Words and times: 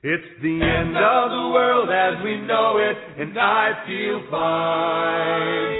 It's 0.00 0.32
the 0.40 0.56
end 0.64 0.96
of 0.96 1.28
the 1.28 1.46
world 1.52 1.92
as 1.92 2.24
we 2.24 2.40
know 2.48 2.80
it, 2.80 2.96
and 3.20 3.36
I 3.36 3.84
feel 3.84 4.24
fine. 4.32 5.72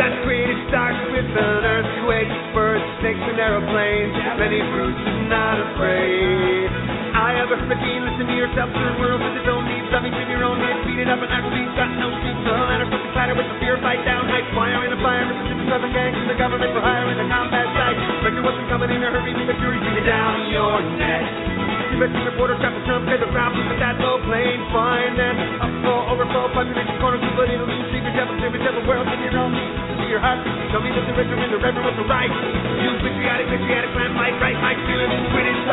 That 0.00 0.24
creative 0.24 0.56
starts 0.72 0.96
with 1.12 1.28
an 1.36 1.60
earthquake, 1.68 2.32
birds, 2.56 2.80
snakes, 3.04 3.20
and 3.28 3.36
aeroplanes. 3.36 4.16
Lenny 4.40 4.64
Bruce 4.72 5.04
is 5.04 5.20
not 5.28 5.60
afraid. 5.68 6.72
I 7.12 7.36
have 7.44 7.52
a 7.52 7.60
fifteen, 7.68 8.08
listen 8.08 8.24
to 8.24 8.36
yourself, 8.40 8.72
turn 8.72 8.96
world 8.96 9.20
with 9.20 9.36
its 9.36 9.44
own 9.44 9.68
needs, 9.68 9.84
something 9.92 10.16
in 10.16 10.32
your 10.32 10.48
own 10.48 10.56
head, 10.56 10.80
beat 10.88 11.04
it 11.04 11.12
up 11.12 11.20
and 11.20 11.28
actually 11.28 11.60
got 11.76 11.92
no 12.00 12.08
seats. 12.24 12.40
The 12.40 12.56
ladder, 12.56 12.88
something 12.88 13.12
clatter 13.12 13.36
with 13.36 13.52
the 13.52 13.56
fear, 13.60 13.76
fight 13.84 14.00
down, 14.08 14.24
height, 14.32 14.48
fire 14.56 14.80
in 14.80 14.96
a 14.96 15.00
fire, 15.04 15.28
Mississippi, 15.28 15.68
Southern 15.68 15.92
gangs, 15.92 16.24
the 16.24 16.40
government 16.40 16.72
for 16.72 16.80
hire 16.80 17.04
in 17.12 17.20
the 17.20 17.28
combat 17.28 17.68
site. 17.76 18.00
Record 18.24 18.48
wasn't 18.48 18.64
coming 18.72 18.88
in 18.96 19.04
a 19.04 19.12
hurry, 19.12 19.36
the 19.44 19.56
fury, 19.60 19.76
beat 19.76 20.08
down 20.08 20.48
your 20.48 20.80
neck. 20.96 21.55
You 21.96 22.04
the 22.12 22.12
but 22.12 22.36
corner, 22.36 22.60
devil, 22.60 22.76
devil 22.84 23.08
world 28.84 29.08
in 29.08 29.16
your 29.24 29.32
own 29.40 29.56
needs. 29.56 29.80
To 29.96 30.04
your 30.04 30.20
heart, 30.20 30.44
tell 30.76 30.84
me 30.84 30.92
that 30.92 31.08
the 31.08 31.16
in 31.40 31.48
the 31.48 31.56
was 31.56 31.96
the 31.96 32.04
right. 32.04 32.28
You 32.28 33.00
patriotic, 33.00 33.48
patriotic, 33.48 33.96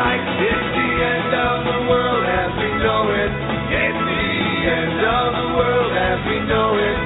right. 0.00 0.24
It's 0.40 0.68
the 0.72 0.88
end 0.96 1.32
of 1.36 1.56
the 1.60 1.92
world 1.92 2.24
as 2.24 2.56
we 2.56 2.72
know 2.80 3.04
it. 3.12 3.32
It's 3.68 4.00
the 4.08 4.24
end 4.64 5.04
of 5.04 5.28
the 5.28 5.48
world 5.60 5.92
as 5.92 6.18
we 6.24 6.40
know 6.48 6.72
it. 6.80 6.96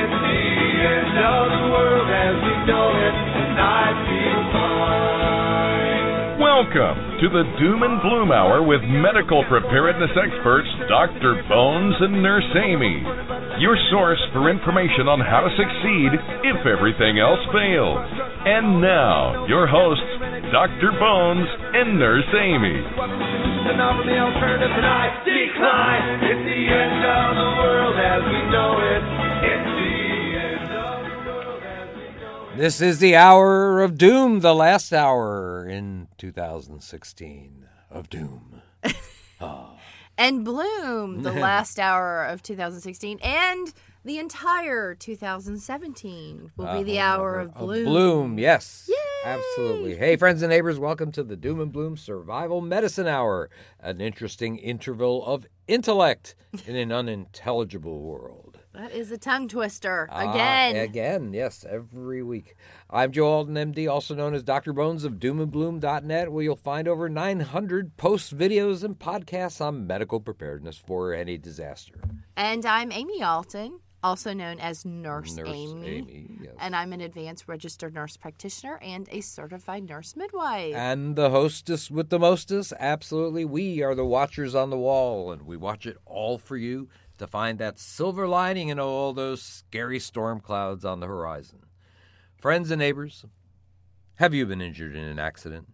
It's 0.00 0.16
the 0.16 0.44
end 0.80 1.16
of 1.20 1.44
the 1.60 1.64
world 1.76 2.08
as 2.08 2.34
we 2.40 2.54
know 2.64 2.88
it. 2.88 3.14
And 3.36 3.52
I 3.52 3.84
feel 4.08 4.40
fine. 4.56 6.40
Welcome 6.40 7.11
to 7.22 7.30
the 7.30 7.46
Doom 7.54 7.86
and 7.86 8.02
Bloom 8.02 8.34
Hour 8.34 8.66
with 8.66 8.82
medical 8.82 9.46
preparedness 9.46 10.10
experts 10.10 10.66
Dr. 10.90 11.38
Bones 11.46 11.94
and 12.02 12.18
Nurse 12.18 12.50
Amy. 12.58 12.98
Your 13.62 13.78
source 13.94 14.18
for 14.34 14.50
information 14.50 15.06
on 15.06 15.22
how 15.22 15.46
to 15.46 15.50
succeed 15.54 16.18
if 16.42 16.66
everything 16.66 17.22
else 17.22 17.38
fails. 17.54 18.02
And 18.42 18.82
now, 18.82 19.46
your 19.46 19.70
hosts, 19.70 20.02
Dr. 20.50 20.98
Bones 20.98 21.46
and 21.78 21.94
Nurse 21.94 22.26
Amy. 22.34 22.82
Decline. 25.22 26.26
It's 26.26 26.42
the 26.42 26.62
end 26.74 27.06
of 27.06 27.28
the 27.38 27.50
world 27.62 27.96
as 28.02 28.22
we 28.26 28.40
know 28.50 28.82
it. 28.82 29.21
This 32.56 32.82
is 32.82 32.98
the 32.98 33.16
hour 33.16 33.80
of 33.80 33.96
doom, 33.96 34.40
the 34.40 34.54
last 34.54 34.92
hour 34.92 35.66
in 35.66 36.08
2016 36.18 37.66
of 37.90 38.10
doom. 38.10 38.60
and 40.18 40.44
Bloom, 40.44 41.22
the 41.22 41.32
last 41.40 41.80
hour 41.80 42.24
of 42.24 42.42
2016, 42.42 43.18
and 43.22 43.72
the 44.04 44.18
entire 44.18 44.94
2017 44.94 46.52
will 46.54 46.74
be 46.74 46.82
the 46.82 46.98
hour 46.98 47.40
of 47.40 47.54
Bloom. 47.54 47.86
Uh, 47.86 47.90
Bloom, 47.90 48.38
yes. 48.38 48.86
Yay! 48.86 49.30
Absolutely. 49.30 49.96
Hey, 49.96 50.16
friends 50.16 50.42
and 50.42 50.50
neighbors, 50.50 50.78
welcome 50.78 51.10
to 51.12 51.22
the 51.22 51.36
Doom 51.36 51.58
and 51.58 51.72
Bloom 51.72 51.96
Survival 51.96 52.60
Medicine 52.60 53.06
Hour, 53.06 53.48
an 53.80 54.02
interesting 54.02 54.58
interval 54.58 55.24
of 55.24 55.46
intellect 55.68 56.34
in 56.66 56.76
an 56.76 56.92
unintelligible 56.92 58.02
world. 58.02 58.51
That 58.74 58.92
is 58.92 59.12
a 59.12 59.18
tongue 59.18 59.48
twister 59.48 60.08
Ah, 60.10 60.30
again. 60.32 60.76
again, 60.76 61.34
yes, 61.34 61.66
every 61.68 62.22
week. 62.22 62.56
I'm 62.88 63.12
Joe 63.12 63.26
Alton, 63.26 63.54
MD, 63.54 63.86
also 63.90 64.14
known 64.14 64.32
as 64.34 64.42
Dr. 64.42 64.72
Bones 64.72 65.04
of 65.04 65.14
doomandbloom.net, 65.14 66.32
where 66.32 66.42
you'll 66.42 66.56
find 66.56 66.88
over 66.88 67.10
900 67.10 67.98
posts, 67.98 68.32
videos, 68.32 68.82
and 68.82 68.98
podcasts 68.98 69.60
on 69.60 69.86
medical 69.86 70.20
preparedness 70.20 70.78
for 70.78 71.12
any 71.12 71.36
disaster. 71.36 72.00
And 72.34 72.64
I'm 72.64 72.90
Amy 72.92 73.22
Alton, 73.22 73.78
also 74.02 74.32
known 74.32 74.58
as 74.58 74.86
Nurse, 74.86 75.36
Nurse 75.36 75.48
Amy. 75.50 75.86
Amy, 75.98 76.26
yes. 76.42 76.54
And 76.58 76.74
I'm 76.74 76.94
an 76.94 77.02
advanced 77.02 77.48
registered 77.48 77.92
nurse 77.92 78.16
practitioner 78.16 78.78
and 78.82 79.06
a 79.12 79.20
certified 79.20 79.86
nurse 79.86 80.16
midwife. 80.16 80.74
And 80.74 81.14
the 81.14 81.28
hostess 81.28 81.90
with 81.90 82.08
the 82.08 82.18
mostest, 82.18 82.72
absolutely. 82.80 83.44
We 83.44 83.82
are 83.82 83.94
the 83.94 84.06
watchers 84.06 84.54
on 84.54 84.70
the 84.70 84.78
wall, 84.78 85.30
and 85.30 85.42
we 85.42 85.58
watch 85.58 85.84
it 85.84 85.98
all 86.06 86.38
for 86.38 86.56
you 86.56 86.88
to 87.18 87.26
find 87.26 87.58
that 87.58 87.78
silver 87.78 88.26
lining 88.26 88.68
in 88.68 88.78
all 88.78 89.12
those 89.12 89.42
scary 89.42 89.98
storm 89.98 90.40
clouds 90.40 90.84
on 90.84 91.00
the 91.00 91.06
horizon. 91.06 91.60
Friends 92.36 92.70
and 92.70 92.78
neighbors, 92.78 93.24
have 94.16 94.34
you 94.34 94.46
been 94.46 94.60
injured 94.60 94.96
in 94.96 95.04
an 95.04 95.18
accident? 95.18 95.68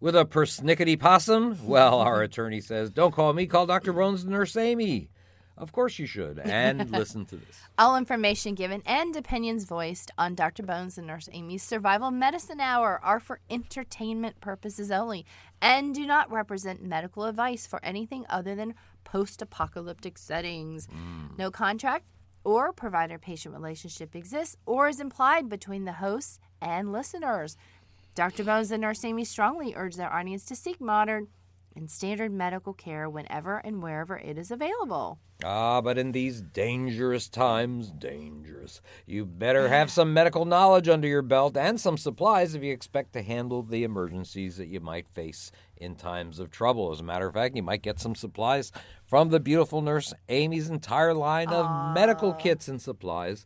With 0.00 0.16
a 0.16 0.24
persnickety 0.24 0.98
possum? 0.98 1.58
Well, 1.66 2.00
our 2.00 2.22
attorney 2.22 2.60
says, 2.60 2.90
don't 2.90 3.14
call 3.14 3.32
me, 3.32 3.46
call 3.46 3.66
Dr. 3.66 3.92
Bones 3.92 4.22
and 4.22 4.32
Nurse 4.32 4.56
Amy. 4.56 5.10
Of 5.58 5.72
course 5.72 5.98
you 5.98 6.06
should. 6.06 6.38
And 6.38 6.90
listen 6.92 7.26
to 7.26 7.36
this. 7.36 7.60
All 7.76 7.96
information 7.96 8.54
given 8.54 8.80
and 8.86 9.14
opinions 9.16 9.64
voiced 9.64 10.12
on 10.16 10.36
Dr. 10.36 10.62
Bones 10.62 10.98
and 10.98 11.06
Nurse 11.06 11.28
Amy's 11.32 11.64
Survival 11.64 12.12
Medicine 12.12 12.60
Hour 12.60 13.00
are 13.02 13.18
for 13.18 13.40
entertainment 13.50 14.40
purposes 14.40 14.92
only 14.92 15.26
and 15.60 15.94
do 15.94 16.06
not 16.06 16.30
represent 16.30 16.82
medical 16.82 17.24
advice 17.24 17.66
for 17.66 17.84
anything 17.84 18.24
other 18.28 18.54
than 18.54 18.74
post 19.10 19.42
apocalyptic 19.42 20.18
settings. 20.18 20.88
No 21.38 21.50
contract 21.50 22.04
or 22.44 22.72
provider 22.72 23.18
patient 23.18 23.54
relationship 23.54 24.14
exists 24.14 24.56
or 24.66 24.88
is 24.88 25.00
implied 25.00 25.48
between 25.48 25.84
the 25.84 25.92
hosts 25.92 26.38
and 26.60 26.92
listeners. 26.92 27.56
Dr. 28.14 28.44
Bones 28.44 28.70
and 28.70 28.82
Nurse 28.82 29.04
Amy 29.04 29.24
strongly 29.24 29.74
urge 29.76 29.96
their 29.96 30.12
audience 30.12 30.44
to 30.46 30.56
seek 30.56 30.80
modern 30.80 31.28
and 31.76 31.90
standard 31.90 32.32
medical 32.32 32.72
care 32.72 33.08
whenever 33.08 33.58
and 33.58 33.82
wherever 33.82 34.16
it 34.18 34.36
is 34.36 34.50
available. 34.50 35.20
Ah, 35.44 35.80
but 35.80 35.96
in 35.96 36.10
these 36.10 36.40
dangerous 36.40 37.28
times, 37.28 37.92
dangerous, 37.92 38.80
you 39.06 39.24
better 39.24 39.68
have 39.68 39.88
some 39.88 40.12
medical 40.12 40.44
knowledge 40.44 40.88
under 40.88 41.06
your 41.06 41.22
belt 41.22 41.56
and 41.56 41.80
some 41.80 41.96
supplies 41.96 42.56
if 42.56 42.62
you 42.64 42.72
expect 42.72 43.12
to 43.12 43.22
handle 43.22 43.62
the 43.62 43.84
emergencies 43.84 44.56
that 44.56 44.66
you 44.66 44.80
might 44.80 45.08
face 45.08 45.52
in 45.76 45.94
times 45.94 46.40
of 46.40 46.50
trouble. 46.50 46.90
As 46.90 46.98
a 46.98 47.04
matter 47.04 47.28
of 47.28 47.34
fact, 47.34 47.54
you 47.54 47.62
might 47.62 47.82
get 47.82 48.00
some 48.00 48.16
supplies 48.16 48.72
from 49.08 49.30
the 49.30 49.40
beautiful 49.40 49.82
nurse 49.82 50.14
Amy's 50.28 50.70
entire 50.70 51.14
line 51.14 51.48
of 51.48 51.94
medical 51.94 52.32
kits 52.34 52.68
and 52.68 52.80
supplies 52.80 53.44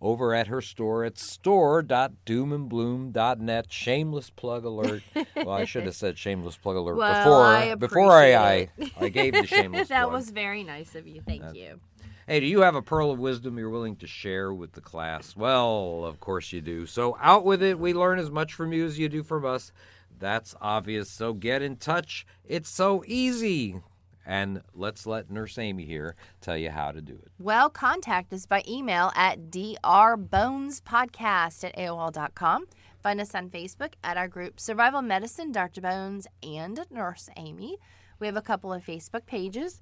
over 0.00 0.34
at 0.34 0.46
her 0.46 0.62
store 0.62 1.04
at 1.04 1.18
store.doomandbloom.net. 1.18 3.70
Shameless 3.72 4.30
plug 4.30 4.64
alert. 4.64 5.02
well, 5.36 5.50
I 5.50 5.64
should 5.66 5.84
have 5.84 5.94
said 5.94 6.16
shameless 6.16 6.56
plug 6.56 6.76
alert 6.76 6.96
Well, 6.96 7.24
before 7.24 7.44
I 7.44 7.74
before 7.74 8.12
I, 8.12 8.34
I 8.34 8.68
I 8.98 9.08
gave 9.08 9.34
the 9.34 9.46
shameless 9.46 9.88
plug. 9.88 9.98
that 9.98 10.02
plug. 10.04 10.12
was 10.14 10.30
very 10.30 10.64
nice 10.64 10.94
of 10.94 11.06
you. 11.06 11.20
Thank 11.20 11.54
you. 11.54 11.80
Hey, 12.26 12.40
do 12.40 12.46
you 12.46 12.60
have 12.60 12.76
a 12.76 12.82
pearl 12.82 13.10
of 13.10 13.18
wisdom 13.18 13.58
you're 13.58 13.70
willing 13.70 13.96
to 13.96 14.06
share 14.06 14.54
with 14.54 14.72
the 14.72 14.80
class? 14.80 15.34
Well, 15.34 16.04
of 16.04 16.20
course 16.20 16.52
you 16.52 16.60
do. 16.60 16.86
So 16.86 17.16
out 17.20 17.44
with 17.44 17.60
it. 17.62 17.78
We 17.78 17.92
learn 17.92 18.20
as 18.20 18.30
much 18.30 18.54
from 18.54 18.72
you 18.72 18.86
as 18.86 18.98
you 18.98 19.08
do 19.08 19.24
from 19.24 19.44
us. 19.44 19.72
That's 20.18 20.54
obvious. 20.60 21.10
So 21.10 21.32
get 21.32 21.60
in 21.60 21.76
touch. 21.76 22.24
It's 22.44 22.70
so 22.70 23.02
easy. 23.06 23.80
And 24.26 24.62
let's 24.74 25.06
let 25.06 25.30
Nurse 25.30 25.58
Amy 25.58 25.84
here 25.84 26.14
tell 26.40 26.56
you 26.56 26.70
how 26.70 26.92
to 26.92 27.00
do 27.00 27.14
it. 27.14 27.28
Well, 27.38 27.70
contact 27.70 28.32
us 28.32 28.46
by 28.46 28.62
email 28.68 29.12
at 29.14 29.50
drbonespodcast 29.50 31.64
at 31.64 31.76
AOL.com. 31.76 32.66
Find 33.02 33.20
us 33.20 33.34
on 33.34 33.48
Facebook 33.48 33.94
at 34.04 34.16
our 34.16 34.28
group 34.28 34.60
Survival 34.60 35.02
Medicine, 35.02 35.52
Dr. 35.52 35.80
Bones, 35.80 36.26
and 36.42 36.80
Nurse 36.90 37.28
Amy. 37.36 37.78
We 38.18 38.26
have 38.26 38.36
a 38.36 38.42
couple 38.42 38.72
of 38.72 38.84
Facebook 38.84 39.26
pages, 39.26 39.80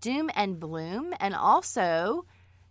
Doom 0.00 0.30
and 0.34 0.60
Bloom, 0.60 1.14
and 1.18 1.34
also 1.34 2.24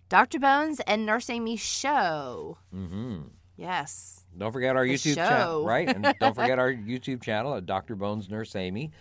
Dr. 0.07 0.39
Bones 0.39 0.79
and 0.87 1.05
Nurse 1.05 1.29
Amy 1.29 1.57
Show. 1.57 2.57
Mm-hmm. 2.73 3.19
Yes. 3.57 4.25
Don't 4.37 4.51
forget 4.51 4.75
our 4.75 4.85
The 4.85 4.95
YouTube 4.95 5.15
channel, 5.15 5.65
right? 5.65 5.87
And 5.87 6.15
don't 6.19 6.35
forget 6.35 6.57
our 6.57 6.73
YouTube 6.73 7.21
channel 7.21 7.55
at 7.55 7.65
Dr. 7.65 7.95
Bones 7.95 8.29
Nurse 8.29 8.55
Amy. 8.55 8.91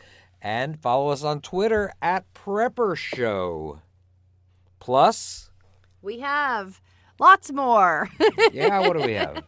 And 0.43 0.81
follow 0.81 1.11
us 1.11 1.23
on 1.23 1.41
Twitter 1.41 1.92
at 2.01 2.33
Prepper 2.34 2.97
Show. 2.97 3.81
Plus, 4.78 5.51
We 6.01 6.21
have 6.21 6.81
lots 7.19 7.53
more. 7.53 8.09
yeah, 8.53 8.78
what 8.81 8.97
do 8.97 9.04
we 9.04 9.13
have? 9.13 9.45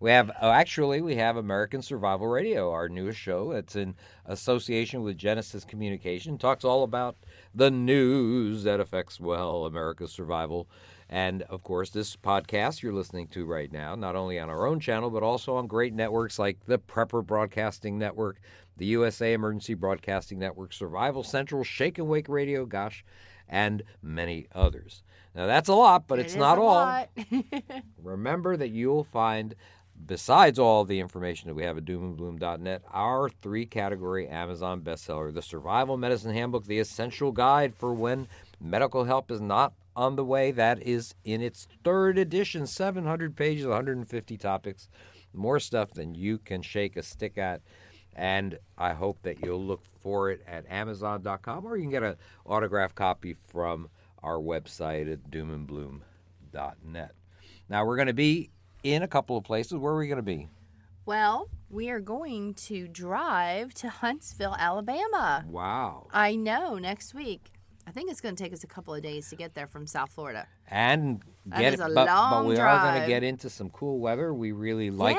We 0.00 0.10
have 0.10 0.30
oh, 0.42 0.50
actually 0.50 1.00
we 1.00 1.14
have 1.16 1.36
American 1.36 1.80
Survival 1.80 2.26
Radio, 2.26 2.70
our 2.72 2.88
newest 2.88 3.18
show. 3.18 3.52
It's 3.52 3.76
in 3.76 3.94
association 4.26 5.02
with 5.02 5.16
Genesis 5.16 5.64
Communication. 5.64 6.36
Talks 6.36 6.64
all 6.64 6.82
about 6.82 7.16
the 7.54 7.70
news 7.70 8.64
that 8.64 8.80
affects 8.80 9.20
well 9.20 9.64
America's 9.64 10.12
survival. 10.12 10.68
And 11.08 11.42
of 11.42 11.62
course, 11.62 11.90
this 11.90 12.16
podcast 12.16 12.82
you're 12.82 12.92
listening 12.92 13.28
to 13.28 13.44
right 13.44 13.70
now, 13.70 13.94
not 13.94 14.16
only 14.16 14.38
on 14.38 14.50
our 14.50 14.66
own 14.66 14.80
channel, 14.80 15.10
but 15.10 15.22
also 15.22 15.56
on 15.56 15.66
great 15.66 15.94
networks 15.94 16.38
like 16.38 16.64
the 16.66 16.78
Prepper 16.78 17.24
Broadcasting 17.24 17.98
Network, 17.98 18.40
the 18.76 18.86
USA 18.86 19.32
Emergency 19.32 19.74
Broadcasting 19.74 20.38
Network, 20.38 20.72
Survival 20.72 21.22
Central, 21.22 21.64
Shake 21.64 21.98
and 21.98 22.08
Wake 22.08 22.28
Radio, 22.28 22.66
gosh, 22.66 23.04
and 23.48 23.82
many 24.02 24.46
others. 24.54 25.02
Now, 25.34 25.46
that's 25.46 25.68
a 25.68 25.74
lot, 25.74 26.06
but 26.06 26.18
It 26.18 26.26
it's 26.26 26.36
not 26.36 26.58
all. 26.58 27.06
Remember 28.02 28.56
that 28.56 28.68
you'll 28.68 29.04
find 29.04 29.54
besides 30.06 30.58
all 30.58 30.84
the 30.84 31.00
information 31.00 31.48
that 31.48 31.54
we 31.54 31.64
have 31.64 31.78
at 31.78 31.84
doomandbloom.net, 31.84 32.82
our 32.92 33.28
three 33.28 33.66
category 33.66 34.28
Amazon 34.28 34.80
bestseller, 34.80 35.32
The 35.32 35.42
Survival 35.42 35.96
Medicine 35.96 36.32
Handbook, 36.32 36.66
the 36.66 36.78
essential 36.78 37.32
guide 37.32 37.74
for 37.74 37.94
when 37.94 38.28
medical 38.60 39.04
help 39.04 39.30
is 39.30 39.40
not 39.40 39.72
on 39.96 40.16
the 40.16 40.24
way. 40.24 40.50
That 40.50 40.82
is 40.82 41.14
in 41.24 41.40
its 41.40 41.68
third 41.84 42.18
edition, 42.18 42.66
700 42.66 43.36
pages, 43.36 43.66
150 43.66 44.36
topics, 44.36 44.88
more 45.32 45.60
stuff 45.60 45.92
than 45.92 46.14
you 46.14 46.38
can 46.38 46.62
shake 46.62 46.96
a 46.96 47.02
stick 47.02 47.38
at. 47.38 47.60
And 48.14 48.58
I 48.78 48.92
hope 48.92 49.22
that 49.22 49.44
you'll 49.44 49.64
look 49.64 49.82
for 50.00 50.30
it 50.30 50.42
at 50.46 50.64
Amazon.com 50.70 51.66
or 51.66 51.76
you 51.76 51.82
can 51.82 51.90
get 51.90 52.02
an 52.02 52.16
autographed 52.46 52.94
copy 52.94 53.36
from 53.48 53.88
our 54.22 54.38
website 54.38 55.12
at 55.12 55.30
doomandbloom.net. 55.30 57.12
Now, 57.68 57.84
we're 57.84 57.96
going 57.96 58.06
to 58.06 58.12
be 58.12 58.50
in 58.82 59.02
a 59.02 59.08
couple 59.08 59.36
of 59.36 59.44
places. 59.44 59.78
Where 59.78 59.92
are 59.92 59.98
we 59.98 60.06
going 60.06 60.16
to 60.16 60.22
be? 60.22 60.48
Well, 61.06 61.48
we 61.68 61.90
are 61.90 62.00
going 62.00 62.54
to 62.54 62.88
drive 62.88 63.74
to 63.74 63.88
Huntsville, 63.88 64.56
Alabama. 64.58 65.44
Wow. 65.48 66.06
I 66.12 66.36
know, 66.36 66.78
next 66.78 67.14
week. 67.14 67.53
I 67.86 67.90
think 67.90 68.10
it's 68.10 68.20
going 68.20 68.34
to 68.34 68.42
take 68.42 68.52
us 68.52 68.64
a 68.64 68.66
couple 68.66 68.94
of 68.94 69.02
days 69.02 69.28
to 69.30 69.36
get 69.36 69.54
there 69.54 69.66
from 69.66 69.86
South 69.86 70.10
Florida. 70.10 70.46
And 70.70 71.20
That 71.46 71.60
get 71.60 71.74
is 71.74 71.80
a 71.80 71.90
but, 71.94 72.06
but 72.06 72.44
we 72.46 72.56
are 72.56 72.80
going 72.80 73.00
to 73.02 73.06
get 73.06 73.22
into 73.22 73.50
some 73.50 73.68
cool 73.70 73.98
weather. 73.98 74.32
We 74.32 74.52
really 74.52 74.90
like 74.90 75.18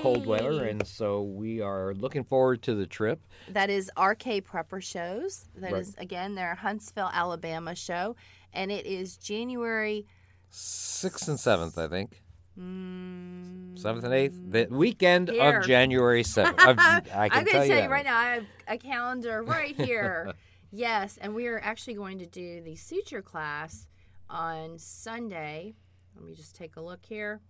cold 0.00 0.24
weather, 0.26 0.64
and 0.64 0.86
so 0.86 1.22
we 1.22 1.60
are 1.60 1.92
looking 1.94 2.22
forward 2.24 2.62
to 2.62 2.74
the 2.74 2.86
trip. 2.86 3.20
That 3.48 3.68
is 3.70 3.90
RK 3.98 4.44
Prepper 4.44 4.82
Shows. 4.82 5.46
That 5.56 5.72
is 5.72 5.94
Right. 5.96 6.04
again, 6.04 6.34
their 6.36 6.54
Huntsville, 6.54 7.10
Alabama 7.12 7.74
show. 7.74 8.14
And 8.52 8.70
it 8.70 8.86
is 8.86 9.16
January 9.16 10.06
Sixth 10.50 11.26
and 11.26 11.40
seventh, 11.40 11.76
I 11.76 11.88
think. 11.88 12.22
mm, 12.56 13.76
Seventh 13.76 14.04
and 14.04 14.14
eighth, 14.14 14.38
the 14.48 14.68
weekend 14.70 15.28
Here. 15.28 15.58
of 15.58 15.66
January 15.66 16.22
seventh. 16.22 16.60
I 16.60 16.74
can 16.74 17.02
I'm 17.12 17.28
going 17.30 17.46
to 17.46 17.50
tell 17.50 17.64
you 17.66 17.74
that. 17.74 17.90
right 17.90 18.04
now, 18.04 18.16
I 18.16 18.24
have 18.34 18.44
a 18.68 18.78
calendar 18.78 19.42
right 19.42 19.74
here. 19.74 20.32
yes, 20.74 21.18
and 21.20 21.34
we 21.34 21.46
are 21.46 21.60
actually 21.62 21.94
going 21.94 22.18
to 22.18 22.26
do 22.26 22.60
the 22.60 22.76
suture 22.76 23.22
class 23.22 23.88
on 24.28 24.78
Sunday. 24.78 25.74
Let 26.16 26.24
me 26.24 26.34
just 26.34 26.54
take 26.54 26.76
a 26.76 26.80
look 26.80 27.04
here. 27.04 27.40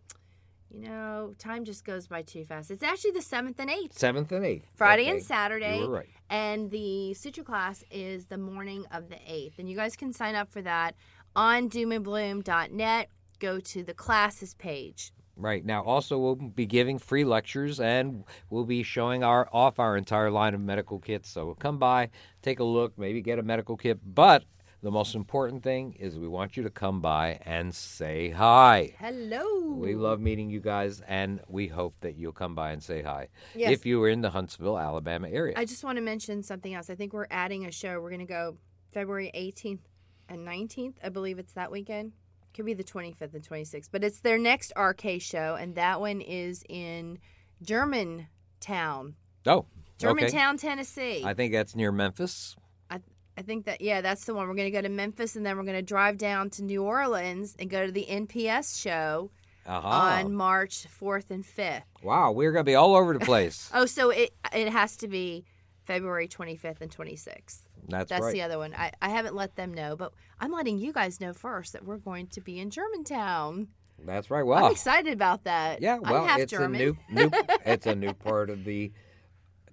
You 0.71 0.81
know, 0.81 1.35
time 1.39 1.65
just 1.65 1.85
goes 1.85 2.07
by 2.09 2.23
too 2.23 2.45
fast. 2.45 2.71
It's 2.71 2.83
actually 2.83 3.13
the 3.13 3.21
7th 3.21 3.59
and 3.59 3.71
8th. 3.71 3.93
Seventh 3.93 4.33
and 4.33 4.45
eighth. 4.45 4.67
Friday 4.75 5.03
Okay. 5.05 5.11
and 5.13 5.23
Saturday. 5.23 5.79
You 5.79 5.89
were 5.89 5.95
right. 5.97 6.09
And 6.29 6.71
the 6.71 7.15
suture 7.15 7.45
class 7.45 7.85
is 7.93 8.27
the 8.27 8.39
morning 8.39 8.85
of 8.91 9.09
the 9.09 9.17
8th. 9.17 9.59
And 9.59 9.69
you 9.69 9.77
guys 9.77 9.95
can 9.95 10.13
sign 10.13 10.35
up 10.35 10.51
for 10.51 10.63
that 10.63 10.97
on 11.37 11.69
doomandbloom.net. 11.71 13.09
Go 13.39 13.61
to 13.61 13.83
the 13.85 13.95
classes 13.95 14.55
page. 14.55 15.13
Right 15.37 15.65
now, 15.65 15.83
also 15.83 16.19
we'll 16.19 16.37
be 16.37 16.65
giving 16.67 16.99
free 16.99 17.25
lectures, 17.25 17.81
and 17.81 18.25
we'll 18.51 18.65
be 18.65 18.83
showing 18.85 19.25
our 19.25 19.49
off 19.53 19.79
our 19.81 19.97
entire 19.97 20.31
line 20.31 20.55
of 20.55 20.61
medical 20.61 20.99
kits. 21.01 21.29
So 21.29 21.55
come 21.55 21.79
by, 21.79 22.11
take 22.43 22.61
a 22.61 22.65
look, 22.65 22.97
maybe 22.97 23.21
get 23.21 23.39
a 23.41 23.43
medical 23.43 23.77
kit. 23.77 23.99
But 24.05 24.45
the 24.81 24.93
most 24.93 25.15
important 25.15 25.63
thing 25.65 25.95
is 25.99 26.19
we 26.19 26.29
want 26.29 26.57
you 26.57 26.63
to 26.63 26.71
come 26.71 27.01
by 27.01 27.41
and 27.45 27.75
say 27.75 28.31
hi. 28.31 28.95
Hello. 29.01 29.73
We 29.73 29.95
love 29.97 30.21
meeting 30.21 30.51
you 30.51 30.61
guys, 30.61 31.01
and 31.09 31.41
we 31.49 31.67
hope 31.67 31.95
that 32.03 32.17
you'll 32.17 32.33
come 32.33 32.55
by 32.55 32.71
and 32.71 32.83
say 32.83 33.03
hi 33.03 33.29
Yes. 33.57 33.73
if 33.73 33.85
you 33.87 34.01
are 34.05 34.09
in 34.09 34.21
the 34.21 34.31
Huntsville, 34.31 34.79
Alabama 34.79 35.29
area. 35.29 35.55
I 35.57 35.65
just 35.65 35.83
want 35.83 35.97
to 35.97 36.03
mention 36.03 36.43
something 36.43 36.75
else. 36.75 36.91
I 36.91 36.95
think 36.95 37.13
we're 37.13 37.27
adding 37.31 37.65
a 37.67 37.73
show. 37.73 37.99
We're 38.01 38.11
going 38.11 38.21
to 38.21 38.27
go 38.27 38.57
February 38.93 39.33
18th 39.35 39.81
and 40.29 40.47
19th. 40.47 40.95
I 41.03 41.09
believe 41.09 41.39
it's 41.39 41.55
that 41.55 41.73
weekend. 41.73 42.13
Could 42.55 42.67
be 42.67 42.75
the 42.75 42.85
25th 42.85 43.35
and 43.35 43.43
26th, 43.47 43.89
but 43.91 44.05
it's 44.05 44.21
their 44.21 44.39
next 44.39 44.73
RK 44.79 45.21
show, 45.21 45.57
and 45.61 45.75
that 45.75 46.01
one 46.01 46.21
is 46.21 46.63
in 46.69 47.19
Germantown, 47.63 49.15
oh, 49.47 49.53
okay. 49.59 49.67
Germantown, 49.99 50.57
Tennessee. 50.57 51.23
I 51.25 51.35
think 51.35 51.53
that's 51.53 51.75
near 51.75 51.93
Memphis. 51.93 52.57
I, 52.91 53.01
I 53.37 53.43
think 53.43 53.67
that 53.67 53.81
yeah, 53.81 54.01
that's 54.01 54.25
the 54.25 54.35
one. 54.35 54.47
We're 54.49 54.55
going 54.55 54.71
to 54.73 54.77
go 54.77 54.83
to 54.83 54.89
Memphis, 54.89 55.37
and 55.37 55.45
then 55.45 55.57
we're 55.57 55.65
going 55.65 55.75
to 55.77 55.83
drive 55.83 56.19
down 56.19 56.51
to 56.51 56.63
New 56.65 56.83
Orleans 56.85 57.57
and 57.59 57.69
go 57.69 57.87
to 57.87 57.93
the 57.93 58.07
NPS 58.09 58.81
show 58.81 59.31
Uh-huh. 59.67 59.89
on 59.89 60.35
March 60.35 60.87
4th 61.01 61.31
and 61.31 61.45
5th. 61.45 61.83
Wow, 62.03 62.33
we're 62.33 62.53
going 62.53 62.65
to 62.65 62.71
be 62.71 62.75
all 62.77 62.95
over 62.95 63.13
the 63.19 63.25
place. 63.25 63.71
Oh, 63.75 63.87
so 63.87 64.11
it 64.11 64.33
it 64.53 64.69
has 64.71 64.97
to 64.99 65.09
be 65.09 65.45
February 65.85 66.29
25th 66.29 66.81
and 66.81 66.91
26th. 66.91 67.63
That's, 67.89 68.09
That's 68.09 68.23
right. 68.23 68.33
the 68.33 68.43
other 68.43 68.59
one. 68.59 68.75
I, 68.75 68.93
I 69.03 69.11
haven't 69.11 69.35
let 69.35 69.57
them 69.57 69.73
know, 69.75 69.97
but 69.97 70.13
I'm 70.41 70.53
letting 70.53 70.79
you 70.79 70.93
guys 70.93 71.21
know 71.21 71.33
first 71.33 71.73
that 71.73 71.85
we're 71.85 71.99
going 71.99 72.27
to 72.29 72.41
be 72.41 72.59
in 72.59 72.71
Germantown. 72.71 73.69
That's 74.05 74.31
right. 74.31 74.43
Well, 74.43 74.65
I'm 74.65 74.73
excited 74.73 75.13
about 75.13 75.45
that. 75.45 75.81
Yeah, 75.81 75.99
well, 75.99 76.27
it's 76.39 76.51
German. 76.51 76.81
a 76.81 76.85
new, 76.85 76.97
new 77.11 77.31
it's 77.65 77.87
a 77.87 77.95
new 77.95 78.13
part 78.25 78.51
of 78.51 78.65
the 78.65 78.93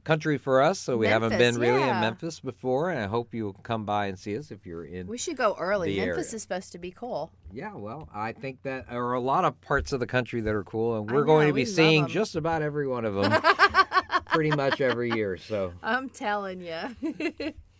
country 0.03 0.37
for 0.37 0.61
us. 0.61 0.79
So 0.79 0.97
we 0.97 1.07
haven't 1.07 1.37
been 1.37 1.57
really 1.57 1.81
in. 1.81 1.99
Memphis 2.01 2.39
before, 2.39 2.89
and 2.89 2.99
I 2.99 3.07
hope 3.07 3.33
you'll 3.33 3.53
come 3.53 3.85
by 3.85 4.07
and 4.07 4.17
see 4.17 4.37
us 4.37 4.51
if 4.51 4.65
you're 4.65 4.85
in. 4.85 5.07
we 5.07 5.17
should 5.17 5.37
go 5.37 5.55
early. 5.59 5.97
Memphis 5.97 6.27
area. 6.27 6.35
is 6.35 6.41
supposed 6.41 6.71
to 6.73 6.77
be 6.79 6.91
cool. 6.91 7.31
yeah, 7.51 7.73
well, 7.73 8.09
I 8.13 8.31
think 8.31 8.63
that 8.63 8.89
there 8.89 9.03
are 9.03 9.13
a 9.13 9.19
lot 9.21 9.45
of 9.45 9.59
parts 9.61 9.91
of 9.91 9.99
the 9.99 10.07
country 10.07 10.41
that 10.41 10.53
are 10.53 10.63
cool, 10.63 10.97
and 10.97 11.09
we're 11.09 11.23
going 11.23 11.47
know, 11.47 11.51
to 11.51 11.55
be 11.55 11.65
seeing 11.65 11.85
love 11.85 11.91
seeing 11.91 12.03
'em. 12.05 12.09
just 12.09 12.35
about 12.35 12.61
every 12.61 12.87
one 12.87 13.05
of 13.05 13.15
them, 13.15 13.41
pretty 14.27 14.51
much 14.51 14.81
every 14.81 15.11
year. 15.11 15.37
So. 15.37 15.73
I'm 15.83 16.09
telling 16.09 16.61
you. 16.61 17.53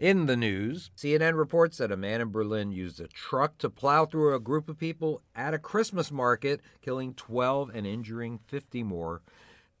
In 0.00 0.24
the 0.24 0.36
news, 0.36 0.90
CNN 0.96 1.36
reports 1.36 1.76
that 1.76 1.92
a 1.92 1.96
man 1.96 2.22
in 2.22 2.30
Berlin 2.30 2.72
used 2.72 3.00
a 3.00 3.06
truck 3.06 3.58
to 3.58 3.68
plow 3.68 4.06
through 4.06 4.34
a 4.34 4.40
group 4.40 4.70
of 4.70 4.78
people 4.78 5.20
at 5.36 5.52
a 5.52 5.58
Christmas 5.58 6.10
market, 6.10 6.62
killing 6.80 7.12
12 7.12 7.70
and 7.74 7.86
injuring 7.86 8.38
50 8.46 8.82
more. 8.82 9.20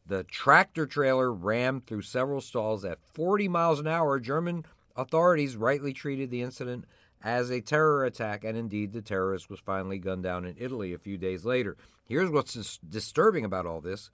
The 0.06 0.24
tractor 0.24 0.86
trailer 0.86 1.32
rammed 1.32 1.86
through 1.86 2.02
several 2.02 2.42
stalls 2.42 2.84
at 2.84 3.02
40 3.14 3.48
miles 3.48 3.80
an 3.80 3.86
hour. 3.86 4.20
German 4.20 4.66
authorities 4.94 5.56
rightly 5.56 5.94
treated 5.94 6.30
the 6.30 6.42
incident 6.42 6.84
as 7.22 7.48
a 7.48 7.62
terror 7.62 8.04
attack, 8.04 8.44
and 8.44 8.58
indeed, 8.58 8.92
the 8.92 9.00
terrorist 9.00 9.48
was 9.48 9.60
finally 9.60 9.98
gunned 9.98 10.24
down 10.24 10.44
in 10.44 10.54
Italy 10.58 10.92
a 10.92 10.98
few 10.98 11.16
days 11.16 11.46
later. 11.46 11.78
Here's 12.04 12.28
what's 12.28 12.52
dis- 12.52 12.78
disturbing 12.86 13.46
about 13.46 13.64
all 13.64 13.80
this 13.80 14.10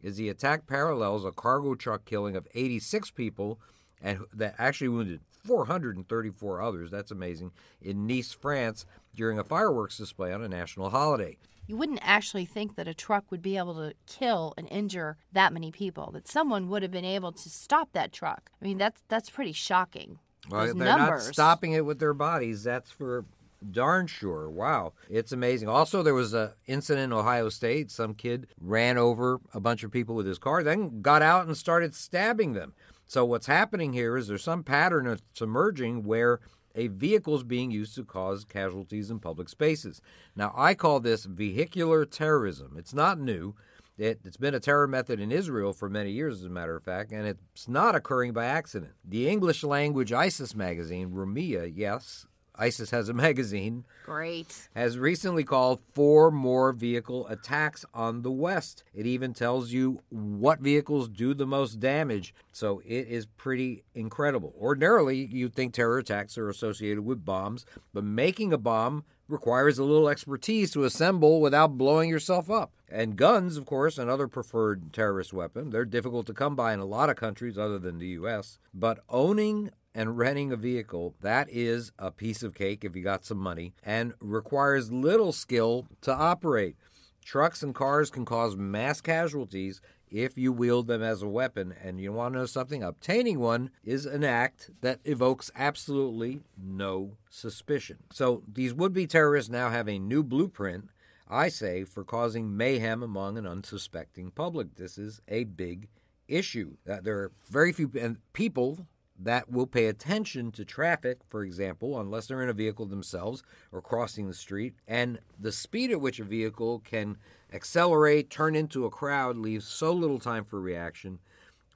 is 0.00 0.16
the 0.16 0.30
attack 0.30 0.66
parallels 0.66 1.26
a 1.26 1.30
cargo 1.30 1.74
truck 1.74 2.06
killing 2.06 2.36
of 2.36 2.48
86 2.54 3.10
people 3.10 3.60
and 4.00 4.20
that 4.32 4.54
actually 4.58 4.88
wounded 4.88 5.20
434 5.44 6.62
others. 6.62 6.90
That's 6.90 7.10
amazing. 7.10 7.52
In 7.80 8.06
Nice, 8.06 8.32
France, 8.32 8.86
during 9.14 9.38
a 9.38 9.44
fireworks 9.44 9.98
display 9.98 10.32
on 10.32 10.42
a 10.42 10.48
national 10.48 10.90
holiday. 10.90 11.36
you 11.66 11.76
wouldn't 11.76 12.00
actually 12.02 12.44
think 12.44 12.76
that 12.76 12.88
a 12.88 12.94
truck 12.94 13.24
would 13.30 13.42
be 13.42 13.56
able 13.56 13.74
to 13.74 13.94
kill 14.06 14.52
and 14.56 14.68
injure 14.70 15.16
that 15.32 15.52
many 15.52 15.70
people. 15.70 16.10
That 16.12 16.26
someone 16.28 16.68
would 16.68 16.82
have 16.82 16.90
been 16.90 17.04
able 17.04 17.32
to 17.32 17.48
stop 17.50 17.90
that 17.92 18.12
truck. 18.12 18.50
I 18.60 18.64
mean, 18.64 18.78
that's 18.78 19.00
that's 19.08 19.30
pretty 19.30 19.52
shocking. 19.52 20.18
Well, 20.50 20.66
they're 20.66 20.74
numbers. 20.74 21.26
not 21.26 21.34
stopping 21.34 21.72
it 21.72 21.84
with 21.84 21.98
their 22.00 22.14
bodies. 22.14 22.64
That's 22.64 22.90
for 22.90 23.24
darn 23.70 24.08
sure. 24.08 24.50
Wow, 24.50 24.92
it's 25.08 25.30
amazing. 25.30 25.68
Also, 25.68 26.02
there 26.02 26.14
was 26.14 26.34
a 26.34 26.54
incident 26.66 27.12
in 27.12 27.12
Ohio 27.12 27.48
State. 27.48 27.92
Some 27.92 28.14
kid 28.14 28.48
ran 28.60 28.98
over 28.98 29.38
a 29.54 29.60
bunch 29.60 29.84
of 29.84 29.92
people 29.92 30.16
with 30.16 30.26
his 30.26 30.38
car, 30.38 30.64
then 30.64 31.00
got 31.00 31.22
out 31.22 31.46
and 31.46 31.56
started 31.56 31.94
stabbing 31.94 32.54
them. 32.54 32.74
So 33.12 33.26
what's 33.26 33.46
happening 33.46 33.92
here 33.92 34.16
is 34.16 34.26
there's 34.26 34.42
some 34.42 34.64
pattern 34.64 35.04
that's 35.04 35.42
emerging 35.42 36.04
where 36.04 36.40
a 36.74 36.86
vehicle 36.86 37.36
is 37.36 37.44
being 37.44 37.70
used 37.70 37.94
to 37.96 38.04
cause 38.06 38.46
casualties 38.46 39.10
in 39.10 39.18
public 39.18 39.50
spaces. 39.50 40.00
Now, 40.34 40.54
I 40.56 40.72
call 40.72 40.98
this 40.98 41.26
vehicular 41.26 42.06
terrorism. 42.06 42.74
It's 42.78 42.94
not 42.94 43.20
new. 43.20 43.54
It, 43.98 44.20
it's 44.24 44.38
been 44.38 44.54
a 44.54 44.60
terror 44.60 44.88
method 44.88 45.20
in 45.20 45.30
Israel 45.30 45.74
for 45.74 45.90
many 45.90 46.10
years, 46.10 46.38
as 46.38 46.44
a 46.46 46.48
matter 46.48 46.74
of 46.74 46.84
fact, 46.84 47.12
and 47.12 47.26
it's 47.26 47.68
not 47.68 47.94
occurring 47.94 48.32
by 48.32 48.46
accident. 48.46 48.92
The 49.04 49.28
English 49.28 49.62
language 49.62 50.10
ISIS 50.10 50.54
magazine, 50.54 51.10
Rumiyah, 51.10 51.70
yes, 51.76 52.26
ISIS 52.56 52.90
has 52.90 53.08
a 53.08 53.14
magazine, 53.14 53.84
Great. 54.04 54.68
has 54.74 54.98
recently 54.98 55.44
called 55.44 55.80
for 55.94 56.30
more 56.30 56.72
vehicle 56.72 57.26
attacks 57.28 57.84
on 57.94 58.22
the 58.22 58.30
West. 58.30 58.84
It 58.94 59.06
even 59.06 59.32
tells 59.32 59.72
you 59.72 60.02
what 60.10 60.60
vehicles 60.60 61.08
do 61.08 61.34
the 61.34 61.46
most 61.46 61.80
damage. 61.80 62.34
So 62.52 62.80
it 62.84 63.08
is 63.08 63.26
pretty 63.26 63.84
incredible. 63.94 64.54
Ordinarily, 64.60 65.24
you'd 65.24 65.54
think 65.54 65.72
terror 65.72 65.98
attacks 65.98 66.36
are 66.36 66.48
associated 66.48 67.04
with 67.04 67.24
bombs, 67.24 67.64
but 67.94 68.04
making 68.04 68.52
a 68.52 68.58
bomb 68.58 69.04
requires 69.28 69.78
a 69.78 69.84
little 69.84 70.08
expertise 70.08 70.70
to 70.72 70.84
assemble 70.84 71.40
without 71.40 71.78
blowing 71.78 72.10
yourself 72.10 72.50
up. 72.50 72.72
And 72.90 73.16
guns, 73.16 73.56
of 73.56 73.64
course, 73.64 73.96
another 73.96 74.28
preferred 74.28 74.92
terrorist 74.92 75.32
weapon. 75.32 75.70
They're 75.70 75.86
difficult 75.86 76.26
to 76.26 76.34
come 76.34 76.54
by 76.54 76.74
in 76.74 76.80
a 76.80 76.84
lot 76.84 77.08
of 77.08 77.16
countries 77.16 77.56
other 77.56 77.78
than 77.78 77.98
the 77.98 78.08
U.S. 78.08 78.58
But 78.74 78.98
owning 79.08 79.70
and 79.94 80.18
renting 80.18 80.52
a 80.52 80.56
vehicle, 80.56 81.14
that 81.20 81.48
is 81.50 81.92
a 81.98 82.10
piece 82.10 82.42
of 82.42 82.54
cake 82.54 82.84
if 82.84 82.96
you 82.96 83.02
got 83.02 83.24
some 83.24 83.38
money 83.38 83.72
and 83.82 84.14
requires 84.20 84.92
little 84.92 85.32
skill 85.32 85.86
to 86.00 86.14
operate. 86.14 86.76
Trucks 87.24 87.62
and 87.62 87.74
cars 87.74 88.10
can 88.10 88.24
cause 88.24 88.56
mass 88.56 89.00
casualties 89.00 89.80
if 90.10 90.36
you 90.36 90.52
wield 90.52 90.86
them 90.86 91.02
as 91.02 91.22
a 91.22 91.28
weapon. 91.28 91.74
And 91.82 92.00
you 92.00 92.12
want 92.12 92.34
to 92.34 92.40
know 92.40 92.46
something? 92.46 92.82
Obtaining 92.82 93.38
one 93.38 93.70
is 93.84 94.06
an 94.06 94.24
act 94.24 94.70
that 94.80 95.00
evokes 95.04 95.50
absolutely 95.56 96.40
no 96.60 97.16
suspicion. 97.30 97.98
So 98.12 98.42
these 98.52 98.74
would 98.74 98.92
be 98.92 99.06
terrorists 99.06 99.50
now 99.50 99.70
have 99.70 99.88
a 99.88 99.98
new 99.98 100.22
blueprint. 100.22 100.88
I 101.28 101.48
say, 101.48 101.84
for 101.84 102.04
causing 102.04 102.56
mayhem 102.56 103.02
among 103.02 103.38
an 103.38 103.46
unsuspecting 103.46 104.32
public. 104.32 104.74
This 104.74 104.98
is 104.98 105.22
a 105.28 105.44
big 105.44 105.88
issue. 106.28 106.76
Uh, 106.88 107.00
there 107.00 107.18
are 107.18 107.32
very 107.48 107.72
few 107.72 107.88
people 108.32 108.86
that 109.24 109.50
will 109.50 109.66
pay 109.66 109.86
attention 109.86 110.50
to 110.52 110.64
traffic, 110.64 111.18
for 111.28 111.42
example, 111.42 111.98
unless 111.98 112.26
they're 112.26 112.42
in 112.42 112.48
a 112.48 112.54
vehicle 112.54 112.86
themselves 112.86 113.42
or 113.70 113.80
crossing 113.80 114.28
the 114.28 114.34
street. 114.34 114.74
And 114.86 115.18
the 115.38 115.52
speed 115.52 115.90
at 115.90 116.00
which 116.00 116.20
a 116.20 116.24
vehicle 116.24 116.80
can 116.80 117.16
accelerate, 117.52 118.30
turn 118.30 118.54
into 118.54 118.84
a 118.84 118.90
crowd, 118.90 119.36
leaves 119.36 119.66
so 119.66 119.92
little 119.92 120.18
time 120.18 120.44
for 120.44 120.60
reaction. 120.60 121.18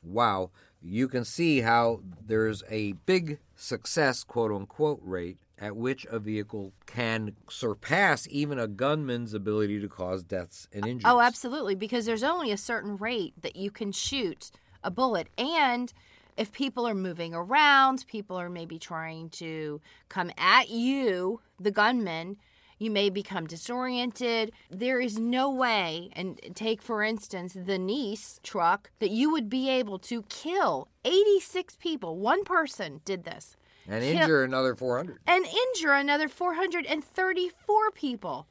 Wow, 0.03 0.51
you 0.83 1.09
can 1.09 1.25
see 1.25 1.61
how 1.61 2.01
there's 2.27 2.63
a 2.71 2.93
big 2.93 3.39
success, 3.57 4.25
quote 4.25 4.53
unquote, 4.53 5.01
rate 5.03 5.39
at 5.59 5.75
which 5.75 6.07
a 6.07 6.19
vehicle 6.19 6.73
can 6.85 7.35
surpass 7.49 8.29
even 8.31 8.59
a 8.59 8.67
gunman's 8.67 9.33
ability 9.33 9.81
to 9.81 9.89
cause 9.89 10.23
deaths 10.23 10.69
and 10.73 10.85
injuries. 10.85 11.11
Oh, 11.11 11.21
absolutely, 11.21 11.75
because 11.75 12.05
there's 12.05 12.23
only 12.23 12.53
a 12.53 12.59
certain 12.59 12.97
rate 12.97 13.33
that 13.41 13.57
you 13.57 13.71
can 13.71 13.91
shoot 13.91 14.51
a 14.85 14.91
bullet. 14.91 15.29
And 15.39 15.93
if 16.37 16.53
people 16.53 16.87
are 16.87 16.95
moving 16.95 17.35
around, 17.35 18.05
people 18.07 18.37
are 18.37 18.51
maybe 18.51 18.79
trying 18.79 19.31
to 19.31 19.81
come 20.09 20.31
at 20.37 20.69
you, 20.69 21.41
the 21.59 21.71
gunman, 21.71 22.37
you 22.79 22.91
may 22.91 23.09
become 23.09 23.47
disoriented. 23.47 24.53
There 24.71 25.01
is 25.01 25.19
no 25.19 25.51
way, 25.51 26.11
and 26.13 26.39
take 26.55 26.83
for 26.83 27.03
instance 27.03 27.57
the 27.59 27.79
Nice 27.79 28.39
truck, 28.43 28.91
that 28.99 29.11
you 29.11 29.31
would 29.31 29.49
be 29.49 29.71
able 29.71 29.99
to 30.01 30.23
kill 30.29 30.89
86 31.05 31.77
people. 31.77 32.19
One 32.19 32.45
person 32.45 33.01
did 33.07 33.25
this. 33.25 33.57
and 33.89 34.03
kill- 34.03 34.21
injure 34.21 34.43
another 34.45 34.75
400. 34.75 35.21
and 35.27 35.47
injure 35.47 35.93
another 35.93 36.29
434 36.29 37.91
people. 37.93 38.47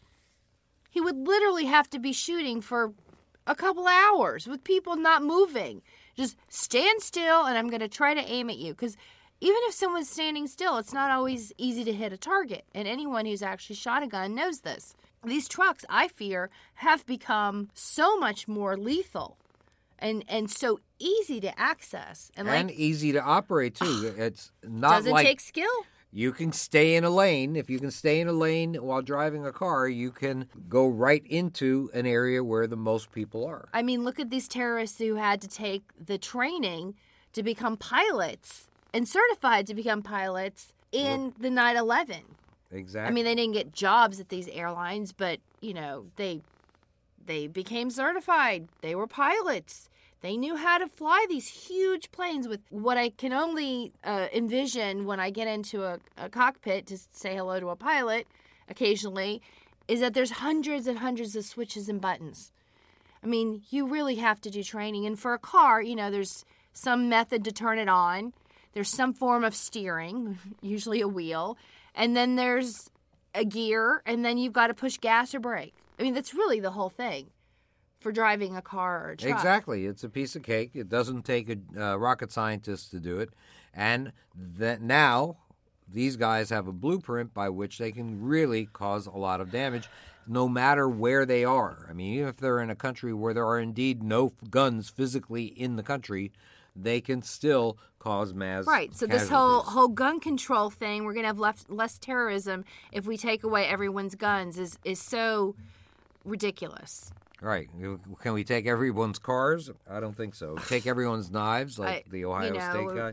He 0.89 1.01
would 1.01 1.18
literally 1.27 1.65
have 1.65 1.89
to 1.92 2.00
be 2.00 2.13
shooting 2.13 2.62
for 2.62 2.94
a 3.46 3.54
couple 3.54 3.86
hours 3.88 4.48
with 4.48 4.63
people 4.63 4.96
not 4.96 5.22
moving. 5.22 5.82
Just 6.15 6.38
stand 6.50 7.01
still, 7.01 7.45
and 7.45 7.57
I'm 7.57 7.69
going 7.69 7.81
to 7.81 7.88
try 7.88 8.13
to 8.13 8.22
aim 8.22 8.50
at 8.50 8.57
you. 8.57 8.74
Because 8.74 8.95
even 9.41 9.60
if 9.63 9.74
someone's 9.74 10.10
standing 10.10 10.48
still, 10.48 10.77
it's 10.77 10.93
not 10.93 11.12
always 11.12 11.51
easy 11.57 11.84
to 11.84 11.93
hit 11.93 12.13
a 12.13 12.17
target. 12.17 12.65
And 12.74 12.88
anyone 12.88 13.25
who's 13.25 13.43
actually 13.43 13.75
shot 13.75 14.03
a 14.03 14.07
gun 14.07 14.34
knows 14.36 14.62
this. 14.62 14.95
These 15.24 15.48
trucks, 15.48 15.84
I 15.89 16.07
fear, 16.07 16.50
have 16.75 17.05
become 17.05 17.69
so 17.74 18.17
much 18.17 18.48
more 18.48 18.77
lethal 18.77 19.38
and, 20.00 20.24
and 20.27 20.50
so 20.50 20.79
easy 21.00 21.41
to 21.41 21.60
access. 21.60 22.31
And, 22.38 22.48
And 22.48 22.72
easy 22.72 23.12
to 23.13 23.22
operate 23.22 23.75
too. 23.75 24.13
It's 24.17 24.51
not 24.63 24.91
doesn't 24.91 25.12
like 25.12 25.25
take 25.25 25.41
skill. 25.41 25.86
You 26.15 26.31
can 26.31 26.53
stay 26.53 26.95
in 26.95 27.03
a 27.03 27.10
lane. 27.10 27.57
If 27.57 27.69
you 27.69 27.77
can 27.77 27.91
stay 27.91 28.22
in 28.22 28.29
a 28.29 28.31
lane 28.31 28.75
while 28.75 29.01
driving 29.01 29.45
a 29.45 29.51
car, 29.51 29.89
you 29.89 30.12
can 30.12 30.48
go 30.69 30.88
right 30.88 31.22
into 31.27 31.89
an 31.93 32.05
area 32.05 32.41
where 32.41 32.67
the 32.67 32.77
most 32.77 33.12
people 33.12 33.45
are. 33.45 33.67
I 33.74 33.81
mean, 33.81 34.05
look 34.05 34.17
at 34.17 34.29
these 34.29 34.48
terrorists 34.48 34.98
who 34.98 35.15
had 35.15 35.41
to 35.41 35.50
take 35.50 35.84
the 36.00 36.17
training 36.17 36.95
to 37.34 37.43
become 37.43 37.75
pilots 37.75 38.69
and 38.93 39.05
certified 39.05 39.67
to 39.67 39.74
become 39.74 40.01
pilots 40.01 40.72
in 40.93 41.34
the 41.38 41.50
9 41.50 41.75
11. 41.75 42.22
Exactly. 42.72 43.10
I 43.10 43.12
mean, 43.12 43.25
they 43.25 43.36
didn't 43.36 43.53
get 43.53 43.74
jobs 43.74 44.22
at 44.22 44.29
these 44.29 44.48
airlines, 44.48 45.12
but, 45.12 45.41
you 45.60 45.74
know, 45.74 46.05
they 46.15 46.41
they 47.25 47.48
became 47.48 47.89
certified. 47.89 48.69
They 48.79 48.95
were 48.95 49.07
pilots. 49.07 49.89
They 50.25 50.38
knew 50.38 50.55
how 50.55 50.79
to 50.79 50.88
fly 50.88 51.27
these 51.29 51.48
huge 51.48 52.12
planes 52.12 52.48
with 52.48 52.62
what 52.72 52.98
I 52.98 53.10
can 53.10 53.32
only 53.32 53.94
uh, 54.03 54.25
envision 54.34 55.05
when 55.05 55.20
I 55.20 55.29
get 55.29 55.48
into 55.48 55.84
a, 55.84 56.00
a 56.17 56.29
cockpit 56.29 56.88
to 56.88 56.98
say 57.12 57.36
hello 57.36 57.60
to 57.60 57.70
a 57.70 57.75
pilot 57.75 58.25
occasionally 58.67 59.44
is 59.88 60.00
that 60.00 60.15
there's 60.15 60.32
hundreds 60.32 60.88
and 60.88 60.98
hundreds 60.98 61.36
of 61.36 61.46
switches 61.46 61.89
and 61.89 62.01
buttons. 62.01 62.51
I 63.24 63.27
mean, 63.27 63.62
you 63.70 63.86
really 63.86 64.15
have 64.15 64.41
to 64.41 64.50
do 64.50 64.63
training. 64.63 65.05
And 65.05 65.20
for 65.20 65.36
a 65.36 65.38
car, 65.38 65.79
you 65.79 65.96
know, 65.96 66.10
there's 66.10 66.44
some 66.74 67.08
method 67.08 67.44
to 67.44 67.51
turn 67.51 67.77
it 67.77 67.88
on, 67.88 68.34
there's 68.74 68.89
some 68.89 69.13
form 69.13 69.44
of 69.44 69.53
steering, 69.53 70.39
usually 70.63 71.01
a 71.01 71.08
wheel, 71.08 71.55
and 71.94 72.17
then 72.17 72.36
there's 72.36 72.89
a 73.36 73.46
gear, 73.46 74.01
and 74.08 74.25
then 74.25 74.39
you've 74.39 74.53
got 74.53 74.67
to 74.67 74.74
push 74.74 74.98
gas 74.98 75.36
or 75.36 75.39
brake. 75.39 75.75
I 76.00 76.01
mean, 76.01 76.15
that's 76.15 76.34
really 76.34 76.60
the 76.60 76.72
whole 76.72 76.89
thing 76.89 77.27
for 78.05 78.12
driving 78.12 78.55
a 78.55 78.62
car 78.62 79.07
or 79.07 79.09
a 79.13 79.17
truck. 79.17 79.33
Exactly. 79.33 79.88
It's 79.88 80.03
a 80.03 80.09
piece 80.09 80.35
of 80.35 80.43
cake. 80.43 80.75
It 80.75 80.89
doesn't 80.89 81.24
take 81.24 81.50
a 81.50 81.57
uh, 81.75 81.95
rocket 81.95 82.31
scientist 82.31 82.91
to 82.91 83.00
do 83.00 83.17
it. 83.17 83.31
And 83.74 84.12
that 84.57 84.79
now 84.79 85.38
these 85.91 86.15
guys 86.15 86.51
have 86.51 86.67
a 86.67 86.71
blueprint 86.71 87.33
by 87.33 87.50
which 87.50 87.79
they 87.79 87.91
can 87.91 88.21
really 88.21 88.67
cause 88.67 89.07
a 89.07 89.17
lot 89.17 89.41
of 89.41 89.50
damage 89.50 89.89
no 90.27 90.47
matter 90.47 90.88
where 90.88 91.25
they 91.25 91.43
are. 91.43 91.88
I 91.89 91.93
mean, 91.93 92.13
even 92.13 92.27
if 92.27 92.38
they're 92.38 92.59
in 92.59 92.69
a 92.69 92.75
country 92.75 93.12
where 93.12 93.33
there 93.33 93.47
are 93.47 93.59
indeed 93.59 94.03
no 94.03 94.27
f- 94.27 94.51
guns 94.51 94.88
physically 94.88 95.45
in 95.45 95.75
the 95.75 95.81
country, 95.83 96.31
they 96.75 97.01
can 97.01 97.24
still 97.24 97.75
cause 97.97 98.35
mass 98.35 98.67
Right. 98.67 98.95
So 98.95 99.07
this 99.07 99.29
whole 99.29 99.62
whole 99.62 99.88
gun 99.88 100.19
control 100.19 100.69
thing, 100.69 101.05
we're 101.05 101.15
gonna 101.15 101.25
have 101.25 101.39
left, 101.39 101.71
less 101.71 101.97
terrorism 101.97 102.65
if 102.91 103.07
we 103.07 103.17
take 103.17 103.43
away 103.43 103.65
everyone's 103.65 104.13
guns, 104.13 104.59
is 104.59 104.77
is 104.83 105.01
so 105.01 105.55
ridiculous. 106.24 107.12
Right. 107.42 107.70
Can 108.22 108.34
we 108.34 108.44
take 108.44 108.65
everyone's 108.65 109.20
cars? 109.20 109.70
I 109.89 110.00
don't 110.00 110.15
think 110.15 110.36
so. 110.36 110.56
Take 110.68 110.88
everyone's 110.88 111.30
knives, 111.30 111.77
like 111.77 112.06
I- 112.08 112.10
the 112.10 112.25
Ohio 112.25 112.54
you 112.54 112.60
know, 112.60 112.70
State 112.72 112.96
guy. 112.96 113.10
Uh, 113.10 113.12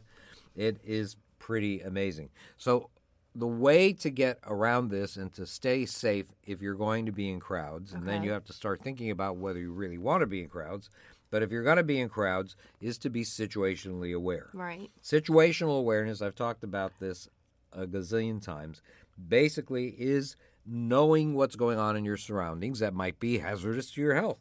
it 0.55 0.79
is 0.85 1.17
pretty 1.39 1.81
amazing. 1.81 2.31
So, 2.57 2.91
the 3.35 3.47
way 3.47 3.95
to 3.95 4.11
get 4.11 4.39
around 4.47 4.91
this 4.91 5.17
and 5.17 5.33
to 5.33 5.47
stay 5.47 5.87
safe 5.87 6.27
if 6.45 6.61
you're 6.61 6.75
going 6.75 7.07
to 7.07 7.13
be 7.13 7.31
in 7.31 7.41
crowds, 7.41 7.95
and 7.95 8.07
then 8.07 8.23
you 8.23 8.31
have 8.31 8.45
to 8.45 8.53
start 8.53 8.83
thinking 8.83 9.11
about 9.11 9.39
whether 9.39 9.59
you 9.59 9.73
really 9.73 9.97
want 9.97 10.21
to 10.21 10.27
be 10.27 10.43
in 10.43 10.49
crowds, 10.49 10.91
but 11.31 11.43
if 11.43 11.51
you're 11.51 11.63
going 11.65 11.79
to 11.79 11.83
be 11.83 11.99
in 11.99 12.11
crowds, 12.11 12.57
is 12.83 12.99
to 12.99 13.09
be 13.09 13.25
situationally 13.25 14.15
aware. 14.15 14.51
Right. 14.53 14.91
Situational 15.03 15.79
awareness, 15.79 16.21
I've 16.21 16.35
talked 16.35 16.63
about 16.63 16.93
this 17.01 17.27
a 17.73 17.87
gazillion 17.87 18.43
times, 18.43 18.83
basically 19.29 19.95
is 19.99 20.37
knowing 20.67 21.35
what's 21.35 21.57
going 21.57 21.79
on 21.79 21.97
in 21.97 22.05
your 22.05 22.17
surroundings 22.17 22.79
that 22.79 22.95
might 22.95 23.19
be 23.19 23.39
hazardous 23.39 23.91
to 23.91 24.01
your 24.01 24.15
health, 24.15 24.39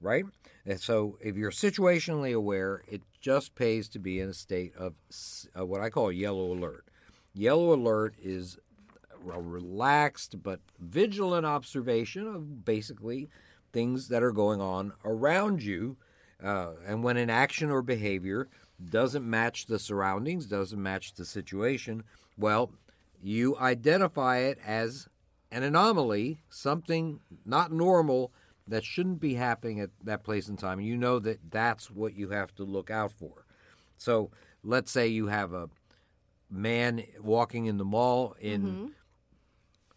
right? 0.00 0.24
And 0.66 0.80
so 0.80 1.18
if 1.20 1.36
you're 1.36 1.50
situationally 1.50 2.34
aware, 2.34 2.82
it 2.88 3.02
just 3.20 3.54
pays 3.54 3.88
to 3.90 3.98
be 3.98 4.20
in 4.20 4.28
a 4.28 4.34
state 4.34 4.74
of 4.76 4.94
uh, 5.58 5.64
what 5.64 5.80
I 5.80 5.90
call 5.90 6.10
yellow 6.12 6.52
alert. 6.52 6.86
Yellow 7.34 7.72
alert 7.72 8.14
is 8.22 8.58
a 9.32 9.40
relaxed 9.40 10.42
but 10.42 10.60
vigilant 10.80 11.46
observation 11.46 12.26
of 12.26 12.64
basically 12.64 13.28
things 13.72 14.08
that 14.08 14.22
are 14.22 14.32
going 14.32 14.60
on 14.60 14.92
around 15.04 15.62
you. 15.62 15.96
Uh, 16.42 16.72
and 16.86 17.04
when 17.04 17.16
an 17.16 17.30
action 17.30 17.70
or 17.70 17.82
behavior 17.82 18.48
doesn't 18.90 19.28
match 19.28 19.66
the 19.66 19.78
surroundings, 19.78 20.46
doesn't 20.46 20.82
match 20.82 21.14
the 21.14 21.24
situation, 21.24 22.02
well, 22.36 22.72
you 23.22 23.56
identify 23.58 24.38
it 24.38 24.58
as 24.66 25.08
an 25.52 25.62
anomaly, 25.62 26.42
something 26.48 27.20
not 27.44 27.70
normal 27.70 28.32
that 28.66 28.84
shouldn't 28.84 29.20
be 29.20 29.34
happening 29.34 29.80
at 29.80 29.90
that 30.02 30.24
place 30.24 30.48
and 30.48 30.58
time. 30.58 30.80
You 30.80 30.96
know 30.96 31.18
that 31.18 31.38
that's 31.50 31.90
what 31.90 32.14
you 32.14 32.30
have 32.30 32.54
to 32.54 32.64
look 32.64 32.90
out 32.90 33.12
for. 33.12 33.44
So 33.98 34.30
let's 34.64 34.90
say 34.90 35.08
you 35.08 35.26
have 35.26 35.52
a 35.52 35.68
man 36.50 37.02
walking 37.20 37.66
in 37.66 37.76
the 37.76 37.84
mall 37.84 38.34
in 38.40 38.62
mm-hmm. 38.62 38.86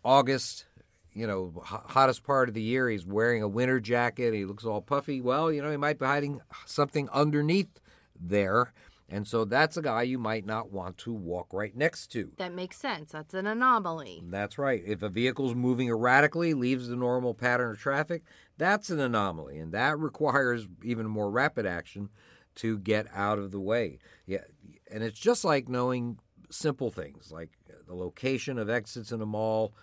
August, 0.03 0.65
you 1.13 1.25
know, 1.25 1.53
hottest 1.63 2.23
part 2.23 2.49
of 2.49 2.55
the 2.55 2.61
year. 2.61 2.89
He's 2.89 3.05
wearing 3.05 3.41
a 3.41 3.47
winter 3.47 3.79
jacket. 3.79 4.33
He 4.33 4.45
looks 4.45 4.65
all 4.65 4.81
puffy. 4.81 5.21
Well, 5.21 5.51
you 5.51 5.61
know, 5.61 5.71
he 5.71 5.77
might 5.77 5.99
be 5.99 6.05
hiding 6.05 6.41
something 6.65 7.09
underneath 7.09 7.79
there. 8.19 8.73
And 9.07 9.27
so 9.27 9.45
that's 9.45 9.77
a 9.77 9.81
guy 9.83 10.01
you 10.03 10.17
might 10.17 10.45
not 10.45 10.71
want 10.71 10.97
to 10.99 11.13
walk 11.13 11.53
right 11.53 11.75
next 11.75 12.07
to. 12.13 12.31
That 12.37 12.53
makes 12.53 12.77
sense. 12.77 13.11
That's 13.11 13.35
an 13.35 13.45
anomaly. 13.45 14.23
That's 14.25 14.57
right. 14.57 14.81
If 14.85 15.03
a 15.03 15.09
vehicle's 15.09 15.53
moving 15.53 15.89
erratically, 15.89 16.53
leaves 16.55 16.87
the 16.87 16.95
normal 16.95 17.35
pattern 17.35 17.71
of 17.71 17.79
traffic, 17.79 18.23
that's 18.57 18.89
an 18.89 18.99
anomaly, 18.99 19.59
and 19.59 19.71
that 19.73 19.99
requires 19.99 20.67
even 20.83 21.07
more 21.07 21.29
rapid 21.29 21.65
action 21.65 22.09
to 22.55 22.79
get 22.79 23.05
out 23.13 23.37
of 23.37 23.51
the 23.51 23.59
way. 23.59 23.99
Yeah, 24.25 24.43
and 24.91 25.03
it's 25.03 25.19
just 25.19 25.45
like 25.45 25.69
knowing 25.69 26.17
simple 26.49 26.89
things 26.89 27.31
like 27.31 27.49
the 27.87 27.95
location 27.95 28.57
of 28.57 28.69
exits 28.69 29.11
in 29.11 29.21
a 29.21 29.25
mall, 29.25 29.73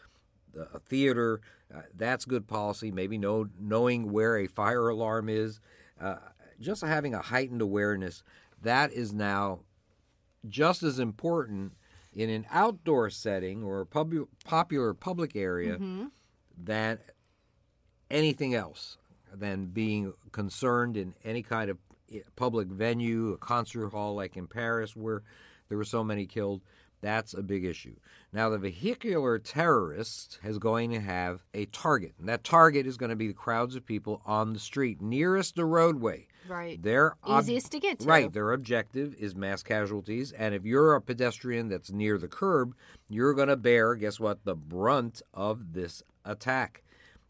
the, 0.53 0.69
a 0.75 0.81
theater. 0.81 1.41
Uh, 1.73 1.83
that's 1.95 2.25
good 2.25 2.49
policy. 2.49 2.91
Maybe 2.91 3.19
know 3.19 3.47
knowing 3.59 4.11
where 4.11 4.37
a 4.37 4.47
fire 4.47 4.89
alarm 4.89 5.29
is. 5.29 5.61
Uh, 6.01 6.17
just 6.61 6.85
having 6.85 7.13
a 7.15 7.21
heightened 7.21 7.61
awareness 7.61 8.23
that 8.63 8.93
is 8.93 9.13
now 9.13 9.61
just 10.49 10.83
as 10.83 10.99
important 10.99 11.73
in 12.13 12.29
an 12.29 12.47
outdoor 12.51 13.11
setting 13.11 13.63
or 13.63 13.81
a 13.81 13.87
pub- 13.87 14.29
popular 14.45 14.93
public 14.95 15.35
area 15.35 15.75
mm-hmm. 15.75 16.07
than 16.63 16.99
anything 18.11 18.55
else, 18.55 18.99
than 19.33 19.67
being 19.67 20.13
concerned 20.31 20.97
in 20.97 21.15
any 21.25 21.43
kind 21.43 21.71
of 21.71 21.79
eh, 22.13 22.21
public 22.37 22.69
venue, 22.69 23.33
a 23.33 23.39
concert 23.39 23.89
hall 23.89 24.15
like 24.15 24.37
in 24.37 24.47
Paris 24.47 24.95
where 24.95 25.23
there 25.69 25.79
were 25.79 25.85
so 25.85 26.05
many 26.05 26.27
killed. 26.27 26.61
That's 27.03 27.35
a 27.35 27.43
big 27.43 27.65
issue. 27.65 27.97
Now, 28.33 28.49
the 28.49 28.59
vehicular 28.59 29.39
terrorist 29.39 30.39
is 30.43 30.59
going 30.59 30.93
to 30.93 31.01
have 31.01 31.45
a 31.53 31.67
target, 31.67 32.15
and 32.19 32.29
that 32.29 32.45
target 32.45 32.87
is 32.87 32.97
going 32.97 33.11
to 33.11 33.17
be 33.17 33.27
the 33.27 33.35
crowds 33.35 33.75
of 33.75 33.85
people 33.85 34.23
on 34.25 34.55
the 34.55 34.59
street 34.59 35.03
nearest 35.03 35.57
the 35.57 35.65
roadway. 35.65 36.29
Right. 36.49 36.81
Their 36.83 37.17
ob- 37.25 37.43
Easiest 37.43 37.73
to 37.73 37.81
get 37.81 37.99
to. 38.01 38.09
Right. 38.09 38.33
Their 38.33 38.53
objective 38.53 39.15
is 39.19 39.35
mass 39.35 39.63
casualties. 39.63 40.33
And 40.33 40.55
if 40.55 40.65
you're 40.65 40.95
a 40.95 41.03
pedestrian 41.03 41.69
that's 41.69 41.91
near 41.93 42.19
the 42.19 42.29
curb, 42.29 42.75
you're 43.09 43.35
going 43.35 43.49
to 43.49 43.57
bear, 43.57 43.95
guess 43.97 44.19
what, 44.19 44.45
the 44.45 44.55
brunt 44.55 45.23
of 45.35 45.73
this 45.73 46.03
attack. 46.25 46.83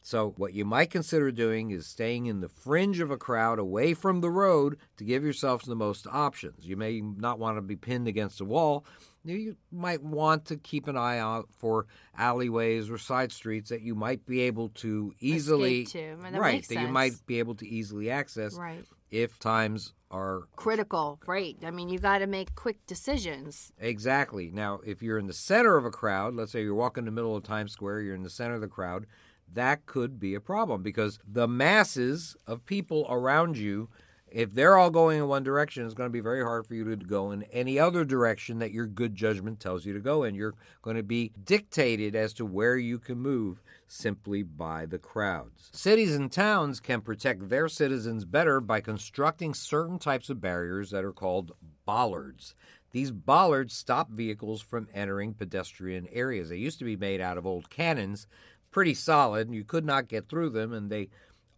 So, 0.05 0.35
what 0.37 0.52
you 0.52 0.64
might 0.64 0.91
consider 0.91 1.31
doing 1.31 1.71
is 1.71 1.87
staying 1.87 2.26
in 2.26 2.41
the 2.41 2.49
fringe 2.49 2.99
of 2.99 3.12
a 3.12 3.17
crowd 3.17 3.61
away 3.61 3.95
from 3.95 4.21
the 4.21 4.31
road 4.31 4.76
to 4.97 5.05
give 5.05 5.23
yourself 5.23 5.62
the 5.62 5.76
most 5.76 6.09
options. 6.11 6.67
You 6.67 6.76
may 6.76 7.00
not 7.00 7.38
want 7.38 7.57
to 7.57 7.62
be 7.62 7.76
pinned 7.76 8.09
against 8.09 8.41
a 8.41 8.45
wall. 8.45 8.85
You 9.25 9.57
might 9.71 10.02
want 10.02 10.47
to 10.47 10.57
keep 10.57 10.88
an 10.88 10.97
eye 10.97 11.19
out 11.19 11.49
for 11.57 11.87
alleyways 12.17 12.91
or 12.91 12.99
side 12.99 13.33
streets 13.33 13.71
that 13.71 13.83
you 13.83 13.95
might 13.95 14.26
be 14.26 14.41
able 14.43 14.71
to 14.71 15.14
easily 15.21 15.85
to. 15.87 16.17
That 16.23 16.41
right 16.41 16.67
that 16.69 16.81
you 16.81 16.88
might 16.88 17.14
be 17.26 17.38
able 17.38 17.55
to 17.57 17.69
easily 17.69 18.11
access 18.11 18.55
Right. 18.55 18.85
if 19.11 19.38
times 19.38 19.93
are 20.11 20.43
Critical. 20.57 21.21
Right. 21.26 21.57
I 21.64 21.71
mean, 21.71 21.88
you 21.88 21.99
got 21.99 22.19
to 22.19 22.26
make 22.26 22.55
quick 22.55 22.85
decisions. 22.87 23.73
Exactly. 23.79 24.50
Now, 24.52 24.81
if 24.85 25.02
you're 25.02 25.19
in 25.19 25.26
the 25.26 25.33
center 25.33 25.76
of 25.76 25.85
a 25.85 25.91
crowd, 25.91 26.35
let's 26.35 26.52
say 26.52 26.62
you're 26.62 26.75
walking 26.75 27.02
in 27.02 27.07
the 27.07 27.12
middle 27.12 27.35
of 27.37 27.43
Times 27.45 27.73
Square, 27.73 28.02
you're 28.02 28.14
in 28.14 28.23
the 28.23 28.31
center 28.31 28.55
of 28.55 28.61
the 28.61 28.69
crowd, 28.69 29.07
that 29.50 29.87
could 29.87 30.19
be 30.19 30.35
a 30.35 30.41
problem 30.41 30.83
because 30.83 31.19
the 31.26 31.49
masses 31.49 32.37
of 32.47 32.64
people 32.67 33.07
around 33.09 33.57
you, 33.57 33.88
if 34.32 34.54
they're 34.54 34.78
all 34.78 34.90
going 34.90 35.18
in 35.18 35.28
one 35.28 35.42
direction, 35.42 35.84
it's 35.84 35.94
going 35.94 36.08
to 36.08 36.12
be 36.12 36.20
very 36.20 36.42
hard 36.42 36.66
for 36.66 36.74
you 36.74 36.84
to 36.84 36.96
go 36.96 37.30
in 37.30 37.42
any 37.44 37.78
other 37.78 38.04
direction 38.04 38.58
that 38.58 38.72
your 38.72 38.86
good 38.86 39.14
judgment 39.14 39.60
tells 39.60 39.84
you 39.84 39.92
to 39.92 40.00
go 40.00 40.24
in. 40.24 40.34
You're 40.34 40.54
going 40.80 40.96
to 40.96 41.02
be 41.02 41.32
dictated 41.44 42.16
as 42.16 42.32
to 42.34 42.46
where 42.46 42.76
you 42.76 42.98
can 42.98 43.18
move 43.18 43.62
simply 43.86 44.42
by 44.42 44.86
the 44.86 44.98
crowds. 44.98 45.70
Cities 45.72 46.14
and 46.16 46.32
towns 46.32 46.80
can 46.80 47.02
protect 47.02 47.48
their 47.48 47.68
citizens 47.68 48.24
better 48.24 48.60
by 48.60 48.80
constructing 48.80 49.54
certain 49.54 49.98
types 49.98 50.30
of 50.30 50.40
barriers 50.40 50.90
that 50.90 51.04
are 51.04 51.12
called 51.12 51.52
bollards. 51.84 52.54
These 52.92 53.10
bollards 53.10 53.74
stop 53.74 54.10
vehicles 54.10 54.60
from 54.60 54.88
entering 54.94 55.34
pedestrian 55.34 56.08
areas. 56.12 56.48
They 56.48 56.56
used 56.56 56.78
to 56.78 56.84
be 56.84 56.96
made 56.96 57.20
out 57.20 57.38
of 57.38 57.46
old 57.46 57.70
cannons, 57.70 58.26
pretty 58.70 58.94
solid, 58.94 59.52
you 59.54 59.64
could 59.64 59.84
not 59.84 60.08
get 60.08 60.28
through 60.28 60.50
them, 60.50 60.72
and 60.72 60.90
they 60.90 61.08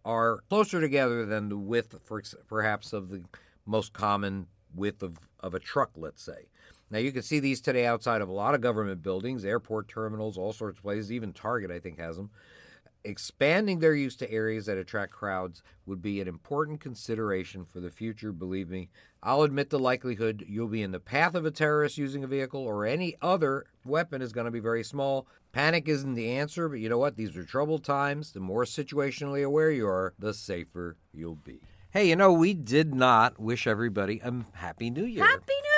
are 0.05 0.41
closer 0.49 0.81
together 0.81 1.25
than 1.25 1.49
the 1.49 1.57
width, 1.57 1.97
perhaps, 2.47 2.93
of 2.93 3.09
the 3.11 3.23
most 3.67 3.93
common 3.93 4.47
width 4.75 5.03
of, 5.03 5.19
of 5.41 5.55
a 5.55 5.61
truck, 5.61 5.91
let's 5.97 6.23
say. 6.23 6.49
Now, 6.91 6.99
you 6.99 7.13
can 7.13 7.23
see 7.23 7.41
these 7.41 7.61
today 7.61 7.87
outside 7.87 8.21
of 8.21 8.29
a 8.29 8.33
lot 8.33 8.55
of 8.55 8.61
government 8.61 9.03
buildings, 9.03 9.45
airport 9.45 9.89
terminals, 9.89 10.37
all 10.37 10.53
sorts 10.53 10.79
of 10.79 10.83
places. 10.83 11.11
Even 11.11 11.33
Target, 11.33 11.71
I 11.71 11.79
think, 11.79 11.99
has 11.99 12.17
them. 12.17 12.31
Expanding 13.07 13.81
their 13.81 13.95
use 13.95 14.17
to 14.17 14.31
areas 14.31 14.65
that 14.65 14.79
attract 14.79 15.13
crowds 15.13 15.63
would 15.85 16.01
be 16.01 16.23
an 16.23 16.29
important 16.29 16.81
consideration 16.81 17.67
for 17.67 17.79
the 17.79 17.91
future, 17.91 18.33
believe 18.33 18.71
me. 18.71 18.89
I'll 19.23 19.43
admit 19.43 19.69
the 19.69 19.79
likelihood 19.79 20.45
you'll 20.49 20.69
be 20.69 20.83
in 20.83 20.93
the 20.93 21.01
path 21.01 21.35
of 21.35 21.45
a 21.45 21.51
terrorist 21.51 21.99
using 21.99 22.25
a 22.25 22.27
vehicle 22.27 22.63
or 22.63 22.87
any 22.87 23.17
other 23.21 23.67
weapon 23.85 24.23
is 24.23 24.33
going 24.33 24.47
to 24.47 24.51
be 24.51 24.61
very 24.61 24.83
small. 24.83 25.27
Panic 25.53 25.87
isn't 25.87 26.15
the 26.15 26.31
answer, 26.31 26.67
but 26.69 26.79
you 26.79 26.89
know 26.89 26.99
what? 26.99 27.17
These 27.17 27.37
are 27.37 27.45
troubled 27.45 27.85
times. 27.85 28.33
The 28.33 28.41
more 28.41 28.65
situationally 28.65 29.45
aware 29.45 29.71
you 29.71 29.87
are, 29.87 30.15
the 30.19 30.33
safer 30.33 30.97
you'll 31.13 31.37
be. 31.37 31.61
Hey, 31.91 32.09
you 32.09 32.17
know, 32.17 32.33
we 32.33 32.55
did 32.55 32.95
not 32.95 33.39
wish 33.39 33.67
everybody 33.67 34.21
a 34.25 34.33
Happy 34.55 34.91
New 34.91 35.05
Year. 35.05 35.25
Happy 35.25 35.53
New! 35.53 35.74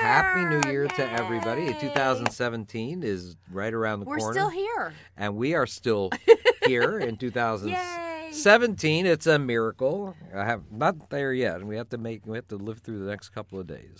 Happy 0.00 0.44
New 0.46 0.70
Year 0.70 0.88
to 0.88 1.12
everybody. 1.12 1.74
2017 1.74 3.02
is 3.02 3.36
right 3.50 3.72
around 3.72 4.00
the 4.00 4.06
corner. 4.06 4.24
We're 4.24 4.32
still 4.32 4.48
here. 4.48 4.92
And 5.16 5.36
we 5.36 5.54
are 5.54 5.66
still 5.66 6.10
here 6.66 6.98
in 6.98 7.10
Yay! 7.10 7.16
2017. 7.16 9.06
It's 9.06 9.26
a 9.26 9.38
miracle. 9.38 10.16
I 10.34 10.44
have 10.44 10.70
not 10.70 11.10
there 11.10 11.32
yet, 11.32 11.56
and 11.56 11.68
we 11.68 11.76
have 11.76 11.90
to 11.90 11.98
make 11.98 12.26
we 12.26 12.36
have 12.36 12.48
to 12.48 12.56
live 12.56 12.78
through 12.78 13.00
the 13.04 13.10
next 13.10 13.30
couple 13.30 13.60
of 13.60 13.66
days 13.66 13.96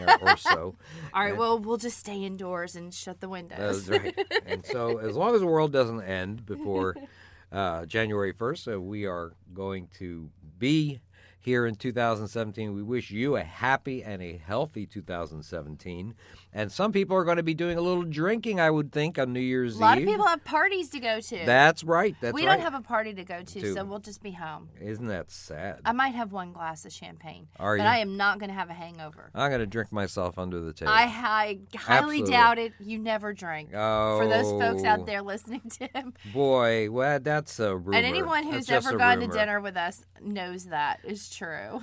or, 0.00 0.36
so. 0.36 0.74
All 1.12 1.22
right, 1.22 1.36
well, 1.36 1.58
we'll 1.58 1.76
just 1.76 1.98
stay 1.98 2.24
indoors 2.24 2.76
and 2.76 2.92
shut 2.92 3.20
the 3.20 3.28
windows. 3.28 3.86
That's 3.86 4.02
right. 4.02 4.26
And 4.46 4.64
so, 4.64 4.98
as 4.98 5.16
long 5.16 5.34
as 5.34 5.40
the 5.40 5.46
world 5.46 5.72
doesn't 5.72 6.02
end 6.02 6.46
before 6.46 6.96
uh, 7.52 7.86
January 7.86 8.32
1st, 8.32 8.74
uh, 8.74 8.80
we 8.80 9.06
are 9.06 9.32
going 9.52 9.88
to 9.98 10.30
be 10.58 11.00
here 11.44 11.66
in 11.66 11.74
2017. 11.74 12.72
We 12.74 12.82
wish 12.82 13.10
you 13.10 13.36
a 13.36 13.42
happy 13.42 14.02
and 14.02 14.22
a 14.22 14.38
healthy 14.38 14.86
2017. 14.86 16.14
And 16.54 16.72
some 16.72 16.90
people 16.90 17.16
are 17.16 17.24
going 17.24 17.36
to 17.36 17.42
be 17.42 17.52
doing 17.52 17.76
a 17.76 17.82
little 17.82 18.02
drinking, 18.04 18.60
I 18.60 18.70
would 18.70 18.92
think, 18.92 19.18
on 19.18 19.32
New 19.34 19.40
Year's 19.40 19.74
Eve. 19.74 19.80
a 19.80 19.84
lot 19.84 19.98
Eve. 19.98 20.06
of 20.06 20.12
people 20.12 20.26
have 20.26 20.42
parties 20.44 20.88
to 20.90 21.00
go 21.00 21.20
to. 21.20 21.42
That's 21.44 21.84
right. 21.84 22.14
That's 22.22 22.32
we 22.32 22.46
right. 22.46 22.56
don't 22.56 22.62
have 22.62 22.72
a 22.74 22.80
party 22.80 23.12
to 23.12 23.24
go 23.24 23.42
to, 23.42 23.60
To- 23.60 23.74
so 23.74 23.84
we'll 23.84 23.98
just 23.98 24.22
be 24.22 24.30
home. 24.30 24.70
Isn't 24.80 25.08
that 25.08 25.30
sad? 25.30 25.80
I 25.84 25.92
might 25.92 26.14
have 26.14 26.32
one 26.32 26.52
glass 26.52 26.86
of 26.86 26.92
champagne, 26.92 27.48
Are 27.60 27.76
but 27.76 27.82
you? 27.82 27.88
I 27.88 27.98
am 27.98 28.16
not 28.16 28.38
going 28.38 28.48
to 28.48 28.54
have 28.54 28.70
a 28.70 28.74
hangover. 28.74 29.30
I'm 29.34 29.50
going 29.50 29.60
to 29.60 29.66
drink 29.66 29.92
myself 29.92 30.38
under 30.38 30.60
the 30.60 30.72
table. 30.72 30.92
I, 30.92 31.02
I 31.02 31.58
highly 31.76 32.20
Absolutely. 32.20 32.30
doubt 32.32 32.58
it. 32.58 32.72
You 32.80 32.98
never 32.98 33.34
drink. 33.34 33.70
oh, 33.74 34.18
For 34.18 34.28
those 34.28 34.50
folks 34.50 34.84
out 34.84 35.00
oh. 35.00 35.04
there 35.04 35.20
listening 35.20 35.62
to 35.78 35.88
him, 35.88 36.14
Boy, 36.32 36.90
well, 36.90 37.20
that's 37.20 37.58
a 37.60 37.76
rumor. 37.76 37.96
and 37.98 38.06
anyone 38.06 38.44
who's 38.44 38.66
That's 38.66 38.86
ever 38.86 38.96
gone 38.96 39.20
to 39.20 39.26
dinner 39.26 39.60
with 39.60 39.76
us 39.76 40.04
knows 40.22 40.66
that 40.66 41.00
is 41.04 41.28
true. 41.34 41.82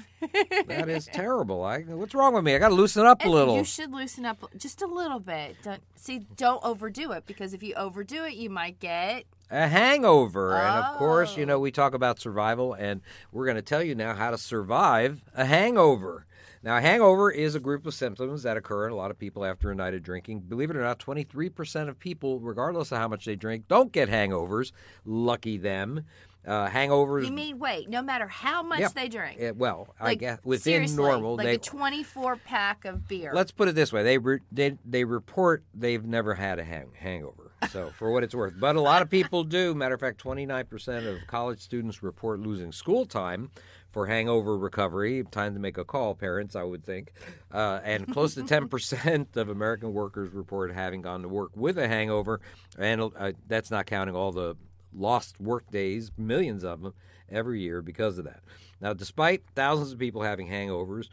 That 0.68 0.90
is 0.90 1.08
terrible. 1.12 1.64
I, 1.64 1.82
what's 1.82 2.14
wrong 2.16 2.34
with 2.34 2.44
me? 2.44 2.56
I 2.56 2.60
got 2.60 2.70
to 2.70 2.76
loosen 2.76 3.06
up 3.06 3.24
a 3.26 3.30
little. 3.30 3.56
You 3.58 3.64
should 3.64 3.92
loosen 3.92 4.26
up 4.26 4.44
just 4.58 4.82
a 4.82 4.88
little 4.88 5.20
bit. 5.20 5.58
Don't 5.64 5.82
see. 5.96 6.20
Don't 6.38 6.64
overdo 6.64 7.12
it 7.12 7.26
because 7.26 7.54
if 7.54 7.62
you 7.64 7.74
overdo 7.76 8.24
it, 8.26 8.34
you 8.34 8.50
might 8.50 8.80
get. 8.80 9.26
a 9.50 9.68
hangover. 9.68 10.54
And 10.56 10.86
of 10.86 10.98
course, 10.98 11.36
you 11.38 11.44
Oh. 11.44 11.48
know, 11.48 11.60
we 11.60 11.72
talk 11.72 11.94
about 11.94 12.20
survival, 12.20 12.74
and 12.74 13.02
we're 13.34 13.46
going 13.46 13.58
to 13.58 13.62
tell 13.62 13.84
you 13.84 13.96
now 13.96 14.14
how 14.16 14.32
to 14.32 14.38
survive 14.38 15.24
a 15.36 15.44
hangover. 15.46 16.26
Now, 16.64 16.78
a 16.78 16.82
hangover 16.82 17.32
is 17.32 17.56
a 17.56 17.60
group 17.60 17.88
of 17.88 17.94
symptoms 17.96 18.44
that 18.44 18.56
occur 18.56 18.86
in 18.86 18.94
a 18.94 18.96
lot 18.96 19.10
of 19.10 19.18
people 19.18 19.44
after 19.44 19.72
a 19.72 19.76
night 19.76 19.96
of 19.96 20.04
drinking. 20.04 20.42
Believe 20.42 20.70
it 20.70 20.76
or 20.78 20.82
not, 20.84 21.00
23% 21.00 21.90
of 21.90 21.98
people, 22.00 22.40
regardless 22.40 22.92
of 22.92 23.00
how 23.00 23.08
much 23.08 23.26
they 23.26 23.36
drink, 23.36 23.68
don't 23.68 23.92
get 23.92 24.10
hangovers. 24.10 24.72
Lucky 25.04 25.58
them. 25.58 26.06
Uh, 26.46 26.68
hangovers. 26.68 27.26
You 27.26 27.32
mean 27.32 27.60
wait? 27.60 27.88
No 27.88 28.02
matter 28.02 28.28
how 28.28 28.64
much 28.64 28.80
Yep. 28.80 28.94
they 28.94 29.08
drink, 29.10 29.40
well, 29.58 29.94
I 30.00 30.16
guess 30.16 30.40
within 30.44 30.96
normal, 30.96 31.36
like 31.36 31.46
they 31.46 31.54
a 31.56 31.58
twenty-four 31.60 32.38
pack 32.38 32.86
of 32.86 33.08
beer. 33.08 33.32
Let's 33.34 33.52
put 33.52 33.68
it 33.68 33.76
this 33.76 33.94
way: 33.94 34.02
they 34.02 34.18
re- 34.18 34.40
they 34.52 34.78
they 34.84 35.04
report 35.04 35.64
they've 35.76 36.04
never 36.04 36.34
had 36.34 36.58
a 36.58 36.64
hang- 36.64 36.94
hangover. 36.98 37.52
So 37.70 37.92
for 37.98 38.12
what 38.12 38.24
it's 38.24 38.34
worth, 38.34 38.56
but 38.60 38.76
a 38.76 38.82
lot 38.82 39.04
of 39.04 39.10
people 39.10 39.44
do. 39.44 39.76
Matter 39.76 39.94
of 39.94 40.00
fact, 40.02 40.18
twenty 40.18 40.48
nine 40.48 40.66
percent 40.66 41.06
of 41.06 41.18
college 41.28 41.60
students 41.60 42.02
report 42.02 42.40
losing 42.40 42.72
school 42.72 43.06
time 43.06 43.52
for 43.92 44.08
hangover 44.08 44.58
recovery. 44.58 45.24
Time 45.30 45.54
to 45.54 45.60
make 45.60 45.78
a 45.78 45.86
call, 45.86 46.16
parents. 46.16 46.56
I 46.56 46.64
would 46.64 46.84
think, 46.84 47.12
uh, 47.52 47.82
and 47.84 48.12
close 48.12 48.34
to 48.34 48.44
ten 48.48 48.68
percent 48.68 49.38
of 49.38 49.50
American 49.50 49.94
workers 49.94 50.34
report 50.34 50.74
having 50.74 51.04
gone 51.04 51.22
to 51.22 51.28
work 51.30 51.52
with 51.56 51.78
a 51.78 51.88
hangover, 51.88 52.42
and 52.80 53.00
uh, 53.00 53.34
that's 53.48 53.70
not 53.70 53.86
counting 53.86 54.16
all 54.16 54.32
the 54.32 54.56
lost 54.94 55.40
work 55.40 55.70
days, 55.72 56.12
millions 56.18 56.64
of 56.64 56.82
them 56.82 56.94
every 57.30 57.62
year 57.62 57.82
because 57.82 58.18
of 58.18 58.26
that. 58.26 58.42
Now, 58.82 58.94
despite 58.94 59.44
thousands 59.56 59.92
of 59.92 60.00
people 60.00 60.24
having 60.24 60.48
hangovers, 60.48 61.08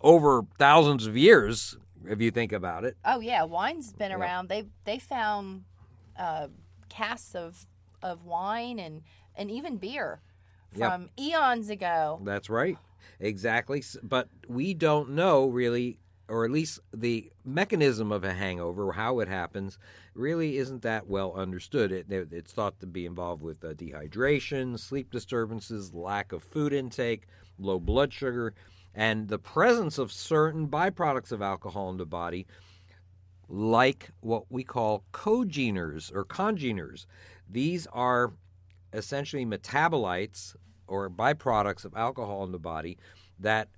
over 0.00 0.42
thousands 0.58 1.06
of 1.06 1.16
years, 1.16 1.76
if 2.06 2.20
you 2.20 2.30
think 2.30 2.52
about 2.52 2.84
it. 2.84 2.96
oh 3.04 3.20
yeah, 3.20 3.44
wine's 3.44 3.92
been 3.92 4.10
Yep. 4.10 4.20
around. 4.20 4.48
They 4.48 4.66
they 4.84 4.98
found 4.98 5.64
uh, 6.18 6.48
casks 6.88 7.34
of 7.34 7.66
of 8.02 8.24
wine 8.24 8.78
and 8.78 9.02
and 9.36 9.50
even 9.50 9.76
beer 9.76 10.20
Yep. 10.74 10.90
from 10.90 11.10
eons 11.18 11.70
ago. 11.70 12.20
That's 12.24 12.50
right. 12.50 12.78
Exactly. 13.20 13.82
But 14.02 14.28
we 14.48 14.74
don't 14.74 15.10
know 15.10 15.46
really, 15.46 15.98
or 16.28 16.44
at 16.44 16.50
least 16.50 16.80
the 16.94 17.30
mechanism 17.44 18.10
of 18.12 18.24
a 18.24 18.32
hangover, 18.32 18.92
how 18.92 19.18
it 19.20 19.28
happens, 19.28 19.78
really 20.14 20.56
isn't 20.58 20.82
that 20.82 21.06
well 21.06 21.32
understood. 21.34 21.92
It, 21.92 22.10
it- 22.10 22.32
it's 22.32 22.52
thought 22.52 22.78
to 22.80 22.86
be 22.86 23.06
involved 23.06 23.42
with 23.42 23.64
uh, 23.64 23.74
dehydration, 23.74 24.78
sleep 24.78 25.10
disturbances, 25.10 25.92
lack 25.92 26.32
of 26.32 26.42
food 26.42 26.72
intake, 26.72 27.26
low 27.58 27.78
blood 27.78 28.12
sugar, 28.12 28.54
and 28.94 29.28
the 29.28 29.38
presence 29.38 29.98
of 29.98 30.12
certain 30.12 30.68
byproducts 30.68 31.32
of 31.32 31.42
alcohol 31.42 31.90
in 31.90 31.96
the 31.96 32.06
body 32.06 32.46
like 33.48 34.10
what 34.20 34.44
we 34.50 34.64
call 34.64 35.04
cogeners 35.12 36.10
or 36.14 36.24
congeners. 36.24 37.06
These 37.50 37.86
are 37.88 38.32
essentially 38.92 39.44
metabolites 39.44 40.54
or 40.86 41.08
byproducts 41.10 41.84
of 41.84 41.94
alcohol 41.94 42.44
in 42.44 42.52
the 42.52 42.58
body 42.58 42.98
that 43.38 43.68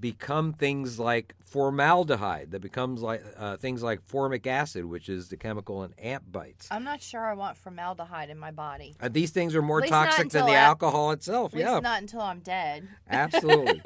become 0.00 0.52
things 0.52 0.98
like 0.98 1.34
formaldehyde, 1.44 2.50
that 2.52 2.60
becomes 2.60 3.02
like 3.02 3.22
uh, 3.36 3.56
things 3.56 3.82
like 3.82 4.00
formic 4.06 4.46
acid, 4.46 4.84
which 4.84 5.08
is 5.08 5.28
the 5.28 5.36
chemical 5.36 5.82
in 5.84 5.92
ant 5.98 6.30
bites. 6.30 6.68
I'm 6.70 6.84
not 6.84 7.00
sure 7.02 7.24
I 7.26 7.34
want 7.34 7.56
formaldehyde 7.56 8.30
in 8.30 8.38
my 8.38 8.50
body. 8.50 8.94
Uh, 9.00 9.08
these 9.08 9.30
things 9.30 9.54
are 9.54 9.62
more 9.62 9.78
At 9.78 9.82
least 9.82 9.90
not 9.92 10.04
toxic 10.06 10.30
than 10.30 10.46
the 10.46 10.52
I- 10.52 10.56
alcohol 10.56 11.10
itself. 11.12 11.52
At 11.52 11.58
least 11.58 11.68
Yeah, 11.70 11.80
not 11.80 12.00
until 12.00 12.20
I'm 12.20 12.40
dead. 12.40 12.88
absolutely. 13.10 13.82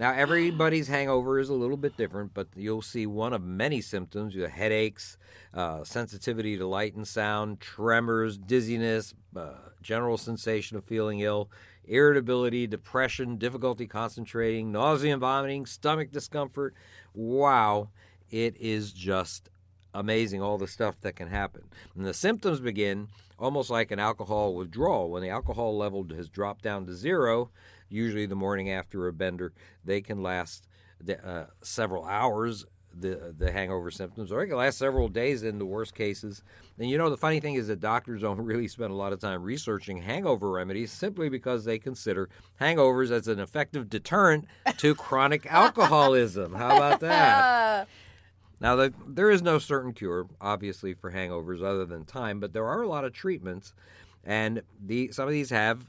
now, 0.00 0.12
everybody's 0.12 0.88
hangover 0.88 1.38
is 1.38 1.48
a 1.48 1.54
little 1.54 1.76
bit 1.76 1.96
different, 1.96 2.34
but 2.34 2.48
you'll 2.56 2.82
see 2.82 3.06
one 3.06 3.32
of 3.32 3.42
many 3.42 3.80
symptoms: 3.80 4.34
you 4.34 4.42
have 4.42 4.50
headaches, 4.52 5.18
uh, 5.54 5.84
sensitivity 5.84 6.56
to 6.56 6.66
light 6.66 6.94
and 6.94 7.06
sound, 7.06 7.60
tremors, 7.60 8.38
dizziness, 8.38 9.14
uh, 9.36 9.52
general 9.82 10.18
sensation 10.18 10.76
of 10.76 10.84
feeling 10.84 11.20
ill, 11.20 11.50
irritability, 11.88 12.66
depression, 12.66 13.36
difficulty 13.36 13.86
concentrating, 13.86 14.70
nausea 14.70 15.12
and 15.12 15.20
vomiting, 15.20 15.66
stomach 15.66 16.10
discomfort. 16.10 16.74
Wow, 17.14 17.88
it 18.30 18.56
is 18.60 18.92
just 18.92 19.48
amazing 19.94 20.42
all 20.42 20.58
the 20.58 20.68
stuff 20.68 21.00
that 21.00 21.16
can 21.16 21.28
happen. 21.28 21.64
And 21.96 22.06
the 22.06 22.14
symptoms 22.14 22.60
begin 22.60 23.08
almost 23.38 23.70
like 23.70 23.90
an 23.90 23.98
alcohol 23.98 24.54
withdrawal. 24.54 25.10
When 25.10 25.22
the 25.22 25.30
alcohol 25.30 25.76
level 25.76 26.06
has 26.14 26.28
dropped 26.28 26.62
down 26.62 26.86
to 26.86 26.94
zero, 26.94 27.50
usually 27.88 28.26
the 28.26 28.34
morning 28.34 28.70
after 28.70 29.06
a 29.06 29.12
bender, 29.12 29.52
they 29.84 30.00
can 30.00 30.22
last 30.22 30.66
uh, 31.24 31.44
several 31.62 32.04
hours. 32.04 32.66
The, 33.00 33.34
the 33.38 33.52
hangover 33.52 33.92
symptoms, 33.92 34.32
or 34.32 34.42
it 34.42 34.48
can 34.48 34.56
last 34.56 34.78
several 34.78 35.08
days 35.08 35.44
in 35.44 35.58
the 35.58 35.64
worst 35.64 35.94
cases. 35.94 36.42
And 36.78 36.90
you 36.90 36.98
know, 36.98 37.10
the 37.10 37.16
funny 37.16 37.38
thing 37.38 37.54
is 37.54 37.68
that 37.68 37.80
doctors 37.80 38.22
don't 38.22 38.40
really 38.44 38.66
spend 38.66 38.90
a 38.90 38.94
lot 38.94 39.12
of 39.12 39.20
time 39.20 39.42
researching 39.42 40.02
hangover 40.02 40.50
remedies 40.50 40.90
simply 40.90 41.28
because 41.28 41.64
they 41.64 41.78
consider 41.78 42.28
hangovers 42.60 43.12
as 43.12 43.28
an 43.28 43.38
effective 43.38 43.88
deterrent 43.88 44.46
to 44.78 44.94
chronic 44.96 45.46
alcoholism. 45.46 46.54
How 46.54 46.76
about 46.76 47.00
that? 47.00 47.88
Now, 48.60 48.74
the, 48.76 48.92
there 49.06 49.30
is 49.30 49.42
no 49.42 49.58
certain 49.58 49.92
cure, 49.92 50.26
obviously, 50.40 50.94
for 50.94 51.12
hangovers 51.12 51.62
other 51.62 51.84
than 51.84 52.04
time, 52.04 52.40
but 52.40 52.52
there 52.52 52.66
are 52.66 52.82
a 52.82 52.88
lot 52.88 53.04
of 53.04 53.12
treatments, 53.12 53.72
and 54.24 54.62
the, 54.84 55.12
some 55.12 55.28
of 55.28 55.32
these 55.32 55.50
have 55.50 55.86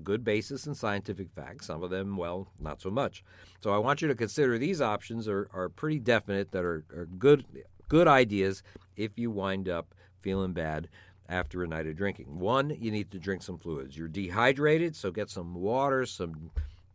good 0.00 0.24
basis 0.24 0.66
in 0.66 0.74
scientific 0.74 1.30
facts. 1.30 1.66
Some 1.66 1.82
of 1.82 1.90
them, 1.90 2.16
well, 2.16 2.48
not 2.58 2.80
so 2.80 2.90
much. 2.90 3.22
So 3.60 3.72
I 3.72 3.78
want 3.78 4.02
you 4.02 4.08
to 4.08 4.14
consider 4.14 4.58
these 4.58 4.80
options 4.80 5.28
are, 5.28 5.48
are 5.52 5.68
pretty 5.68 5.98
definite 5.98 6.52
that 6.52 6.64
are, 6.64 6.84
are 6.94 7.06
good 7.06 7.44
good 7.88 8.06
ideas 8.06 8.62
if 8.96 9.18
you 9.18 9.30
wind 9.30 9.68
up 9.68 9.94
feeling 10.22 10.52
bad 10.52 10.88
after 11.28 11.62
a 11.62 11.66
night 11.66 11.86
of 11.86 11.96
drinking. 11.96 12.38
One, 12.38 12.70
you 12.70 12.90
need 12.90 13.10
to 13.10 13.18
drink 13.18 13.42
some 13.42 13.58
fluids. 13.58 13.96
You're 13.96 14.08
dehydrated, 14.08 14.94
so 14.94 15.10
get 15.10 15.28
some 15.28 15.54
water, 15.54 16.06
some 16.06 16.50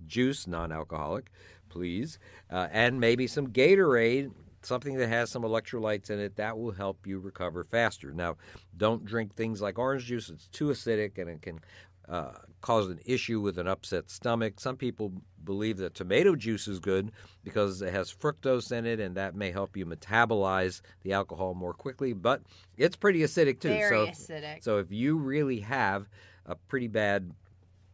juice, 0.08 0.48
non-alcoholic, 0.48 1.32
please, 1.70 2.18
uh, 2.50 2.68
and 2.72 3.00
maybe 3.00 3.28
some 3.28 3.48
Gatorade 3.48 4.32
something 4.66 4.98
that 4.98 5.08
has 5.08 5.30
some 5.30 5.44
electrolytes 5.44 6.10
in 6.10 6.20
it 6.20 6.36
that 6.38 6.58
will 6.58 6.72
help 6.72 7.06
you 7.06 7.20
recover 7.20 7.64
faster. 7.64 8.12
Now, 8.12 8.38
don't 8.76 9.06
drink 9.06 9.36
things 9.36 9.62
like 9.62 9.78
orange 9.78 10.06
juice; 10.06 10.30
it's 10.30 10.48
too 10.48 10.68
acidic 10.68 11.18
and 11.18 11.30
it 11.30 11.42
can 11.42 11.60
uh, 12.08 12.32
cause 12.62 12.90
an 12.90 13.00
issue 13.06 13.42
with 13.42 13.58
an 13.58 13.68
upset 13.68 14.10
stomach. 14.10 14.60
Some 14.60 14.78
people 14.78 15.14
believe 15.44 15.78
that 15.78 15.94
tomato 15.94 16.36
juice 16.36 16.68
is 16.68 16.80
good 16.80 17.12
because 17.44 17.82
it 17.82 17.94
has 17.94 18.14
fructose 18.14 18.72
in 18.72 18.86
it, 18.86 19.00
and 19.00 19.16
that 19.16 19.36
may 19.36 19.52
help 19.52 19.78
you 19.78 19.86
metabolize 19.86 20.82
the 21.04 21.14
alcohol 21.14 21.54
more 21.54 21.74
quickly. 21.74 22.14
But 22.14 22.42
it's 22.78 22.96
pretty 22.96 23.20
acidic 23.20 23.60
too. 23.60 23.70
Very 23.70 24.14
so, 24.14 24.34
acidic. 24.34 24.64
So 24.64 24.80
if 24.80 24.92
you 24.92 25.18
really 25.18 25.60
have 25.62 26.08
a 26.46 26.56
pretty 26.56 26.88
bad 26.88 27.32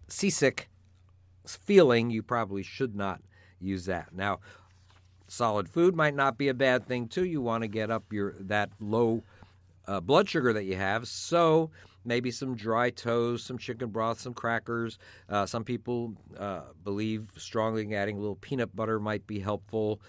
seasick 0.08 0.69
feeling, 1.45 2.10
you 2.10 2.24
probably 2.24 2.63
should 2.63 2.95
not 2.95 3.21
use 3.60 3.86
that. 3.86 4.13
Now, 4.13 4.39
solid 5.28 5.69
food 5.69 5.95
might 5.95 6.15
not 6.15 6.38
be 6.38 6.50
a 6.50 6.54
bad 6.54 6.88
thing 6.88 7.08
too. 7.08 7.26
You 7.26 7.41
want 7.41 7.63
to 7.63 7.67
get 7.67 7.89
up 7.91 8.12
your 8.12 8.36
that 8.39 8.69
low 8.80 9.24
uh, 9.88 10.00
blood 10.00 10.30
sugar 10.30 10.54
that 10.54 10.65
you 10.65 10.76
have. 10.76 11.08
So 11.08 11.71
maybe 12.06 12.32
some 12.32 12.56
dry 12.56 12.90
toast, 12.90 13.46
some 13.46 13.58
chicken 13.58 13.90
broth, 13.90 14.20
some 14.20 14.34
crackers. 14.34 14.98
Uh, 15.30 15.46
some 15.46 15.64
people 15.64 16.14
uh, 16.38 16.62
believe 16.84 17.32
strongly 17.38 17.94
adding 17.96 18.18
a 18.18 18.20
little 18.20 18.36
peanut 18.36 18.76
butter 18.76 19.00
might 19.00 19.28
be 19.28 19.40
helpful. 19.40 20.02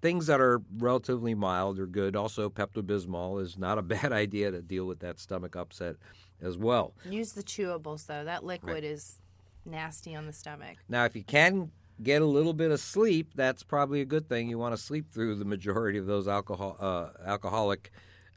Things 0.00 0.26
that 0.26 0.40
are 0.40 0.60
relatively 0.78 1.34
mild 1.34 1.78
are 1.78 1.86
good. 1.86 2.16
Also, 2.16 2.50
Pepto 2.50 2.82
Bismol 2.82 3.40
is 3.40 3.56
not 3.56 3.78
a 3.78 3.82
bad 3.94 4.12
idea 4.12 4.50
to 4.50 4.60
deal 4.60 4.86
with 4.86 5.00
that 5.00 5.18
stomach 5.18 5.56
upset 5.56 5.96
as 6.40 6.58
well. 6.58 6.94
Use 7.08 7.32
the 7.32 7.42
chewables 7.42 8.06
though. 8.06 8.24
That 8.24 8.44
liquid 8.44 8.84
is 8.84 9.18
nasty 9.64 10.14
on 10.14 10.26
the 10.26 10.32
stomach. 10.32 10.78
Now, 10.88 11.04
if 11.04 11.14
you 11.14 11.22
can 11.22 11.70
get 12.02 12.22
a 12.22 12.26
little 12.26 12.52
bit 12.52 12.70
of 12.70 12.80
sleep, 12.80 13.32
that's 13.34 13.62
probably 13.62 14.00
a 14.00 14.04
good 14.04 14.28
thing. 14.28 14.48
You 14.48 14.58
want 14.58 14.74
to 14.74 14.82
sleep 14.82 15.12
through 15.12 15.36
the 15.36 15.44
majority 15.44 15.98
of 15.98 16.06
those 16.06 16.26
alcohol, 16.26 16.76
uh, 16.80 17.08
alcoholic, 17.24 17.92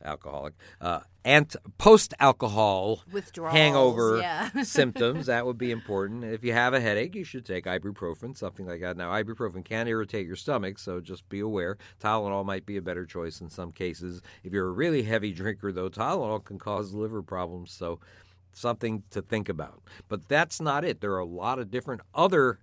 alcoholic, 0.06 0.54
uh, 0.80 1.02
and 1.24 1.54
post-alcohol 1.78 3.04
hangover 3.50 4.20
yeah. 4.20 4.50
symptoms. 4.64 5.26
That 5.26 5.46
would 5.46 5.58
be 5.58 5.72
important. 5.72 6.24
If 6.24 6.44
you 6.44 6.54
have 6.54 6.74
a 6.74 6.80
headache, 6.80 7.16
you 7.16 7.24
should 7.24 7.46
take 7.46 7.66
ibuprofen, 7.66 8.38
something 8.38 8.66
like 8.66 8.82
that. 8.82 8.96
Now, 8.96 9.12
ibuprofen 9.12 9.66
can 9.66 9.88
irritate 9.88 10.28
your 10.28 10.36
stomach, 10.36 10.78
so 10.78 11.02
just 11.02 11.28
be 11.28 11.40
aware. 11.40 11.78
Tylenol 12.00 12.46
might 12.46 12.66
be 12.66 12.78
a 12.78 12.82
better 12.82 13.06
choice 13.06 13.42
in 13.42 13.50
some 13.50 13.72
cases. 13.72 14.22
If 14.44 14.54
you're 14.54 14.68
a 14.68 14.72
really 14.72 15.04
heavy 15.04 15.34
drinker, 15.34 15.72
though, 15.72 15.90
Tylenol 15.90 16.44
can 16.44 16.60
cause 16.60 16.94
liver 16.94 17.24
problems. 17.24 17.72
So 17.72 18.00
something 18.56 19.04
to 19.12 19.22
think 19.22 19.50
about. 19.50 19.82
But 20.08 20.28
that's 20.28 20.62
not 20.62 20.86
it. 20.86 21.02
There 21.02 21.14
are 21.14 21.20
a 21.20 21.26
lot 21.26 21.60
of 21.60 21.70
different 21.70 22.02
other 22.14 22.60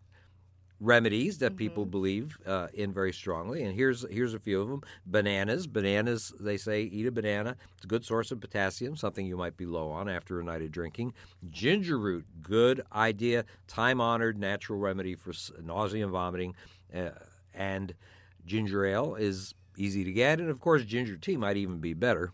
remedies 0.83 1.39
that 1.39 1.57
people 1.57 1.87
believe 1.87 2.37
uh, 2.45 2.67
in 2.75 2.93
very 2.93 3.13
strongly. 3.13 3.63
And 3.63 3.75
here's 3.75 4.05
here's 4.11 4.35
a 4.35 4.39
few 4.39 4.61
of 4.61 4.69
them: 4.69 4.83
bananas. 5.07 5.67
Bananas, 5.67 6.33
they 6.41 6.57
say, 6.57 6.83
eat 6.83 7.07
a 7.07 7.13
banana. 7.13 7.57
It's 7.77 7.85
a 7.85 7.87
good 7.89 8.05
source 8.05 8.33
of 8.33 8.41
potassium, 8.41 8.97
something 8.97 9.25
you 9.25 9.37
might 9.37 9.57
be 9.57 9.65
low 9.65 9.91
on 9.91 10.09
after 10.09 10.41
a 10.41 10.45
night 10.45 10.63
of 10.63 10.73
drinking. 10.73 11.15
Ginger 11.49 11.99
root, 11.99 12.27
good 12.43 12.83
idea, 12.93 13.45
time 13.69 14.01
honored 14.01 14.39
natural 14.39 14.79
remedy 14.79 15.15
for 15.15 15.33
nausea 15.63 16.03
and 16.03 16.13
vomiting. 16.13 16.55
Uh, 16.95 17.11
and 17.55 17.95
ginger 18.45 18.85
ale 18.85 19.15
is 19.15 19.55
easy 19.77 20.05
to 20.05 20.13
get, 20.13 20.41
and 20.41 20.51
of 20.51 20.61
course, 20.61 20.85
ginger 20.85 21.17
tea 21.17 21.37
might 21.37 21.57
even 21.57 21.79
be 21.79 21.95
better. 21.95 22.33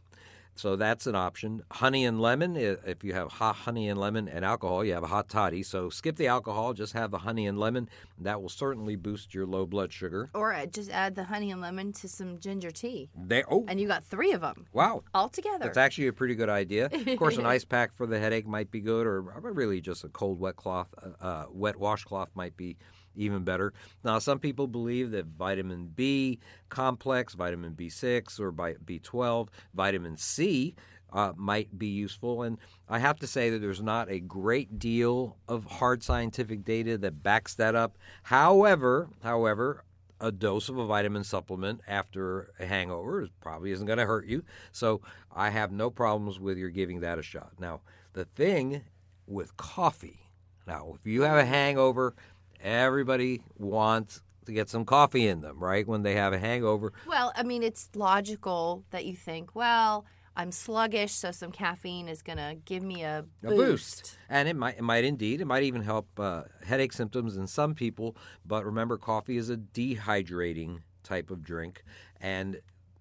So 0.59 0.75
that's 0.75 1.07
an 1.07 1.15
option. 1.15 1.63
Honey 1.71 2.05
and 2.05 2.21
lemon. 2.21 2.57
If 2.57 3.05
you 3.05 3.13
have 3.15 3.31
hot 3.31 3.55
honey 3.55 3.89
and 3.89 3.99
lemon 3.99 4.29
and 4.29 4.45
alcohol, 4.45 4.85
you 4.85 4.93
have 4.93 5.05
a 5.05 5.07
hot 5.07 5.29
toddy. 5.29 5.63
So 5.63 5.89
skip 5.89 6.17
the 6.17 6.27
alcohol, 6.27 6.75
just 6.75 6.95
have 6.95 7.13
the 7.13 7.19
honey 7.19 7.47
and 7.47 7.61
lemon. 7.61 7.89
That 8.19 8.43
will 8.43 8.49
certainly 8.49 8.97
boost 8.97 9.33
your 9.35 9.47
low 9.47 9.67
blood 9.67 9.93
sugar. 9.93 10.31
Or 10.35 10.53
uh, 10.53 10.67
just 10.67 10.91
add 10.91 11.15
the 11.15 11.23
honey 11.23 11.53
and 11.53 11.61
lemon 11.61 11.93
to 11.93 12.09
some 12.09 12.41
ginger 12.41 12.73
tea, 12.73 13.09
There. 13.17 13.45
Oh, 13.49 13.67
and 13.69 13.81
you 13.81 13.87
got 13.87 14.03
three 14.03 14.33
of 14.33 14.41
them 14.41 14.67
wow. 14.73 15.05
all 15.15 15.29
together. 15.29 15.61
That's 15.61 15.79
actually 15.79 16.09
a 16.09 16.13
pretty 16.13 16.35
good 16.35 16.51
idea. 16.51 16.91
Of 17.09 17.19
course, 17.19 17.39
an 17.39 17.47
ice 17.47 17.65
pack 17.65 17.97
for 17.97 18.07
the 18.07 18.19
headache 18.19 18.47
might 18.47 18.71
be 18.71 18.81
good, 18.81 19.07
or 19.07 19.23
really 19.23 19.81
just 19.81 20.05
a 20.05 20.09
cold 20.09 20.39
wet 20.39 20.57
cloth, 20.57 20.89
uh, 21.03 21.25
uh, 21.25 21.45
wet 21.51 21.77
washcloth 21.77 22.29
might 22.35 22.57
be 22.57 22.77
even 23.19 23.45
better. 23.45 23.73
Now, 24.05 24.19
some 24.19 24.39
people 24.39 24.67
believe 24.67 25.11
that 25.11 25.27
vitamin 25.27 25.93
B 25.95 26.39
complex, 26.69 27.35
vitamin 27.35 27.75
B6 27.75 28.41
or 28.41 28.53
B12, 28.53 29.49
vitamin 29.75 30.17
C 30.17 30.75
uh, 31.13 31.33
might 31.37 31.79
be 31.79 31.87
useful. 31.87 32.43
And 32.43 32.59
I 32.89 32.99
have 32.99 33.19
to 33.21 33.27
say 33.27 33.51
that 33.51 33.61
there's 33.61 33.83
not 33.83 34.11
a 34.11 34.21
great 34.21 34.79
deal 34.79 35.37
of 35.49 35.65
hard 35.65 36.03
scientific 36.03 36.65
data 36.65 36.99
that 36.99 37.23
backs 37.23 37.55
that 37.55 37.75
up. 37.75 37.99
However, 38.23 39.09
however, 39.23 39.85
a 40.21 40.33
dose 40.33 40.69
of 40.69 40.79
a 40.79 40.87
vitamin 40.87 41.25
supplement 41.25 41.81
after 41.87 42.51
a 42.59 42.67
hangover 42.67 43.29
probably 43.41 43.71
isn't 43.71 43.87
going 43.87 43.99
to 43.99 44.07
hurt 44.07 44.27
you. 44.27 44.45
So 44.73 45.01
I 45.35 45.51
have 45.51 45.71
no 45.71 45.91
problems 45.91 46.41
with 46.41 46.59
your 46.59 46.71
giving 46.71 47.01
that 47.01 47.19
a 47.19 47.23
shot. 47.23 47.53
Now, 47.59 47.81
the 48.15 48.25
thing 48.25 48.83
with 49.27 49.57
coffee, 49.57 50.21
now, 50.67 50.95
if 50.95 51.07
you 51.07 51.23
have 51.23 51.39
a 51.39 51.45
hangover, 51.45 52.15
everybody 52.61 53.43
wants 53.57 54.23
to 54.47 54.53
get 54.53 54.69
some 54.69 54.85
coffee 54.85 55.29
in 55.29 55.41
them, 55.41 55.59
right? 55.63 55.87
When 55.87 56.03
they 56.03 56.15
have 56.15 56.33
a 56.33 56.39
hangover. 56.39 56.93
Well, 57.07 57.33
I 57.37 57.43
mean, 57.43 57.63
it's 57.63 57.91
logical 57.95 58.85
that 58.91 59.05
you 59.05 59.15
think, 59.15 59.55
well, 59.55 60.07
I'm 60.37 60.53
sluggish, 60.53 61.13
so 61.13 61.33
some 61.33 61.51
caffeine 61.51 62.09
is 62.09 62.23
going 62.23 62.39
to 62.39 62.57
give 62.65 62.83
me 62.83 63.03
a 63.03 63.25
a 63.43 63.49
boost. 63.49 64.17
And 64.29 64.49
it 64.49 64.55
might, 64.57 64.79
it 64.79 64.83
might 64.83 65.05
indeed, 65.05 65.41
it 65.41 65.47
might 65.47 65.65
even 65.65 65.83
help 65.83 66.09
uh, 66.19 66.45
headache 66.65 66.93
symptoms 66.93 67.37
in 67.37 67.47
some 67.47 67.75
people. 67.75 68.17
But 68.47 68.65
remember, 68.65 68.97
coffee 68.97 69.37
is 69.37 69.51
a 69.51 69.57
dehydrating 69.57 70.79
type 71.03 71.31
of 71.31 71.43
drink, 71.43 71.83
and 72.21 72.61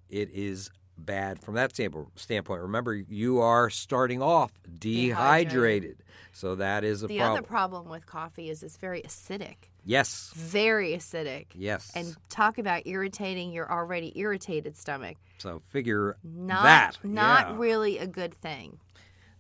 it 0.10 0.30
is 0.32 0.72
bad 0.98 1.40
from 1.40 1.54
that 1.54 1.76
standpoint. 1.76 2.62
Remember, 2.62 2.96
you 2.96 3.40
are 3.40 3.70
starting 3.70 4.22
off 4.22 4.52
dehydrated, 4.80 5.98
Dehydrated. 6.00 6.04
So 6.38 6.56
that 6.56 6.84
is 6.84 7.02
a 7.04 7.08
The 7.08 7.18
problem. 7.18 7.38
other 7.38 7.48
problem 7.48 7.90
with 7.90 8.06
coffee 8.06 8.50
is 8.50 8.62
it's 8.62 8.78
very 8.78 9.02
acidic, 9.02 9.56
yes, 9.84 10.32
very 10.36 10.92
acidic. 10.94 11.48
yes. 11.56 11.92
And 11.96 12.16
talk 12.30 12.58
about 12.60 12.86
irritating 12.86 13.52
your 13.52 13.72
already 13.72 14.14
irritated 14.20 14.78
stomach. 14.78 15.18
so 15.40 15.62
figure 15.70 16.16
Not 16.24 16.64
that. 16.64 16.98
not 17.04 17.50
yeah. 17.50 17.56
really 17.58 17.98
a 17.98 18.06
good 18.08 18.34
thing. 18.36 18.80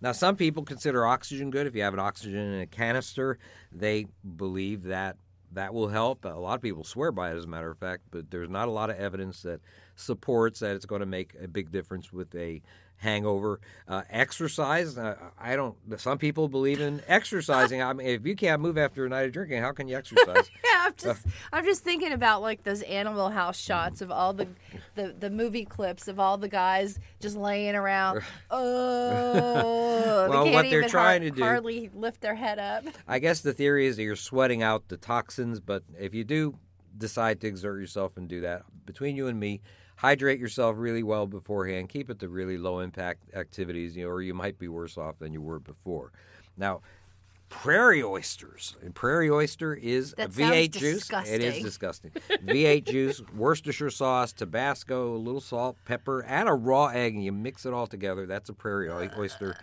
Now, 0.02 0.12
some 0.12 0.36
people 0.36 0.64
consider 0.64 1.06
oxygen 1.08 1.50
good. 1.50 1.66
If 1.68 1.76
you 1.76 1.82
have 1.84 1.94
an 1.94 2.00
oxygen 2.00 2.40
in 2.54 2.62
a 2.62 2.68
canister, 2.68 3.40
they 3.72 4.06
believe 4.36 4.84
that 4.84 5.18
that 5.54 5.74
will 5.74 5.88
help. 5.88 6.26
A 6.26 6.30
lot 6.30 6.54
of 6.56 6.62
people 6.62 6.84
swear 6.84 7.12
by 7.12 7.32
it, 7.32 7.38
as 7.38 7.46
a 7.46 7.48
matter 7.48 7.72
of 7.72 7.78
fact, 7.80 8.04
but 8.12 8.30
there's 8.30 8.50
not 8.50 8.68
a 8.68 8.72
lot 8.72 8.90
of 8.92 8.98
evidence 8.98 9.42
that 9.44 9.60
supports 9.96 10.60
that 10.60 10.76
it's 10.76 10.86
going 10.86 11.00
to 11.00 11.06
make 11.08 11.34
a 11.42 11.48
big 11.48 11.72
difference 11.72 12.12
with 12.14 12.34
a 12.36 12.62
hangover. 12.98 13.60
Uh, 13.88 14.02
exercise. 14.10 14.98
Uh, 14.98 15.16
I 15.40 15.56
don't. 15.56 15.76
Some 16.00 16.18
people 16.18 16.50
believe 16.50 16.82
in 16.82 17.02
exercising. 17.08 17.82
I 17.82 17.94
mean, 17.94 18.08
if 18.08 18.26
you 18.26 18.36
can't 18.36 18.62
move 18.62 18.78
after 18.78 19.06
a 19.06 19.10
night 19.10 19.24
of 19.28 19.32
drinking, 19.32 19.62
how 19.62 19.72
can 19.72 19.88
you 19.88 19.96
exercise? 19.96 20.50
yeah, 20.66 20.86
I'm 20.88 20.94
just 20.98 21.26
I'm 21.54 21.64
just 21.66 21.84
thinking 21.84 22.12
about 22.12 22.42
like 22.42 22.64
those 22.64 22.82
Animal 22.84 23.30
House 23.30 23.60
shots 23.60 24.02
of 24.02 24.12
all 24.12 24.34
the 24.34 24.48
the, 24.96 25.16
the 25.18 25.30
movie 25.30 25.66
clips 25.66 26.08
of 26.08 26.20
all 26.20 26.38
the 26.38 26.50
guys 26.50 27.00
just 27.20 27.38
laying 27.38 27.76
around. 27.76 28.22
Oh, 28.50 30.28
Well, 30.30 30.46
they 30.46 30.52
what 30.54 30.70
they're 30.70 30.88
trying 30.90 31.22
to 31.22 31.32
do- 31.32 31.42
hardly 31.42 31.90
lift 31.94 32.22
their 32.22 32.36
head 32.36 32.60
up. 32.60 32.86
I 33.08 33.20
guess 33.20 33.42
the 33.42 33.54
theory 33.54 33.88
is 33.88 33.98
that 33.98 34.04
you're 34.04 34.16
sweating 34.16 34.64
out 34.64 34.88
the 34.88 34.98
toxins, 34.98 35.60
but 35.60 35.84
if 36.00 36.14
you 36.14 36.24
do 36.24 36.58
decide 36.98 37.42
to 37.42 37.48
exert 37.48 37.80
yourself 37.80 38.18
and 38.18 38.28
do 38.28 38.42
that, 38.42 38.64
between 38.86 39.16
you 39.16 39.28
and 39.28 39.40
me, 39.40 39.62
hydrate 39.98 40.40
yourself 40.40 40.76
really 40.78 41.04
well 41.04 41.28
beforehand. 41.28 41.90
Keep 41.90 42.10
it 42.10 42.20
to 42.20 42.30
really 42.30 42.58
low 42.58 42.80
impact 42.80 43.24
activities, 43.36 43.96
you 43.96 44.06
know, 44.06 44.10
or 44.12 44.22
you 44.22 44.34
might 44.34 44.58
be 44.58 44.68
worse 44.68 44.98
off 44.98 45.20
than 45.20 45.34
you 45.34 45.42
were 45.42 45.60
before. 45.60 46.12
Now, 46.56 46.82
prairie 47.50 48.04
oysters. 48.04 48.76
And 48.84 48.94
prairie 48.94 49.30
oyster 49.30 49.74
is 49.74 50.14
That 50.18 50.32
V8 50.32 50.74
sounds 50.74 50.80
juice. 50.80 51.10
It 51.30 51.42
is 51.42 51.64
disgusting. 51.64 52.12
disgusting. 52.12 52.12
V8 52.46 52.86
juice, 52.86 53.22
Worcestershire 53.36 53.90
sauce, 53.90 54.34
Tabasco, 54.34 55.16
a 55.16 55.18
little 55.18 55.42
salt, 55.42 55.78
pepper, 55.86 56.26
add 56.28 56.48
a 56.48 56.54
raw 56.54 56.88
egg, 56.88 57.16
and 57.16 57.24
you 57.24 57.32
mix 57.32 57.66
it 57.66 57.74
all 57.74 57.88
together. 57.88 58.26
That's 58.26 58.50
a 58.50 58.54
prairie 58.54 58.90
oy- 58.90 59.10
oyster. 59.18 59.56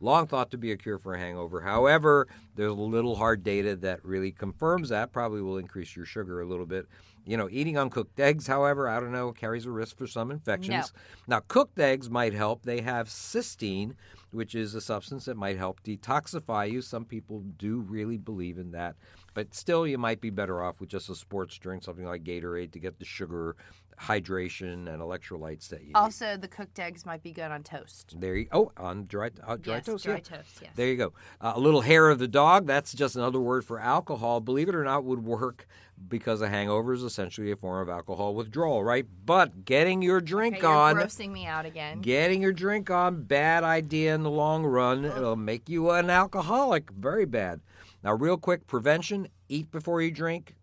Long 0.00 0.26
thought 0.26 0.50
to 0.50 0.58
be 0.58 0.72
a 0.72 0.76
cure 0.76 0.98
for 0.98 1.14
a 1.14 1.18
hangover. 1.18 1.60
However, 1.60 2.26
there's 2.54 2.70
a 2.70 2.74
little 2.74 3.16
hard 3.16 3.42
data 3.42 3.76
that 3.76 4.04
really 4.04 4.30
confirms 4.32 4.88
that. 4.90 5.12
Probably 5.12 5.42
will 5.42 5.58
increase 5.58 5.94
your 5.94 6.06
sugar 6.06 6.40
a 6.40 6.46
little 6.46 6.66
bit. 6.66 6.86
You 7.26 7.36
know, 7.36 7.48
eating 7.50 7.76
uncooked 7.76 8.20
eggs, 8.20 8.46
however, 8.46 8.88
I 8.88 9.00
don't 9.00 9.12
know, 9.12 9.32
carries 9.32 9.66
a 9.66 9.70
risk 9.70 9.98
for 9.98 10.06
some 10.06 10.30
infections. 10.30 10.92
Now, 11.26 11.40
cooked 11.40 11.78
eggs 11.78 12.08
might 12.08 12.32
help. 12.32 12.62
They 12.62 12.82
have 12.82 13.08
cysteine, 13.08 13.94
which 14.30 14.54
is 14.54 14.74
a 14.76 14.80
substance 14.80 15.24
that 15.24 15.36
might 15.36 15.56
help 15.58 15.82
detoxify 15.82 16.70
you. 16.70 16.82
Some 16.82 17.04
people 17.04 17.40
do 17.58 17.80
really 17.80 18.16
believe 18.16 18.58
in 18.58 18.70
that. 18.70 18.94
But 19.34 19.54
still, 19.54 19.86
you 19.86 19.98
might 19.98 20.20
be 20.20 20.30
better 20.30 20.62
off 20.62 20.80
with 20.80 20.88
just 20.88 21.10
a 21.10 21.14
sports 21.16 21.58
drink, 21.58 21.82
something 21.82 22.06
like 22.06 22.22
Gatorade, 22.22 22.70
to 22.72 22.78
get 22.78 22.98
the 22.98 23.04
sugar, 23.04 23.56
hydration, 24.00 24.92
and 24.92 25.00
electrolytes 25.00 25.68
that 25.68 25.80
you 25.80 25.88
need. 25.88 25.94
Also, 25.94 26.36
the 26.36 26.48
cooked 26.48 26.78
eggs 26.78 27.06
might 27.06 27.22
be 27.22 27.32
good 27.32 27.50
on 27.50 27.62
toast. 27.62 28.14
There 28.18 28.36
you 28.36 28.48
oh 28.52 28.72
on 28.76 29.06
dry 29.06 29.30
uh, 29.46 29.56
dry 29.56 29.76
yes, 29.76 29.86
toast. 29.86 30.04
dry 30.04 30.14
yeah. 30.14 30.20
toast. 30.20 30.58
Yes. 30.62 30.70
There 30.74 30.86
you 30.86 30.96
go. 30.96 31.12
Uh, 31.40 31.52
a 31.54 31.60
little 31.60 31.80
hair 31.80 32.10
of 32.10 32.18
the 32.18 32.28
dog. 32.28 32.66
That's 32.66 32.92
just 32.92 33.16
another 33.16 33.40
word 33.40 33.64
for 33.64 33.78
alcohol. 33.78 34.40
Believe 34.40 34.68
it 34.68 34.74
or 34.74 34.84
not, 34.84 35.04
would 35.04 35.24
work 35.24 35.66
because 36.08 36.42
a 36.42 36.48
hangover 36.48 36.92
is 36.92 37.02
essentially 37.02 37.50
a 37.50 37.56
form 37.56 37.80
of 37.82 37.88
alcohol 37.88 38.34
withdrawal, 38.34 38.84
right? 38.84 39.06
But 39.24 39.64
getting 39.64 40.02
your 40.02 40.20
drink 40.20 40.56
Okay, 40.58 40.66
on, 40.66 40.96
grossing 40.96 41.32
me 41.32 41.46
out 41.46 41.64
again. 41.64 42.00
getting 42.00 42.42
your 42.42 42.52
drink 42.52 42.90
on, 42.90 43.22
bad 43.22 43.64
idea 43.64 44.14
in 44.14 44.22
the 44.22 44.30
long 44.30 44.64
run. 44.64 45.04
It'll 45.04 45.36
make 45.36 45.68
you 45.68 45.90
an 45.90 46.10
alcoholic. 46.10 46.90
Very 46.90 47.24
bad. 47.24 47.60
Now, 48.02 48.12
real 48.12 48.36
quick, 48.36 48.66
prevention: 48.66 49.28
eat 49.48 49.70
before 49.70 50.02
you 50.02 50.10
drink. 50.10 50.54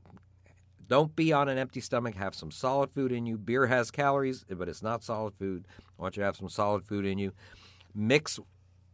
Don't 0.94 1.16
be 1.16 1.34
on 1.34 1.50
an 1.50 1.58
empty 1.58 1.80
stomach. 1.80 2.14
Have 2.14 2.36
some 2.36 2.52
solid 2.52 2.92
food 2.92 3.12
in 3.12 3.26
you. 3.26 3.36
Beer 3.36 3.66
has 3.66 3.90
calories, 3.90 4.46
but 4.48 4.70
it's 4.70 4.84
not 4.84 5.04
solid 5.04 5.34
food. 5.34 5.68
I 5.80 6.00
want 6.00 6.16
you 6.16 6.22
to 6.22 6.26
have 6.26 6.36
some 6.36 6.50
solid 6.50 6.86
food 6.86 7.04
in 7.04 7.18
you. 7.18 7.32
Mix, 7.96 8.40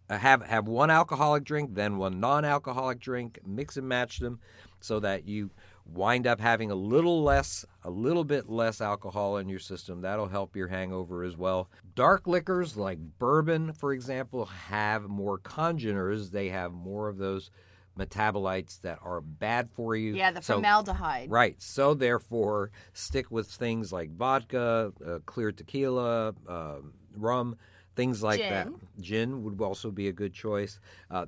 uh, 0.09 0.17
have 0.17 0.41
have 0.43 0.69
one 0.69 0.89
alcoholic 0.89 1.43
drink, 1.43 1.75
then 1.75 1.97
one 1.97 2.21
non-alcoholic 2.21 3.01
drink. 3.01 3.39
Mix 3.45 3.75
and 3.75 3.89
match 3.89 4.19
them, 4.19 4.39
so 4.79 5.01
that 5.01 5.27
you 5.27 5.51
wind 5.85 6.25
up 6.25 6.39
having 6.39 6.71
a 6.71 6.75
little 6.75 7.21
less, 7.21 7.65
a 7.83 7.89
little 7.89 8.23
bit 8.23 8.47
less 8.47 8.79
alcohol 8.79 9.35
in 9.35 9.49
your 9.49 9.59
system. 9.59 9.99
That'll 9.99 10.29
help 10.29 10.55
your 10.55 10.69
hangover 10.69 11.25
as 11.25 11.35
well. 11.35 11.69
Dark 11.95 12.27
liquors 12.27 12.77
like 12.77 12.99
bourbon, 13.19 13.73
for 13.73 13.91
example, 13.91 14.45
have 14.45 15.09
more 15.09 15.37
congeners. 15.37 16.31
They 16.31 16.47
have 16.47 16.71
more 16.71 17.09
of 17.09 17.17
those 17.17 17.51
metabolites 17.99 18.81
that 18.81 18.99
are 19.03 19.21
bad 19.21 19.69
for 19.71 19.95
you. 19.95 20.13
yeah, 20.15 20.31
the 20.31 20.41
So- 20.41 20.55
formaldehyde. 20.55 21.29
Right. 21.29 21.61
So 21.61 21.93
therefore, 21.93 22.71
stick 22.93 23.29
with 23.29 23.47
things 23.47 23.91
like 23.91 24.11
vodka, 24.15 24.93
uh, 25.05 25.19
clear 25.25 25.51
tequila, 25.51 26.33
uh, 26.47 26.77
rum, 27.15 27.57
things 27.95 28.23
like 28.23 28.39
that. 28.39 28.67
Gin. 28.67 28.79
Gin 28.99 29.43
would 29.43 29.61
also 29.61 29.91
be 29.91 30.07
a 30.07 30.13
good 30.13 30.33
choice. 30.33 30.79
Uh, 31.11 31.25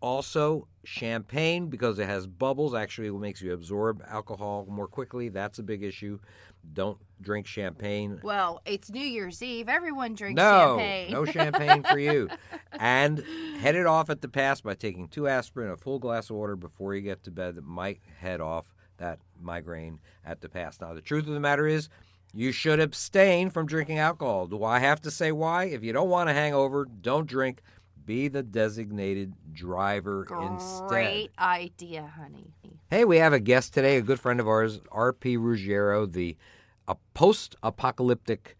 also, 0.00 0.66
champagne 0.82 1.68
because 1.68 1.98
it 1.98 2.06
has 2.06 2.26
bubbles 2.26 2.74
actually 2.74 3.08
it 3.08 3.12
makes 3.12 3.42
you 3.42 3.52
absorb 3.52 4.02
alcohol 4.08 4.66
more 4.68 4.88
quickly. 4.88 5.28
That's 5.28 5.58
a 5.58 5.62
big 5.62 5.82
issue. 5.82 6.18
Don't 6.72 6.98
drink 7.20 7.46
champagne. 7.46 8.20
Well, 8.22 8.60
it's 8.64 8.90
New 8.90 9.04
Year's 9.04 9.42
Eve. 9.42 9.68
Everyone 9.68 10.14
drinks 10.14 10.36
No, 10.38 10.76
champagne. 10.78 11.12
no 11.12 11.24
champagne 11.26 11.82
for 11.82 11.98
you. 11.98 12.28
And 12.72 13.24
head 13.60 13.74
it 13.74 13.86
off 13.86 14.10
at 14.10 14.20
the 14.22 14.28
pass 14.28 14.60
by 14.60 14.74
taking 14.74 15.08
two 15.08 15.28
aspirin, 15.28 15.70
a 15.70 15.76
full 15.76 15.98
glass 15.98 16.30
of 16.30 16.36
water 16.36 16.56
before 16.56 16.94
you 16.94 17.02
get 17.02 17.22
to 17.24 17.30
bed. 17.30 17.56
That 17.56 17.64
might 17.64 18.00
head 18.20 18.40
off 18.40 18.74
that 18.98 19.18
migraine 19.40 20.00
at 20.24 20.40
the 20.40 20.48
pass. 20.48 20.80
Now, 20.80 20.94
the 20.94 21.00
truth 21.00 21.26
of 21.26 21.34
the 21.34 21.40
matter 21.40 21.66
is, 21.66 21.88
you 22.32 22.52
should 22.52 22.78
abstain 22.78 23.50
from 23.50 23.66
drinking 23.66 23.98
alcohol. 23.98 24.46
Do 24.46 24.62
I 24.62 24.78
have 24.78 25.00
to 25.02 25.10
say 25.10 25.32
why? 25.32 25.64
If 25.64 25.82
you 25.82 25.92
don't 25.92 26.08
want 26.08 26.30
a 26.30 26.32
hangover, 26.32 26.84
don't 26.84 27.26
drink. 27.26 27.60
Be 28.06 28.28
the 28.28 28.42
designated 28.42 29.34
driver 29.52 30.26
instead. 30.50 30.88
Great 30.88 31.30
idea, 31.38 32.10
honey. 32.16 32.52
Hey, 32.88 33.04
we 33.04 33.18
have 33.18 33.32
a 33.32 33.38
guest 33.40 33.72
today, 33.74 33.96
a 33.98 34.02
good 34.02 34.18
friend 34.18 34.40
of 34.40 34.48
ours, 34.48 34.80
R.P. 34.90 35.36
Ruggiero, 35.36 36.06
the 36.06 36.36
a 36.90 36.96
post-apocalyptic 37.14 38.56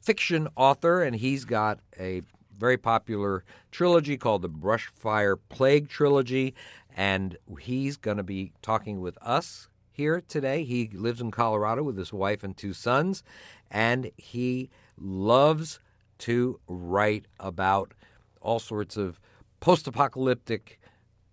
fiction 0.00 0.48
author, 0.56 1.00
and 1.00 1.14
he's 1.14 1.44
got 1.44 1.78
a 1.98 2.22
very 2.58 2.76
popular 2.76 3.44
trilogy 3.70 4.16
called 4.16 4.42
the 4.42 4.48
Brushfire 4.48 5.36
Plague 5.48 5.88
Trilogy, 5.88 6.56
and 6.96 7.38
he's 7.60 7.96
going 7.96 8.16
to 8.16 8.24
be 8.24 8.52
talking 8.62 9.00
with 9.00 9.16
us 9.22 9.68
here 9.92 10.20
today. 10.26 10.64
He 10.64 10.90
lives 10.92 11.20
in 11.20 11.30
Colorado 11.30 11.84
with 11.84 11.96
his 11.96 12.12
wife 12.12 12.42
and 12.42 12.56
two 12.56 12.72
sons, 12.72 13.22
and 13.70 14.10
he 14.16 14.70
loves 15.00 15.78
to 16.18 16.58
write 16.66 17.26
about 17.38 17.94
all 18.40 18.58
sorts 18.58 18.96
of 18.96 19.20
post-apocalyptic 19.60 20.80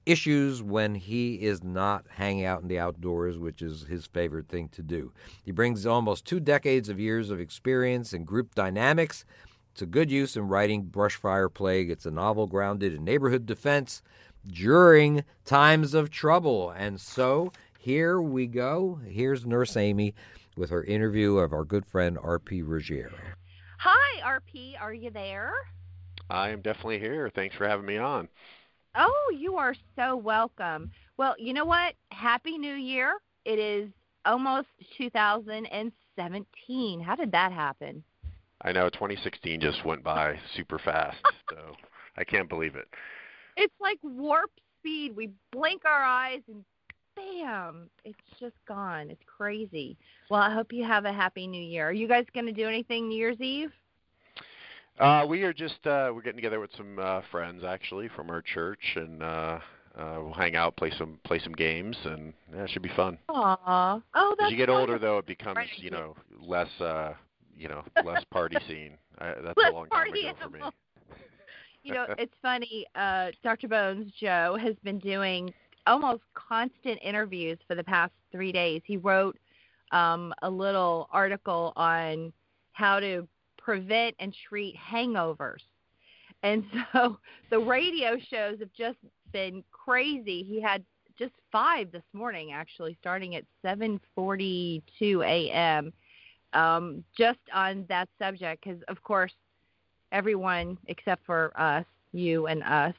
issues 0.06 0.62
when 0.62 0.96
he 0.96 1.36
is 1.36 1.64
not 1.64 2.06
hanging 2.10 2.46
out 2.46 2.62
in 2.62 2.68
the 2.68 2.80
outdoors, 2.80 3.38
which 3.38 3.62
is 3.62 3.84
his 3.84 4.06
favorite 4.06 4.48
thing 4.48 4.70
to 4.70 4.82
do. 4.82 5.12
He 5.44 5.52
brings 5.52 5.86
almost 5.86 6.26
two 6.26 6.40
decades 6.40 6.90
of 6.90 7.00
years 7.00 7.30
of 7.30 7.40
experience 7.40 8.14
in 8.14 8.24
group 8.24 8.56
dynamics 8.56 9.26
to 9.76 9.86
good 9.86 10.10
use 10.10 10.38
in 10.38 10.48
writing 10.48 10.86
Brushfire 10.86 11.54
Plague. 11.54 11.90
It's 11.90 12.06
a 12.06 12.12
novel 12.12 12.48
grounded 12.48 12.94
in 12.94 13.04
neighborhood 13.04 13.46
defense 13.46 14.02
during 14.48 15.24
times 15.44 15.94
of 15.94 16.10
trouble. 16.10 16.70
And 16.72 17.00
so 17.02 17.52
here 17.80 18.22
we 18.22 18.48
go. 18.48 19.00
Here's 19.06 19.46
Nurse 19.46 19.76
Amy 19.76 20.14
with 20.56 20.70
her 20.70 20.84
interview 20.84 21.38
of 21.38 21.54
our 21.54 21.66
good 21.66 21.86
friend 21.86 22.18
R.P. 22.22 22.62
Ruggiero. 22.62 23.12
Hi, 23.80 24.40
RP. 24.40 24.82
Are 24.82 24.94
you 24.94 25.10
there? 25.10 25.54
I 26.30 26.50
am 26.50 26.62
definitely 26.62 27.00
here. 27.00 27.30
Thanks 27.30 27.56
for 27.56 27.68
having 27.68 27.86
me 27.86 27.98
on. 27.98 28.30
Oh, 28.98 29.34
you 29.38 29.58
are 29.58 29.76
so 29.96 30.16
welcome. 30.16 30.90
Well, 31.18 31.36
you 31.38 31.54
know 31.54 31.66
what? 31.66 31.96
Happy 32.12 32.58
New 32.58 32.76
Year. 32.76 33.16
It 33.44 33.60
is 33.60 33.90
almost 34.26 34.68
2017. 34.98 37.02
How 37.02 37.16
did 37.16 37.32
that 37.32 37.52
happen? 37.52 38.04
I 38.62 38.72
know 38.72 38.90
2016 38.90 39.60
just 39.60 39.84
went 39.86 40.04
by 40.04 40.40
super 40.56 40.80
fast, 40.80 41.18
so 41.50 41.76
I 42.18 42.24
can't 42.24 42.48
believe 42.48 42.76
it. 42.76 42.88
It's 43.58 43.76
like 43.82 44.00
warp 44.02 44.52
speed. 44.80 45.14
We 45.16 45.32
blink 45.52 45.84
our 45.86 46.04
eyes 46.04 46.42
and 46.48 46.64
bam, 47.16 47.90
it's 48.04 48.18
just 48.40 48.56
gone. 48.68 49.10
It's 49.10 49.24
crazy. 49.26 49.98
Well, 50.30 50.42
I 50.42 50.54
hope 50.54 50.72
you 50.72 50.84
have 50.84 51.06
a 51.06 51.14
happy 51.14 51.48
new 51.48 51.62
year. 51.62 51.90
Are 51.90 51.94
you 51.94 52.08
guys 52.08 52.26
going 52.34 52.46
to 52.46 52.52
do 52.52 52.68
anything 52.68 53.10
New 53.10 53.18
Year's 53.18 53.40
Eve? 53.40 53.72
Uh, 55.00 55.26
we 55.28 55.44
are 55.44 55.54
just 55.54 55.86
uh, 55.86 56.10
we're 56.14 56.22
getting 56.22 56.38
together 56.38 56.60
with 56.60 56.72
some 56.78 56.98
uh, 57.00 57.22
friends 57.30 57.64
actually 57.66 58.08
from 58.16 58.30
our 58.30 58.42
church, 58.42 58.80
and 58.96 59.22
uh, 59.22 59.60
uh, 59.98 60.18
we'll 60.20 60.34
hang 60.34 60.56
out, 60.56 60.76
play 60.78 60.92
some 60.98 61.20
play 61.26 61.40
some 61.40 61.52
games, 61.54 61.98
and 62.06 62.34
yeah, 62.54 62.64
it 62.64 62.70
should 62.70 62.82
be 62.82 62.92
fun. 62.96 63.18
Aw. 63.30 64.02
Oh, 64.14 64.36
that's 64.38 64.48
As 64.48 64.52
you 64.52 64.58
get 64.58 64.70
older, 64.70 64.98
though, 64.98 65.18
it 65.18 65.26
becomes 65.26 65.58
Right. 65.58 65.68
you 65.78 65.90
know 65.90 66.16
less 66.40 66.70
uh, 66.80 67.14
you 67.58 67.68
know 67.68 67.84
less 68.06 68.24
party 68.32 68.56
scene. 68.68 68.98
I, 69.20 69.34
that's 69.44 69.58
Less 69.58 69.72
a 69.72 69.74
long 69.74 69.88
time 69.90 70.08
ago 70.08 70.34
for 70.42 70.50
me. 70.50 70.60
You 71.84 71.94
know, 71.94 72.08
it's 72.18 72.34
funny. 72.42 72.88
Uh, 72.96 73.30
Dr. 73.44 73.68
Bones 73.68 74.12
Joe 74.20 74.58
has 74.60 74.74
been 74.84 74.98
doing 74.98 75.54
almost 75.86 76.24
constant 76.34 77.00
interviews 77.04 77.60
for 77.68 77.76
the 77.76 77.84
past 77.84 78.12
three 78.32 78.52
days. 78.52 78.82
He 78.86 78.98
wrote 78.98 79.38
um, 79.92 80.34
a 80.42 80.50
little 80.50 81.08
article 81.12 81.74
on 81.76 82.34
how 82.72 83.00
to 83.00 83.28
prevent 83.66 84.16
and 84.20 84.34
treat 84.48 84.76
hangovers. 84.78 85.64
And 86.44 86.64
so 86.94 87.18
the 87.50 87.60
radio 87.60 88.18
shows 88.30 88.60
have 88.60 88.72
just 88.78 89.00
been 89.34 89.64
crazy. 89.72 90.44
He 90.44 90.62
had 90.62 90.84
just 91.18 91.34
five 91.52 91.92
this 91.92 92.04
morning, 92.14 92.52
actually, 92.52 92.96
starting 93.02 93.36
at 93.36 93.44
7:42 93.66 95.26
a.m. 95.26 95.92
um, 96.54 97.04
just 97.18 97.40
on 97.54 97.86
that 97.90 98.08
subject 98.20 98.64
because, 98.64 98.82
of 98.88 99.02
course, 99.02 99.34
everyone 100.12 100.78
except 100.88 101.26
for 101.26 101.52
us, 101.60 101.86
you 102.12 102.48
and 102.48 102.62
us, 102.64 102.94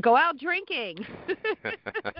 go 0.00 0.16
out 0.16 0.38
drinking. 0.38 1.06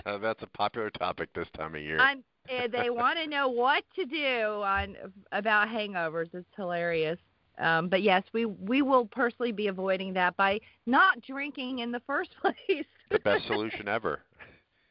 That's 0.05 0.43
a 0.43 0.47
popular 0.55 0.91
topic 0.91 1.29
this 1.35 1.49
time 1.57 1.75
of 1.75 1.83
year. 1.83 2.01
I'm, 2.01 2.23
they 2.49 2.91
want 2.91 3.19
to 3.19 3.27
know 3.27 3.49
what 3.49 3.85
to 3.97 4.05
do 4.05 4.63
on 4.63 4.97
about 5.33 5.69
hangovers. 5.69 6.29
It's 6.33 6.47
hilarious. 6.57 7.19
Um, 7.63 7.89
but 7.89 8.03
yes, 8.03 8.23
we 8.33 8.45
we 8.45 8.83
will 8.83 9.07
personally 9.07 9.53
be 9.53 9.69
avoiding 9.69 10.13
that 10.15 10.37
by 10.37 10.61
not 10.87 11.21
drinking 11.23 11.79
in 11.79 11.93
the 11.93 12.01
first 12.07 12.31
place. 12.41 12.85
the 13.11 13.21
best 13.21 13.47
solution 13.47 13.89
ever. 13.89 14.21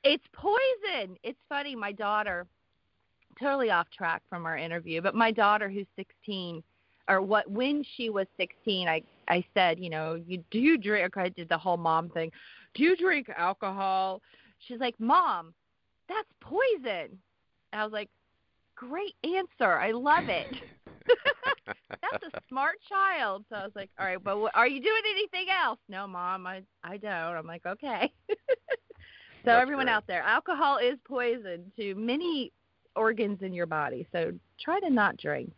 It's 0.04 0.24
poison. 0.34 1.18
It's 1.24 1.40
funny. 1.48 1.76
My 1.76 1.92
daughter, 1.92 2.48
totally 3.40 3.70
off 3.70 3.88
track 3.96 4.24
from 4.30 4.46
our 4.46 4.58
interview, 4.58 5.02
but 5.02 5.14
my 5.14 5.32
daughter, 5.32 5.70
who's 5.70 5.86
16, 5.96 6.64
or 7.08 7.22
what 7.22 7.50
when 7.50 7.84
she 7.96 8.10
was 8.10 8.26
16, 8.38 8.88
I 8.88 9.04
I 9.28 9.44
said, 9.54 9.80
you 9.80 9.90
know, 9.90 10.16
you 10.16 10.44
do 10.50 10.60
you 10.60 10.78
drink? 10.78 11.18
I 11.18 11.30
did 11.30 11.50
the 11.50 11.58
whole 11.58 11.78
mom 11.78 12.10
thing. 12.10 12.32
Do 12.74 12.84
you 12.84 12.96
drink 12.96 13.28
alcohol? 13.36 14.22
She's 14.68 14.80
like, 14.80 14.96
Mom, 15.00 15.54
that's 16.08 16.30
poison. 16.40 17.18
And 17.74 17.82
I 17.82 17.84
was 17.84 17.94
like, 17.94 18.10
Great 18.76 19.14
answer. 19.24 19.74
I 19.74 19.92
love 19.92 20.24
it. 20.28 20.48
that's 21.68 22.24
a 22.34 22.40
smart 22.50 22.78
child. 22.88 23.46
So 23.50 23.56
I 23.56 23.64
was 23.64 23.72
like, 23.76 23.90
all 24.00 24.06
right, 24.06 24.24
but 24.24 24.38
are 24.56 24.68
you 24.68 24.82
doing 24.82 25.02
anything 25.10 25.48
else? 25.50 25.80
No, 25.90 26.08
mom, 26.08 26.48
I 26.48 26.64
I 26.84 26.98
don't. 26.98 27.12
I'm 27.12 27.48
like, 27.48 27.66
okay. 27.66 28.12
so 28.30 28.36
That's 29.46 29.62
everyone 29.62 29.86
great. 29.86 29.94
out 29.94 30.08
there, 30.08 30.22
alcohol 30.22 30.78
is 30.78 30.98
poison 31.08 31.72
to 31.78 31.96
many 31.96 32.52
organs 32.96 33.40
in 33.42 33.54
your 33.54 33.66
body. 33.66 34.08
So 34.12 34.32
try 34.60 34.80
to 34.80 34.90
not 34.90 35.18
drink. 35.18 35.52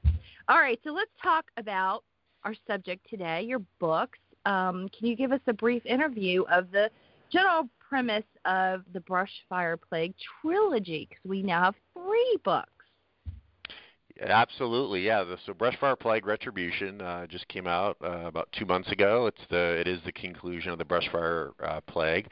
All 0.50 0.58
right, 0.60 0.80
so 0.84 0.92
let's 0.92 1.12
talk 1.22 1.46
about 1.58 2.04
our 2.44 2.54
subject 2.68 3.10
today, 3.10 3.44
your 3.44 3.62
books. 3.80 4.20
Um, 4.46 4.90
can 4.98 5.08
you 5.08 5.16
give 5.16 5.32
us 5.32 5.40
a 5.48 5.54
brief 5.54 5.86
interview 5.86 6.44
of 6.52 6.70
the 6.72 6.90
general 7.32 7.70
premise 7.80 8.26
of 8.46 8.84
the 8.94 9.00
Brush 9.00 9.32
Fire 9.48 9.78
Plague 9.78 10.14
trilogy? 10.42 11.08
Because 11.10 11.24
we 11.26 11.42
now 11.42 11.64
have 11.64 11.76
three 11.94 12.38
books. 12.44 12.73
Absolutely, 14.22 15.02
yeah. 15.02 15.24
The, 15.24 15.38
so 15.46 15.54
Brushfire 15.54 16.00
Plague 16.00 16.26
Retribution 16.26 17.02
uh, 17.02 17.26
just 17.28 17.48
came 17.48 17.66
out 17.68 17.98
uh, 18.04 18.26
about 18.26 18.48
two 18.58 18.66
months 18.66 18.92
ago. 18.92 19.26
It's 19.28 19.42
the 19.50 19.80
it 19.80 19.88
is 19.88 20.00
the 20.06 20.12
conclusion 20.12 20.72
of 20.72 20.78
the 20.78 20.86
Brushfire 20.86 21.52
uh, 21.64 21.82
Plague 21.88 22.30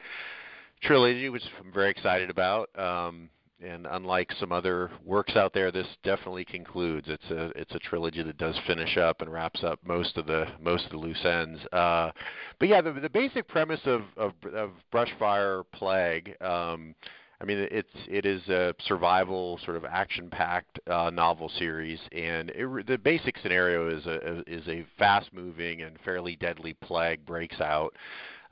trilogy, 0.82 1.28
which 1.28 1.42
I'm 1.60 1.72
very 1.72 1.90
excited 1.90 2.30
about. 2.30 2.68
Um, 2.78 3.28
and 3.60 3.86
unlike 3.88 4.30
some 4.40 4.50
other 4.50 4.90
works 5.04 5.36
out 5.36 5.54
there, 5.54 5.70
this 5.70 5.86
definitely 6.02 6.44
concludes. 6.44 7.06
It's 7.08 7.30
a 7.30 7.52
it's 7.54 7.74
a 7.74 7.78
trilogy 7.78 8.22
that 8.22 8.36
does 8.36 8.58
finish 8.66 8.96
up 8.96 9.20
and 9.20 9.32
wraps 9.32 9.62
up 9.62 9.78
most 9.84 10.16
of 10.16 10.26
the 10.26 10.46
most 10.60 10.84
of 10.86 10.90
the 10.90 10.98
loose 10.98 11.24
ends. 11.24 11.60
Uh, 11.72 12.10
but 12.58 12.68
yeah, 12.68 12.80
the, 12.80 12.92
the 12.92 13.10
basic 13.10 13.46
premise 13.46 13.80
of 13.84 14.02
of, 14.16 14.32
of 14.54 14.70
Brushfire 14.92 15.64
Plague. 15.72 16.34
Um, 16.40 16.94
I 17.42 17.44
mean, 17.44 17.66
it's 17.72 17.88
it 18.08 18.24
is 18.24 18.40
a 18.48 18.72
survival 18.86 19.58
sort 19.64 19.76
of 19.76 19.84
action-packed 19.84 20.78
uh, 20.88 21.10
novel 21.10 21.50
series, 21.58 21.98
and 22.12 22.50
it, 22.50 22.86
the 22.86 22.96
basic 22.96 23.36
scenario 23.38 23.90
is 23.90 24.06
a 24.06 24.44
is 24.46 24.66
a 24.68 24.86
fast-moving 24.96 25.82
and 25.82 25.98
fairly 26.04 26.36
deadly 26.36 26.74
plague 26.74 27.26
breaks 27.26 27.60
out. 27.60 27.96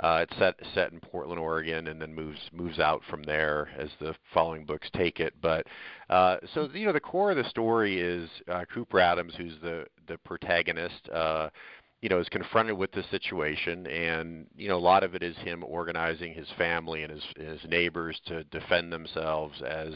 Uh, 0.00 0.24
it's 0.28 0.36
set 0.38 0.54
set 0.74 0.92
in 0.92 0.98
Portland, 0.98 1.38
Oregon, 1.38 1.86
and 1.86 2.02
then 2.02 2.12
moves 2.12 2.40
moves 2.52 2.80
out 2.80 3.02
from 3.08 3.22
there 3.22 3.68
as 3.78 3.90
the 4.00 4.12
following 4.34 4.64
books 4.64 4.88
take 4.96 5.20
it. 5.20 5.34
But 5.40 5.66
uh, 6.08 6.38
so 6.52 6.68
you 6.72 6.86
know, 6.86 6.92
the 6.92 7.00
core 7.00 7.30
of 7.30 7.36
the 7.36 7.48
story 7.48 8.00
is 8.00 8.28
uh, 8.48 8.64
Cooper 8.74 8.98
Adams, 8.98 9.34
who's 9.36 9.54
the 9.62 9.86
the 10.08 10.18
protagonist. 10.18 11.08
Uh, 11.14 11.50
you 12.02 12.08
know, 12.08 12.18
is 12.18 12.28
confronted 12.30 12.76
with 12.78 12.92
the 12.92 13.04
situation, 13.10 13.86
and 13.86 14.46
you 14.56 14.68
know, 14.68 14.76
a 14.76 14.78
lot 14.78 15.04
of 15.04 15.14
it 15.14 15.22
is 15.22 15.36
him 15.38 15.62
organizing 15.64 16.32
his 16.32 16.48
family 16.56 17.02
and 17.02 17.12
his 17.12 17.22
his 17.36 17.60
neighbors 17.68 18.18
to 18.26 18.44
defend 18.44 18.92
themselves 18.92 19.60
as 19.62 19.94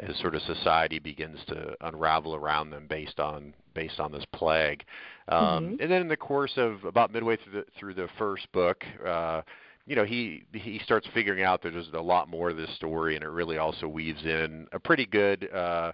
as 0.00 0.16
sort 0.18 0.34
of 0.34 0.42
society 0.42 0.98
begins 0.98 1.38
to 1.46 1.74
unravel 1.82 2.34
around 2.34 2.70
them 2.70 2.86
based 2.88 3.20
on 3.20 3.54
based 3.74 4.00
on 4.00 4.10
this 4.12 4.24
plague. 4.32 4.84
Um, 5.28 5.76
And 5.80 5.90
then 5.90 6.02
in 6.02 6.08
the 6.08 6.16
course 6.16 6.52
of 6.56 6.84
about 6.84 7.12
midway 7.12 7.36
through 7.36 7.52
the 7.52 7.66
through 7.78 7.94
the 7.94 8.08
first 8.18 8.50
book, 8.52 8.84
uh, 9.06 9.42
you 9.86 9.94
know, 9.94 10.04
he 10.04 10.42
he 10.52 10.80
starts 10.80 11.06
figuring 11.14 11.44
out 11.44 11.62
that 11.62 11.72
there's 11.72 11.88
a 11.94 12.00
lot 12.00 12.28
more 12.28 12.48
to 12.48 12.54
this 12.54 12.74
story, 12.74 13.14
and 13.14 13.22
it 13.22 13.28
really 13.28 13.58
also 13.58 13.86
weaves 13.86 14.24
in 14.24 14.66
a 14.72 14.80
pretty 14.80 15.06
good. 15.06 15.48
Uh, 15.52 15.92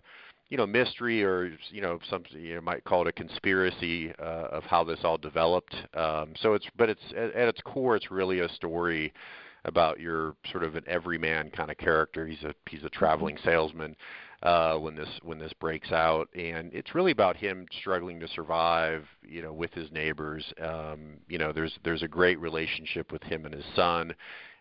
you 0.53 0.59
know 0.59 0.67
mystery 0.67 1.25
or 1.25 1.51
you 1.71 1.81
know 1.81 1.99
something 2.11 2.39
you 2.39 2.61
might 2.61 2.85
call 2.85 3.01
it 3.01 3.09
a 3.09 3.13
conspiracy 3.13 4.13
uh, 4.19 4.49
of 4.53 4.63
how 4.65 4.85
this 4.85 4.99
all 5.03 5.17
developed. 5.17 5.75
Um, 5.95 6.35
so 6.43 6.53
it's 6.53 6.67
but 6.77 6.91
it's 6.91 7.01
at, 7.17 7.35
at 7.35 7.49
its 7.49 7.63
core 7.63 7.97
it's 7.97 8.11
really 8.11 8.41
a 8.41 8.49
story 8.51 9.15
about 9.65 9.99
your 9.99 10.35
sort 10.51 10.63
of 10.63 10.75
an 10.75 10.85
everyman 10.87 11.49
kind 11.53 11.71
of 11.71 11.79
character. 11.79 12.27
He's 12.27 12.43
a 12.43 12.55
he's 12.69 12.85
a 12.85 12.91
traveling 12.91 13.39
salesman 13.43 13.97
uh, 14.43 14.77
when 14.77 14.95
this 14.95 15.09
when 15.23 15.39
this 15.39 15.55
breaks 15.55 15.91
out, 15.91 16.29
and 16.35 16.71
it's 16.75 16.95
really 16.95 17.13
about 17.13 17.39
him 17.39 17.65
struggling 17.81 18.21
to 18.21 18.29
survive. 18.29 19.07
You 19.27 19.41
know, 19.41 19.55
with 19.55 19.73
his 19.73 19.91
neighbors. 19.91 20.45
Um, 20.63 21.15
you 21.29 21.39
know, 21.39 21.53
there's 21.55 21.79
there's 21.83 22.03
a 22.03 22.09
great 22.09 22.39
relationship 22.39 23.11
with 23.11 23.23
him 23.23 23.47
and 23.47 23.55
his 23.55 23.65
son 23.75 24.13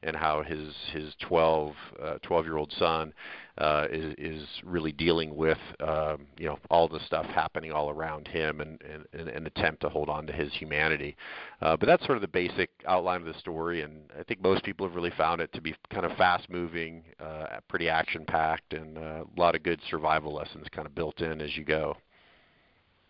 and 0.03 0.15
how 0.15 0.41
his 0.41 0.73
his 0.93 1.13
12 1.21 1.73
uh, 2.01 2.13
12 2.23 2.45
year 2.45 2.57
old 2.57 2.73
son 2.77 3.13
uh, 3.57 3.85
is 3.91 4.15
is 4.17 4.47
really 4.63 4.91
dealing 4.91 5.35
with 5.35 5.57
um, 5.79 6.25
you 6.37 6.47
know 6.47 6.57
all 6.69 6.87
the 6.87 6.99
stuff 7.05 7.25
happening 7.27 7.71
all 7.71 7.89
around 7.89 8.27
him 8.27 8.61
and, 8.61 8.81
and, 9.13 9.29
an 9.29 9.45
attempt 9.45 9.81
to 9.81 9.89
hold 9.89 10.09
on 10.09 10.25
to 10.25 10.33
his 10.33 10.51
humanity. 10.53 11.15
Uh, 11.61 11.77
but 11.77 11.85
that's 11.85 12.03
sort 12.05 12.17
of 12.17 12.21
the 12.21 12.27
basic 12.27 12.69
outline 12.87 13.21
of 13.21 13.27
the 13.27 13.39
story, 13.39 13.81
and 13.81 14.01
I 14.19 14.23
think 14.23 14.41
most 14.41 14.63
people 14.63 14.87
have 14.87 14.95
really 14.95 15.11
found 15.17 15.41
it 15.41 15.51
to 15.53 15.61
be 15.61 15.75
kind 15.91 16.05
of 16.05 16.17
fast 16.17 16.49
moving, 16.49 17.03
uh, 17.19 17.59
pretty 17.67 17.89
action 17.89 18.25
packed, 18.25 18.73
and 18.73 18.97
uh, 18.97 19.23
a 19.23 19.39
lot 19.39 19.55
of 19.55 19.63
good 19.63 19.79
survival 19.89 20.33
lessons 20.33 20.65
kind 20.71 20.87
of 20.87 20.95
built 20.95 21.19
in 21.21 21.41
as 21.41 21.55
you 21.55 21.63
go. 21.63 21.95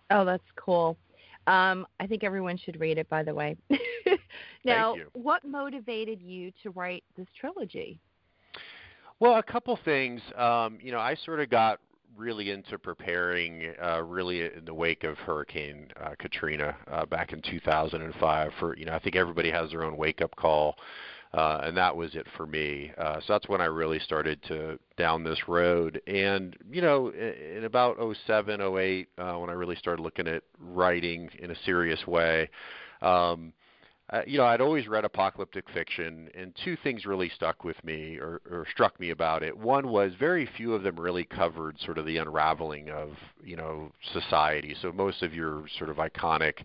Oh, 0.10 0.26
that's 0.26 0.44
cool. 0.58 0.98
Um, 1.48 1.88
I 2.00 2.08
think 2.08 2.24
everyone 2.24 2.58
should 2.58 2.80
read 2.80 2.98
it, 2.98 3.10
by 3.10 3.24
the 3.24 3.34
way. 3.34 3.58
now, 4.66 4.96
what 5.14 5.44
motivated 5.44 6.22
you 6.22 6.52
to 6.64 6.70
write 6.72 7.04
this 7.18 7.28
trilogy? 7.40 8.00
Well, 9.20 9.38
a 9.38 9.44
couple 9.44 9.78
things. 9.84 10.22
Um, 10.36 10.78
you 10.82 10.92
know, 10.92 11.00
I 11.00 11.16
sort 11.26 11.40
of 11.40 11.50
got 11.50 11.80
really 12.16 12.52
into 12.52 12.78
preparing, 12.78 13.74
uh, 13.82 14.04
really 14.04 14.42
in 14.42 14.66
the 14.66 14.74
wake 14.74 15.04
of 15.04 15.18
Hurricane 15.18 15.88
uh, 16.04 16.16
Katrina 16.20 16.76
uh, 16.92 17.06
back 17.06 17.32
in 17.32 17.42
2005. 17.42 18.52
For 18.60 18.78
you 18.78 18.86
know, 18.86 18.94
I 18.94 19.00
think 19.00 19.16
everybody 19.16 19.52
has 19.52 19.72
their 19.72 19.84
own 19.84 19.98
wake-up 19.98 20.36
call, 20.36 20.76
uh, 21.34 21.62
and 21.64 21.78
that 21.78 21.96
was 21.96 22.16
it 22.16 22.28
for 22.36 22.46
me. 22.46 22.92
Uh, 22.98 23.16
so 23.22 23.34
that's 23.34 23.48
when 23.48 23.62
I 23.62 23.66
really 23.66 24.00
started 24.00 24.42
to 24.50 24.78
down 24.98 25.24
this 25.24 25.48
road. 25.48 26.02
And 26.08 26.58
you 26.70 26.82
know, 26.82 27.10
in, 27.10 27.58
in 27.58 27.64
about 27.64 27.98
07, 28.28 28.62
08, 28.62 29.08
uh, 29.18 29.34
when 29.36 29.50
I 29.50 29.54
really 29.54 29.76
started 29.76 30.02
looking 30.02 30.28
at 30.28 30.44
writing 30.60 31.30
in 31.40 31.52
a 31.52 31.56
serious 31.66 32.06
way. 32.06 32.50
Um, 33.02 33.54
uh, 34.12 34.22
you 34.28 34.38
know, 34.38 34.46
I'd 34.46 34.60
always 34.60 34.88
read 34.90 35.06
apocalyptic 35.06 35.70
fiction, 35.74 36.30
and 36.36 36.54
two 36.66 36.76
things 36.84 37.06
really 37.06 37.30
stuck 37.34 37.64
with 37.64 37.82
me 37.82 38.18
or, 38.18 38.42
or 38.50 38.68
struck 38.70 39.00
me 39.00 39.12
about 39.12 39.42
it. 39.42 39.58
One 39.58 39.88
was 39.88 40.12
very 40.20 40.50
few 40.58 40.74
of 40.74 40.84
them 40.84 41.00
really 41.00 41.24
covered 41.24 41.80
sort 41.80 41.98
of 41.98 42.06
the 42.06 42.18
unraveling 42.18 42.90
of, 42.90 43.12
you 43.42 43.56
know, 43.56 43.94
society. 44.12 44.76
So 44.82 44.92
most 44.92 45.24
of 45.24 45.34
your 45.34 45.64
sort 45.78 45.90
of 45.90 45.96
iconic, 45.96 46.56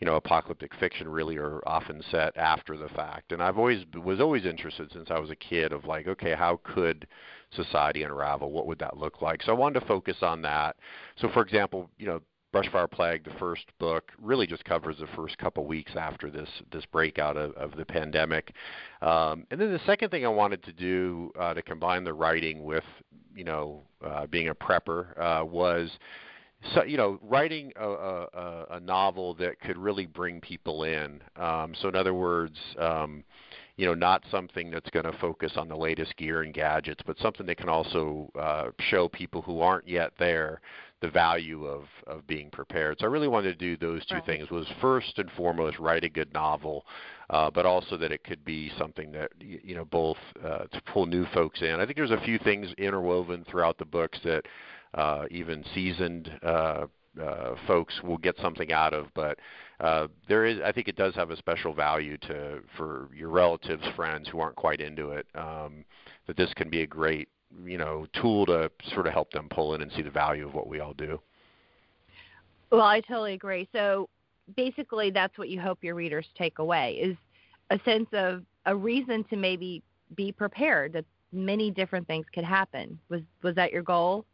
you 0.00 0.06
know, 0.06 0.16
apocalyptic 0.16 0.74
fiction 0.80 1.08
really 1.08 1.36
are 1.36 1.60
often 1.66 2.02
set 2.10 2.36
after 2.36 2.76
the 2.76 2.88
fact. 2.88 3.32
And 3.32 3.42
I've 3.42 3.58
always 3.58 3.84
was 3.94 4.18
always 4.18 4.46
interested 4.46 4.90
since 4.92 5.10
I 5.10 5.18
was 5.18 5.30
a 5.30 5.36
kid 5.36 5.72
of 5.72 5.84
like, 5.84 6.08
okay, 6.08 6.34
how 6.34 6.58
could 6.64 7.06
society 7.54 8.02
unravel? 8.02 8.50
What 8.50 8.66
would 8.66 8.78
that 8.78 8.96
look 8.96 9.20
like? 9.20 9.42
So 9.42 9.52
I 9.52 9.56
wanted 9.56 9.80
to 9.80 9.86
focus 9.86 10.16
on 10.22 10.40
that. 10.42 10.76
So 11.16 11.28
for 11.28 11.42
example, 11.42 11.90
you 11.98 12.06
know, 12.06 12.20
Brushfire 12.52 12.90
Plague, 12.90 13.24
the 13.24 13.38
first 13.38 13.66
book, 13.78 14.10
really 14.20 14.46
just 14.46 14.64
covers 14.64 14.96
the 14.98 15.06
first 15.14 15.38
couple 15.38 15.66
weeks 15.66 15.92
after 15.94 16.30
this 16.30 16.48
this 16.72 16.84
breakout 16.86 17.36
of, 17.36 17.52
of 17.52 17.76
the 17.76 17.84
pandemic. 17.84 18.54
Um, 19.02 19.46
and 19.50 19.60
then 19.60 19.70
the 19.72 19.80
second 19.86 20.10
thing 20.10 20.24
I 20.24 20.30
wanted 20.30 20.62
to 20.64 20.72
do 20.72 21.30
uh, 21.38 21.54
to 21.54 21.62
combine 21.62 22.04
the 22.04 22.14
writing 22.14 22.64
with, 22.64 22.84
you 23.36 23.44
know, 23.44 23.82
uh, 24.04 24.26
being 24.26 24.48
a 24.48 24.54
prepper 24.54 25.16
uh, 25.20 25.44
was, 25.44 25.90
so 26.74 26.84
you 26.84 26.96
know, 26.96 27.18
writing 27.22 27.72
a, 27.76 27.88
a, 27.88 28.66
a 28.72 28.80
novel 28.80 29.34
that 29.34 29.60
could 29.60 29.76
really 29.76 30.06
bring 30.06 30.40
people 30.40 30.84
in. 30.84 31.20
Um, 31.36 31.74
so 31.80 31.88
in 31.88 31.96
other 31.96 32.14
words. 32.14 32.58
Um, 32.78 33.24
you 33.76 33.86
know, 33.86 33.94
not 33.94 34.22
something 34.30 34.70
that's 34.70 34.90
going 34.90 35.06
to 35.06 35.18
focus 35.20 35.52
on 35.56 35.66
the 35.66 35.76
latest 35.76 36.14
gear 36.18 36.42
and 36.42 36.52
gadgets, 36.52 37.00
but 37.06 37.18
something 37.18 37.46
that 37.46 37.56
can 37.56 37.70
also 37.70 38.30
uh, 38.38 38.66
show 38.78 39.08
people 39.08 39.40
who 39.40 39.60
aren't 39.60 39.88
yet 39.88 40.12
there 40.18 40.60
the 41.00 41.08
value 41.08 41.64
of 41.64 41.84
of 42.06 42.26
being 42.26 42.50
prepared. 42.50 42.98
So 42.98 43.06
I 43.06 43.08
really 43.08 43.28
wanted 43.28 43.58
to 43.58 43.76
do 43.76 43.76
those 43.76 44.04
two 44.04 44.16
Right. 44.16 44.26
things. 44.26 44.50
Was 44.50 44.66
first 44.80 45.18
and 45.18 45.30
foremost 45.32 45.78
write 45.78 46.04
a 46.04 46.10
good 46.10 46.32
novel, 46.34 46.84
uh, 47.30 47.50
but 47.50 47.64
also 47.64 47.96
that 47.96 48.12
it 48.12 48.22
could 48.22 48.44
be 48.44 48.70
something 48.76 49.10
that 49.12 49.30
you 49.40 49.74
know 49.74 49.86
both 49.86 50.18
uh, 50.44 50.64
to 50.64 50.80
pull 50.92 51.06
new 51.06 51.24
folks 51.32 51.62
in. 51.62 51.80
I 51.80 51.86
think 51.86 51.96
there's 51.96 52.10
a 52.10 52.20
few 52.20 52.38
things 52.38 52.68
interwoven 52.76 53.44
throughout 53.48 53.78
the 53.78 53.86
books 53.86 54.18
that 54.24 54.44
uh, 54.94 55.24
even 55.30 55.64
seasoned 55.74 56.30
uh, 56.42 56.86
uh, 57.20 57.54
folks 57.66 58.00
will 58.02 58.18
get 58.18 58.36
something 58.40 58.72
out 58.72 58.94
of. 58.94 59.06
But 59.14 59.38
uh, 59.80 60.08
there 60.28 60.44
is, 60.46 60.58
I 60.64 60.72
think, 60.72 60.88
it 60.88 60.96
does 60.96 61.14
have 61.14 61.30
a 61.30 61.36
special 61.36 61.72
value 61.72 62.16
to 62.18 62.60
for 62.76 63.08
your 63.14 63.30
relatives, 63.30 63.82
friends 63.96 64.28
who 64.28 64.40
aren't 64.40 64.56
quite 64.56 64.80
into 64.80 65.10
it. 65.10 65.26
Um, 65.34 65.84
that 66.26 66.36
this 66.36 66.52
can 66.54 66.70
be 66.70 66.82
a 66.82 66.86
great, 66.86 67.28
you 67.64 67.78
know, 67.78 68.06
tool 68.20 68.46
to 68.46 68.70
sort 68.94 69.06
of 69.06 69.12
help 69.12 69.32
them 69.32 69.48
pull 69.48 69.74
in 69.74 69.82
and 69.82 69.90
see 69.92 70.02
the 70.02 70.10
value 70.10 70.46
of 70.46 70.54
what 70.54 70.68
we 70.68 70.80
all 70.80 70.94
do. 70.94 71.20
Well, 72.70 72.82
I 72.82 73.00
totally 73.00 73.34
agree. 73.34 73.68
So 73.72 74.08
basically, 74.56 75.10
that's 75.10 75.36
what 75.38 75.48
you 75.48 75.60
hope 75.60 75.82
your 75.82 75.94
readers 75.94 76.26
take 76.36 76.58
away 76.58 76.94
is 77.02 77.16
a 77.70 77.80
sense 77.84 78.08
of 78.12 78.42
a 78.66 78.76
reason 78.76 79.24
to 79.30 79.36
maybe 79.36 79.82
be 80.16 80.30
prepared 80.30 80.92
that 80.92 81.04
many 81.32 81.70
different 81.70 82.06
things 82.06 82.26
could 82.32 82.44
happen. 82.44 82.98
Was 83.08 83.22
was 83.42 83.54
that 83.56 83.72
your 83.72 83.82
goal? 83.82 84.24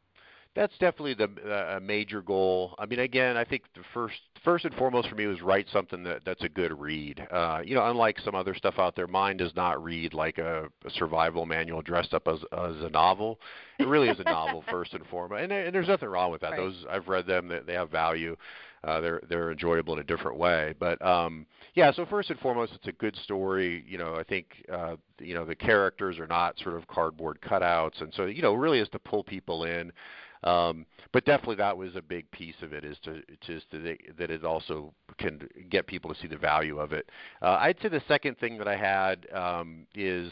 That's 0.57 0.73
definitely 0.79 1.15
the 1.15 1.77
uh, 1.77 1.81
major 1.81 2.23
goal. 2.23 2.75
I 2.79 2.87
mean, 2.87 2.99
again, 2.99 3.37
I 3.37 3.45
think 3.45 3.65
the 3.75 3.83
first 3.93 4.17
first 4.43 4.65
and 4.65 4.75
foremost 4.75 5.09
for 5.09 5.15
me 5.15 5.27
was 5.27 5.43
write 5.43 5.67
something 5.71 6.03
that 6.05 6.23
that's 6.25 6.43
a 6.43 6.49
good 6.49 6.73
read. 6.81 7.25
Uh, 7.31 7.61
you 7.63 7.75
know, 7.75 7.87
unlike 7.89 8.19
some 8.25 8.35
other 8.35 8.55
stuff 8.55 8.75
out 8.79 8.97
there, 8.97 9.07
mine 9.07 9.37
does 9.37 9.55
not 9.55 9.85
read 9.85 10.15
like 10.15 10.39
a, 10.39 10.69
a 10.87 10.91
survival 10.91 11.45
manual 11.45 11.83
dressed 11.83 12.15
up 12.15 12.27
as 12.27 12.39
as 12.53 12.77
a 12.81 12.89
novel. 12.89 13.39
It 13.79 13.87
really 13.87 14.09
is 14.09 14.19
a 14.19 14.25
novel 14.25 14.65
first 14.71 14.95
and 14.95 15.07
foremost, 15.09 15.43
and, 15.43 15.53
and 15.53 15.75
there's 15.75 15.89
nothing 15.89 16.09
wrong 16.09 16.33
with 16.33 16.41
that. 16.41 16.53
Right. 16.53 16.61
Those 16.61 16.87
I've 16.91 17.07
read 17.07 17.27
them; 17.27 17.49
they, 17.49 17.61
they 17.61 17.75
have 17.75 17.91
value. 17.91 18.35
Uh, 18.83 19.01
they're 19.01 19.21
they're 19.29 19.51
enjoyable 19.51 19.95
in 19.95 19.99
a 19.99 20.05
different 20.05 20.39
way. 20.39 20.75
But 20.79 21.05
um, 21.05 21.45
yeah, 21.75 21.93
so 21.93 22.07
first 22.07 22.31
and 22.31 22.39
foremost, 22.39 22.73
it's 22.73 22.87
a 22.87 22.93
good 22.93 23.17
story. 23.17 23.85
You 23.87 23.99
know, 23.99 24.15
I 24.15 24.23
think 24.23 24.47
uh, 24.73 24.97
you 25.19 25.35
know 25.35 25.45
the 25.45 25.57
characters 25.57 26.19
are 26.19 26.27
not 26.27 26.59
sort 26.61 26.77
of 26.77 26.87
cardboard 26.87 27.41
cutouts, 27.43 28.01
and 28.01 28.15
so 28.15 28.25
you 28.25 28.41
know, 28.43 28.55
really 28.55 28.79
is 28.79 28.89
to 28.91 28.99
pull 28.99 29.23
people 29.23 29.65
in. 29.65 29.93
Um, 30.47 30.87
but 31.13 31.25
definitely 31.25 31.57
that 31.57 31.77
was 31.77 31.97
a 31.97 32.03
big 32.03 32.31
piece 32.31 32.55
of 32.63 32.73
it 32.73 32.85
is 32.85 32.97
to 33.03 33.23
just 33.41 33.67
that, 33.73 34.31
it 34.31 34.45
also 34.45 34.95
can 35.19 35.41
get 35.71 35.87
people 35.87 36.13
to 36.13 36.21
see 36.21 36.29
the 36.29 36.37
value 36.37 36.79
of 36.79 36.93
it. 36.93 37.11
Uh, 37.43 37.57
I'd 37.61 37.77
say 37.83 37.89
the 37.89 38.03
second 38.07 38.39
thing 38.39 38.57
that 38.59 38.69
I 38.69 38.77
had 38.77 39.27
um, 39.33 39.87
is 39.95 40.31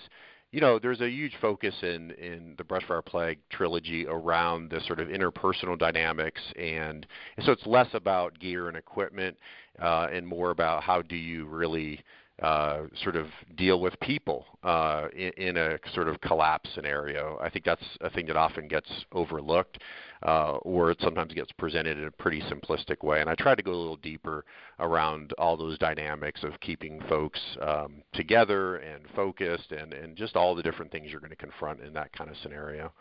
you 0.52 0.60
know, 0.60 0.78
there's 0.78 1.00
a 1.00 1.10
huge 1.10 1.32
focus 1.40 1.74
in 1.82 2.12
in 2.12 2.54
the 2.56 2.62
Brushfire 2.62 3.04
Plague 3.04 3.40
trilogy 3.50 4.06
around 4.06 4.70
the 4.70 4.80
sort 4.86 5.00
of 5.00 5.08
interpersonal 5.08 5.76
dynamics, 5.76 6.40
and, 6.56 7.04
and 7.36 7.44
so 7.44 7.50
it's 7.50 7.66
less 7.66 7.88
about 7.92 8.38
gear 8.38 8.68
and 8.68 8.76
equipment, 8.76 9.36
uh, 9.82 10.06
and 10.12 10.24
more 10.24 10.52
about 10.52 10.84
how 10.84 11.02
do 11.02 11.16
you 11.16 11.44
really 11.46 12.00
uh, 12.42 12.82
sort 13.02 13.14
of 13.14 13.26
deal 13.56 13.80
with 13.80 13.98
people 14.00 14.44
uh, 14.64 15.06
in, 15.14 15.30
in, 15.36 15.56
a 15.56 15.78
sort 15.94 16.08
of 16.08 16.20
collapse 16.20 16.68
scenario. 16.74 17.38
I 17.40 17.48
think 17.48 17.64
that's 17.64 17.84
a 18.00 18.10
thing 18.10 18.26
that 18.26 18.36
often 18.36 18.66
gets 18.66 18.90
overlooked, 19.12 19.78
uh, 20.26 20.56
or 20.62 20.90
it 20.90 20.98
sometimes 21.00 21.32
gets 21.32 21.52
presented 21.52 21.96
in 21.96 22.04
a 22.04 22.10
pretty 22.10 22.42
simplistic 22.42 23.04
way. 23.04 23.20
And 23.20 23.30
I 23.30 23.36
try 23.36 23.54
to 23.54 23.62
go 23.62 23.70
a 23.70 23.76
little 23.76 23.96
deeper 23.96 24.44
around 24.80 25.32
all 25.38 25.56
those 25.56 25.78
dynamics 25.78 26.42
of 26.42 26.58
keeping 26.60 27.00
folks 27.08 27.40
um, 27.62 28.02
together 28.12 28.76
and 28.76 29.04
focused, 29.14 29.70
and, 29.70 29.92
and 29.92 30.16
just 30.16 30.34
all 30.34 30.56
the 30.56 30.62
different 30.62 30.90
things 30.90 31.10
you're 31.10 31.20
going 31.20 31.30
to 31.30 31.36
confront 31.36 31.80
in 31.82 31.92
that 31.94 32.12
kind 32.12 32.28
of 32.28 32.36
scenario. 32.42 32.92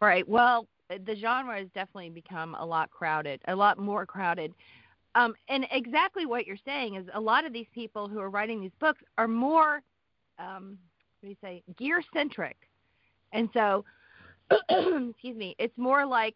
Right. 0.00 0.28
Well, 0.28 0.66
the 0.90 1.16
genre 1.16 1.58
has 1.58 1.68
definitely 1.74 2.10
become 2.10 2.54
a 2.56 2.64
lot 2.64 2.90
crowded, 2.90 3.40
a 3.48 3.56
lot 3.56 3.78
more 3.78 4.04
crowded. 4.04 4.52
Um, 5.14 5.34
and 5.48 5.66
exactly 5.70 6.26
what 6.26 6.46
you're 6.46 6.56
saying 6.64 6.96
is 6.96 7.06
a 7.14 7.20
lot 7.20 7.44
of 7.44 7.52
these 7.52 7.66
people 7.74 8.08
who 8.08 8.20
are 8.20 8.30
writing 8.30 8.60
these 8.60 8.70
books 8.78 9.02
are 9.16 9.28
more, 9.28 9.82
um, 10.38 10.78
what 11.20 11.26
do 11.26 11.28
you 11.28 11.36
say, 11.42 11.62
gear 11.76 12.02
centric. 12.12 12.56
And 13.32 13.48
so, 13.52 13.84
excuse 14.50 15.36
me, 15.36 15.54
it's 15.58 15.76
more 15.76 16.06
like, 16.06 16.34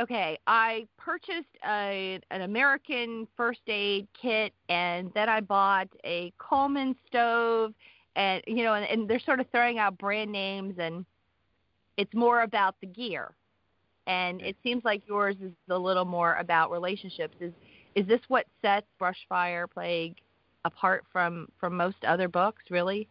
okay, 0.00 0.38
I 0.46 0.86
purchased 0.96 1.46
a, 1.66 2.20
an 2.30 2.42
American 2.42 3.28
first 3.36 3.60
aid 3.68 4.08
kit 4.20 4.52
and 4.68 5.10
then 5.14 5.28
I 5.28 5.40
bought 5.40 5.88
a 6.04 6.32
Coleman 6.38 6.96
stove 7.06 7.72
and, 8.16 8.42
you 8.46 8.64
know, 8.64 8.74
and, 8.74 8.84
and 8.86 9.08
they're 9.08 9.20
sort 9.20 9.40
of 9.40 9.46
throwing 9.50 9.78
out 9.78 9.96
brand 9.98 10.32
names 10.32 10.74
and 10.78 11.04
it's 11.96 12.12
more 12.14 12.42
about 12.42 12.74
the 12.80 12.86
gear. 12.86 13.32
And 14.06 14.42
it 14.42 14.56
seems 14.62 14.84
like 14.84 15.02
yours 15.06 15.36
is 15.42 15.52
a 15.70 15.78
little 15.78 16.04
more 16.04 16.34
about 16.34 16.70
relationships. 16.70 17.36
Is 17.40 17.52
is 17.94 18.06
this 18.06 18.20
what 18.28 18.46
sets 18.62 18.86
Brushfire 19.00 19.70
Plague 19.70 20.16
apart 20.64 21.04
from 21.12 21.48
from 21.58 21.76
most 21.76 21.96
other 22.06 22.28
books? 22.28 22.64
Really? 22.70 23.08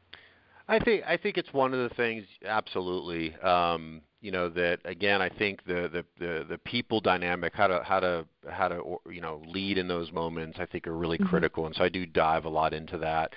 I 0.68 0.80
think 0.80 1.04
I 1.06 1.18
think 1.18 1.38
it's 1.38 1.54
one 1.54 1.74
of 1.74 1.90
the 1.90 1.96
things 1.96 2.26
absolutely. 2.46 3.36
Um, 3.38 4.02
you 4.22 4.32
know 4.32 4.48
that 4.50 4.80
again. 4.86 5.22
I 5.22 5.30
think 5.30 5.64
the, 5.66 5.90
the 5.92 6.06
the 6.18 6.46
the 6.50 6.58
people 6.60 7.02
dynamic, 7.02 7.54
how 7.54 7.68
to 7.68 7.82
how 7.84 8.00
to 8.00 8.26
how 8.50 8.70
to 8.70 8.98
you 9.10 9.20
know 9.20 9.42
lead 9.46 9.78
in 9.78 9.88
those 9.88 10.12
moments, 10.14 10.58
I 10.60 10.66
think 10.66 10.88
are 10.88 10.96
really 10.96 11.18
mm-hmm. 11.18 11.28
critical. 11.28 11.66
And 11.66 11.76
so 11.76 11.84
I 11.84 11.90
do 11.90 12.06
dive 12.06 12.46
a 12.46 12.50
lot 12.50 12.74
into 12.74 12.98
that. 13.00 13.34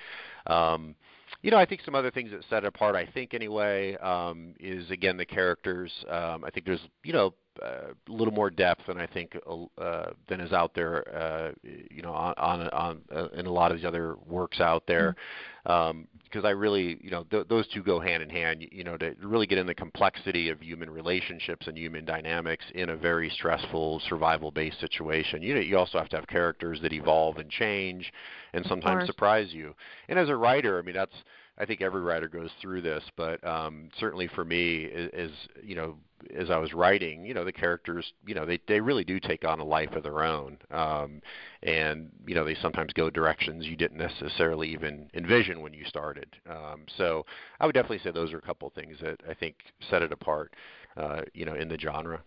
Um, 0.49 0.95
you 1.41 1.51
know, 1.51 1.57
I 1.57 1.65
think 1.65 1.81
some 1.83 1.95
other 1.95 2.09
things 2.09 2.31
that 2.31 2.41
set 2.49 2.63
it 2.63 2.67
apart, 2.67 2.95
I 2.95 3.05
think 3.05 3.33
anyway, 3.33 3.95
um, 3.97 4.53
is 4.59 4.89
again 4.89 5.17
the 5.17 5.25
characters. 5.25 5.91
Um, 6.09 6.43
I 6.43 6.49
think 6.49 6.65
there's, 6.65 6.79
you 7.03 7.13
know, 7.13 7.33
a 7.61 7.93
little 8.07 8.33
more 8.33 8.49
depth 8.49 8.83
than 8.87 8.97
I 8.97 9.07
think 9.07 9.37
uh, 9.77 10.11
than 10.27 10.39
is 10.39 10.53
out 10.53 10.73
there, 10.73 11.15
uh, 11.15 11.51
you 11.63 12.01
know, 12.01 12.13
on 12.13 12.33
on, 12.37 12.69
on 12.69 13.01
uh, 13.13 13.27
in 13.29 13.45
a 13.45 13.51
lot 13.51 13.71
of 13.71 13.77
these 13.77 13.85
other 13.85 14.15
works 14.25 14.59
out 14.59 14.83
there. 14.87 15.11
Mm-hmm. 15.11 15.71
Um, 15.71 16.07
because 16.23 16.45
I 16.45 16.51
really, 16.51 16.97
you 17.01 17.09
know, 17.09 17.23
th- 17.23 17.47
those 17.47 17.67
two 17.69 17.83
go 17.83 17.99
hand 17.99 18.21
in 18.21 18.29
hand. 18.29 18.61
You, 18.61 18.67
you 18.71 18.83
know, 18.83 18.97
to 18.97 19.15
really 19.21 19.47
get 19.47 19.57
in 19.57 19.65
the 19.65 19.73
complexity 19.73 20.49
of 20.49 20.61
human 20.61 20.89
relationships 20.89 21.67
and 21.67 21.77
human 21.77 22.05
dynamics 22.05 22.65
in 22.75 22.89
a 22.89 22.97
very 22.97 23.29
stressful 23.29 24.01
survival-based 24.07 24.79
situation. 24.79 25.41
You 25.41 25.55
know, 25.55 25.61
you 25.61 25.77
also 25.77 25.97
have 25.97 26.09
to 26.09 26.17
have 26.17 26.27
characters 26.27 26.79
that 26.81 26.93
evolve 26.93 27.37
and 27.37 27.49
change, 27.49 28.11
and 28.53 28.65
sometimes 28.65 29.05
surprise 29.05 29.49
you. 29.51 29.73
And 30.09 30.19
as 30.19 30.29
a 30.29 30.35
writer, 30.35 30.79
I 30.79 30.81
mean, 30.81 30.95
that's 30.95 31.15
I 31.57 31.65
think 31.65 31.81
every 31.81 32.01
writer 32.01 32.27
goes 32.27 32.51
through 32.61 32.81
this, 32.81 33.03
but 33.15 33.45
um, 33.45 33.89
certainly 33.99 34.27
for 34.27 34.45
me, 34.45 34.83
is, 34.83 35.31
is 35.31 35.31
you 35.63 35.75
know, 35.75 35.95
as 36.35 36.49
I 36.49 36.57
was 36.57 36.73
writing, 36.73 37.25
you 37.25 37.33
know, 37.33 37.43
the 37.43 37.51
characters, 37.51 38.13
you 38.25 38.35
know, 38.35 38.45
they 38.45 38.59
they 38.67 38.79
really 38.79 39.03
do 39.03 39.19
take 39.19 39.45
on 39.45 39.59
a 39.59 39.63
life 39.63 39.91
of 39.93 40.03
their 40.03 40.23
own, 40.23 40.57
um, 40.71 41.21
and 41.63 42.09
you 42.25 42.35
know, 42.35 42.43
they 42.43 42.55
sometimes 42.55 42.93
go 42.93 43.09
directions 43.09 43.65
you 43.65 43.75
didn't 43.75 43.97
necessarily 43.97 44.69
even 44.69 45.09
envision 45.13 45.61
when 45.61 45.73
you 45.73 45.85
started. 45.85 46.27
Um, 46.49 46.85
so 46.97 47.25
I 47.59 47.65
would 47.65 47.73
definitely 47.73 47.99
say 47.99 48.11
those 48.11 48.33
are 48.33 48.37
a 48.39 48.41
couple 48.41 48.67
of 48.67 48.73
things 48.73 48.97
that 49.01 49.19
I 49.29 49.33
think 49.33 49.55
set 49.89 50.01
it 50.01 50.11
apart, 50.11 50.53
uh, 50.95 51.21
you 51.33 51.45
know, 51.45 51.55
in 51.55 51.67
the 51.67 51.77
genre. 51.77 52.21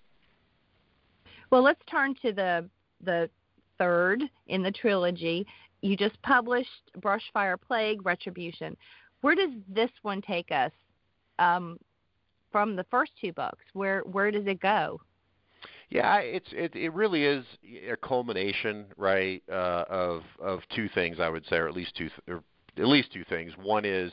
Well, 1.50 1.62
let's 1.62 1.82
turn 1.90 2.14
to 2.22 2.32
the 2.32 2.68
the 3.02 3.28
third 3.78 4.22
in 4.46 4.62
the 4.62 4.72
trilogy. 4.72 5.46
You 5.82 5.96
just 5.96 6.20
published 6.22 6.92
Brushfire 7.00 7.56
Plague 7.60 8.04
Retribution 8.04 8.76
where 9.20 9.34
does 9.34 9.50
this 9.68 9.90
one 10.02 10.22
take 10.22 10.50
us 10.50 10.72
um, 11.38 11.78
from 12.50 12.76
the 12.76 12.84
first 12.84 13.12
two 13.20 13.32
books? 13.32 13.64
Where 13.72 14.00
where 14.00 14.30
does 14.30 14.46
it 14.46 14.60
go? 14.60 15.00
Yeah, 15.90 16.18
it's 16.18 16.48
it 16.52 16.74
it 16.76 16.92
really 16.92 17.24
is 17.24 17.44
a 17.90 17.96
culmination, 17.96 18.86
right, 18.96 19.42
uh, 19.50 19.84
of 19.88 20.22
of 20.40 20.60
two 20.74 20.88
things 20.88 21.18
I 21.18 21.28
would 21.28 21.44
say, 21.46 21.56
or 21.56 21.68
at 21.68 21.74
least 21.74 21.96
two, 21.96 22.08
or 22.28 22.44
at 22.76 22.86
least 22.86 23.12
two 23.12 23.24
things. 23.24 23.52
One 23.60 23.84
is 23.84 24.12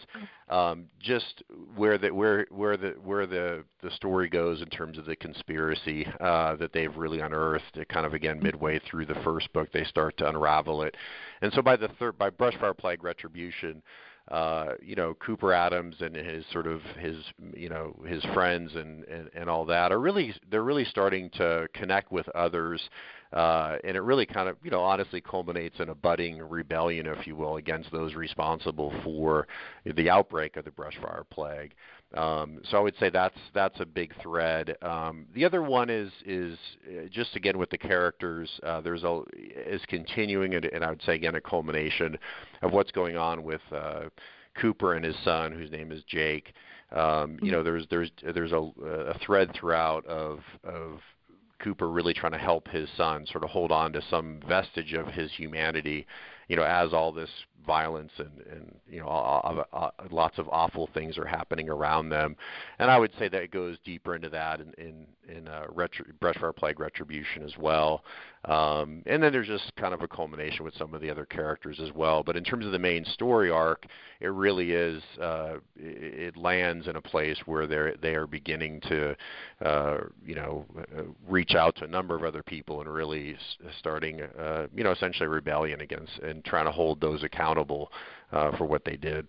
um, 0.50 0.86
just 1.00 1.44
where 1.76 2.00
the 2.00 2.14
where 2.14 2.48
where 2.50 2.78
the 2.78 2.96
where 3.04 3.28
the 3.28 3.64
the 3.82 3.92
story 3.92 4.28
goes 4.28 4.62
in 4.62 4.70
terms 4.70 4.98
of 4.98 5.06
the 5.06 5.16
conspiracy 5.16 6.08
uh, 6.20 6.56
that 6.56 6.74
they've 6.74 6.96
really 6.96 7.20
unearthed. 7.20 7.76
It 7.78 7.90
kind 7.90 8.06
of 8.06 8.14
again 8.14 8.42
midway 8.42 8.80
through 8.80 9.06
the 9.06 9.22
first 9.24 9.52
book, 9.54 9.72
they 9.72 9.84
start 9.84 10.18
to 10.18 10.30
unravel 10.30 10.82
it, 10.82 10.96
and 11.42 11.54
so 11.54 11.62
by 11.62 11.76
the 11.76 11.90
third 12.00 12.18
by 12.18 12.30
Brushfire 12.32 12.78
Plague 12.78 13.04
Retribution 13.04 13.84
uh, 14.30 14.74
you 14.82 14.96
know 14.96 15.14
Cooper 15.16 15.54
Adams 15.54 15.96
and 16.00 16.16
his 16.16 16.44
sort 16.52 16.68
of 16.68 16.82
his 17.00 17.16
you 17.56 17.70
know 17.70 17.96
his 18.06 18.24
friends 18.34 18.76
and, 18.76 19.04
and 19.06 19.30
and 19.34 19.50
all 19.50 19.66
that 19.66 19.92
are 19.92 20.00
really 20.00 20.34
they're 20.52 20.64
really 20.64 20.86
starting 20.86 21.30
to 21.32 21.68
connect 21.74 22.12
with 22.12 22.28
others 22.30 22.90
uh, 23.34 23.78
and 23.84 23.96
it 23.96 24.02
really 24.02 24.26
kind 24.26 24.50
of 24.50 24.58
you 24.64 24.72
know 24.72 24.82
honestly 24.82 25.22
culminates 25.22 25.80
in 25.80 25.90
a 25.90 25.96
budding 25.96 26.40
rebellion 26.40 27.08
if 27.08 27.26
you 27.26 27.36
will 27.36 27.58
against 27.58 27.92
those 27.92 28.16
responsible 28.16 28.94
for 29.04 29.48
the 29.96 30.10
outbreak 30.10 30.58
of 30.58 30.66
the 30.66 30.72
brushfire 30.72 31.24
plague 31.30 31.74
um, 32.18 32.60
so 32.70 32.78
I 32.78 32.80
would 32.80 32.96
say 33.00 33.10
that's 33.10 33.38
that's 33.54 33.80
a 33.80 33.86
big 33.86 34.12
thread. 34.22 34.76
Um, 34.82 35.28
the 35.36 35.46
other 35.46 35.62
one 35.62 35.90
is 35.90 36.12
is 36.26 36.58
uh, 36.88 37.08
just 37.12 37.36
again 37.36 37.58
with 37.58 37.70
the 37.70 37.78
characters. 37.78 38.50
Uh, 38.64 38.82
there's 38.82 39.04
a 39.04 39.22
is 39.36 39.82
continuing, 39.88 40.56
and, 40.56 40.66
and, 40.66 40.84
I 40.84 40.90
would 40.90 41.02
say 41.04 41.14
again 41.14 41.36
a 41.36 41.42
culmination 41.42 42.18
of 42.64 42.72
what's 42.72 42.92
going 42.92 43.18
on 43.18 43.44
with 43.44 43.62
uh, 43.72 44.06
Cooper 44.60 44.96
and 44.96 45.06
his 45.06 45.16
son, 45.24 45.52
whose 45.52 45.70
name 45.70 45.92
is 45.92 46.02
Jake. 46.08 46.54
Um, 46.92 47.38
you 47.42 47.52
know, 47.52 47.62
there's 47.62 47.86
there's 47.92 48.10
there's 48.34 48.52
a, 48.52 48.72
a 48.84 49.18
thread 49.20 49.52
throughout 49.54 50.04
of 50.08 50.40
of 50.64 51.00
Cooper 51.60 51.90
really 51.90 52.16
trying 52.16 52.32
to 52.32 52.40
help 52.40 52.68
his 52.68 52.90
son 52.98 53.28
sort 53.32 53.44
of 53.44 53.52
hold 53.52 53.72
on 53.72 53.94
to 53.94 54.02
some 54.10 54.40
vestige 54.48 54.94
of 54.94 55.08
his 55.08 55.32
humanity 55.34 56.08
you 56.48 56.56
know, 56.56 56.64
as 56.64 56.94
all 56.94 57.12
this 57.12 57.30
violence 57.68 58.12
and 58.18 58.32
and 58.52 58.76
you 58.90 59.00
know 59.00 59.08
uh, 59.08 59.64
uh, 59.74 59.90
lots 60.10 60.40
of 60.40 60.48
awful 60.50 60.90
things 60.94 61.18
are 61.18 61.26
happening 61.26 61.70
around 61.70 62.10
them, 62.10 62.36
and 62.80 62.90
I 62.90 62.98
would 62.98 63.12
say 63.20 63.28
that 63.28 63.44
it 63.44 63.52
goes 63.52 63.78
deeper 63.84 64.16
into 64.16 64.30
that 64.30 64.62
in 64.62 64.74
in, 64.78 65.06
in 65.28 65.50
retro, 65.74 66.54
plague 66.54 66.80
retribution 66.80 67.44
as 67.44 67.58
well. 67.58 68.04
Um, 68.46 69.04
and 69.06 69.22
then 69.22 69.34
there's 69.34 69.48
just 69.48 69.76
kind 69.76 69.94
of 69.94 70.02
a 70.02 70.08
culmination 70.08 70.64
with 70.64 70.74
some 70.76 70.94
of 70.94 71.02
the 71.02 71.10
other 71.10 71.26
characters 71.26 71.80
as 71.82 71.92
well. 71.94 72.24
But 72.24 72.38
in 72.38 72.46
terms 72.46 72.66
of 72.66 72.72
the 72.72 72.80
main 72.80 73.04
story 73.04 73.52
arc, 73.52 73.86
it 74.22 74.28
really 74.28 74.72
is 74.72 75.04
uh, 75.22 75.56
it, 75.76 76.36
it 76.36 76.38
lands 76.38 76.88
in 76.88 76.96
a 76.96 77.02
place 77.02 77.38
where 77.46 77.68
they 77.68 77.94
they 78.02 78.16
are 78.16 78.26
beginning 78.26 78.80
to 78.82 79.16
uh, 79.64 79.98
you 80.26 80.36
know 80.36 80.66
uh, 80.80 81.04
reach 81.28 81.56
out 81.56 81.76
to 81.78 81.84
a 81.84 81.88
number 81.88 82.16
of 82.16 82.24
other 82.24 82.42
people 82.42 82.80
and 82.80 82.92
really 82.92 83.36
starting 83.80 84.22
uh, 84.22 84.68
you 84.74 84.84
know 84.84 84.92
essentially 84.92 85.28
rebellion 85.28 85.82
against 85.82 86.18
and 86.20 86.46
trying 86.46 86.66
to 86.66 86.72
hold 86.72 87.02
those 87.02 87.24
accountable 87.24 87.57
uh, 88.32 88.56
for 88.58 88.66
what 88.66 88.84
they 88.86 88.96
did. 88.96 89.28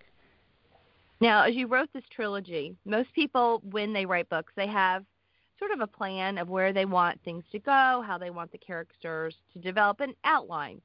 Now, 1.20 1.42
as 1.42 1.54
you 1.54 1.66
wrote 1.66 1.88
this 1.92 2.04
trilogy, 2.14 2.76
most 2.84 3.12
people 3.12 3.60
when 3.70 3.92
they 3.92 4.06
write 4.06 4.28
books, 4.28 4.52
they 4.56 4.68
have 4.68 5.04
sort 5.58 5.72
of 5.72 5.80
a 5.80 5.86
plan 5.86 6.38
of 6.38 6.48
where 6.48 6.72
they 6.72 6.84
want 6.84 7.20
things 7.24 7.44
to 7.50 7.58
go, 7.58 8.02
how 8.06 8.16
they 8.18 8.30
want 8.30 8.52
the 8.52 8.58
characters 8.58 9.34
to 9.52 9.58
develop, 9.58 10.00
an 10.00 10.14
outline. 10.24 10.80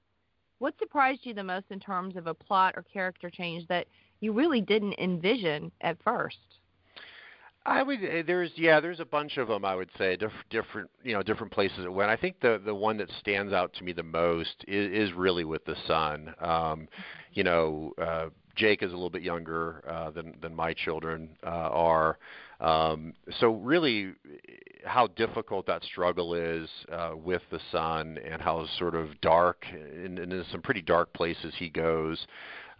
What 0.58 0.78
surprised 0.80 1.22
you 1.24 1.34
the 1.34 1.44
most 1.44 1.66
in 1.70 1.80
terms 1.80 2.16
of 2.16 2.26
a 2.26 2.34
plot 2.34 2.74
or 2.76 2.84
character 2.84 3.30
change 3.30 3.68
that 3.68 3.88
you 4.22 4.32
really 4.32 4.62
didn't 4.62 4.98
envision 4.98 5.72
at 5.82 6.02
first? 6.04 6.38
I 7.66 7.82
would 7.82 8.04
eh, 8.04 8.24
there's 8.26 8.52
yeah 8.56 8.80
there's 8.80 9.00
a 9.00 9.06
bunch 9.06 9.38
of 9.38 9.48
them 9.48 9.64
I 9.64 9.76
would 9.76 9.90
say 9.98 10.18
diff, 10.18 10.32
different 10.50 10.90
you 11.04 11.14
know 11.14 11.24
different 11.24 11.52
places 11.52 11.86
it 11.86 11.94
went. 11.94 12.10
I 12.10 12.18
think 12.18 12.40
the 12.42 12.62
the 12.64 12.76
one 12.76 12.98
that 12.98 13.10
stands 13.20 13.54
out 13.54 13.74
to 13.76 13.84
me 13.84 13.94
the 13.94 14.04
most 14.04 14.66
is, 14.68 15.10
is 15.10 15.14
really 15.16 15.46
with 15.46 15.64
the 15.66 15.76
son. 15.88 16.34
Um, 16.40 16.88
you 17.32 17.44
know, 17.44 17.94
uh, 17.98 18.30
Jake 18.56 18.84
is 18.84 18.92
a 18.92 18.96
little 18.96 19.10
bit 19.10 19.24
younger 19.24 19.84
uh, 19.88 20.12
than 20.12 20.36
than 20.42 20.54
my 20.54 20.74
children 20.74 21.30
uh, 21.46 21.50
are. 21.50 22.18
Um, 22.60 23.14
so 23.40 23.52
really, 23.56 24.14
how 24.86 25.08
difficult 25.08 25.66
that 25.68 25.84
struggle 25.84 26.34
is 26.34 26.70
uh, 26.92 27.12
with 27.16 27.42
the 27.50 27.60
son, 27.72 28.20
and 28.30 28.42
how 28.42 28.66
sort 28.78 28.96
of 28.96 29.20
dark 29.22 29.66
and, 29.72 30.20
and 30.20 30.32
in 30.32 30.46
some 30.52 30.62
pretty 30.62 30.82
dark 30.82 31.14
places 31.14 31.54
he 31.58 31.70
goes, 31.70 32.28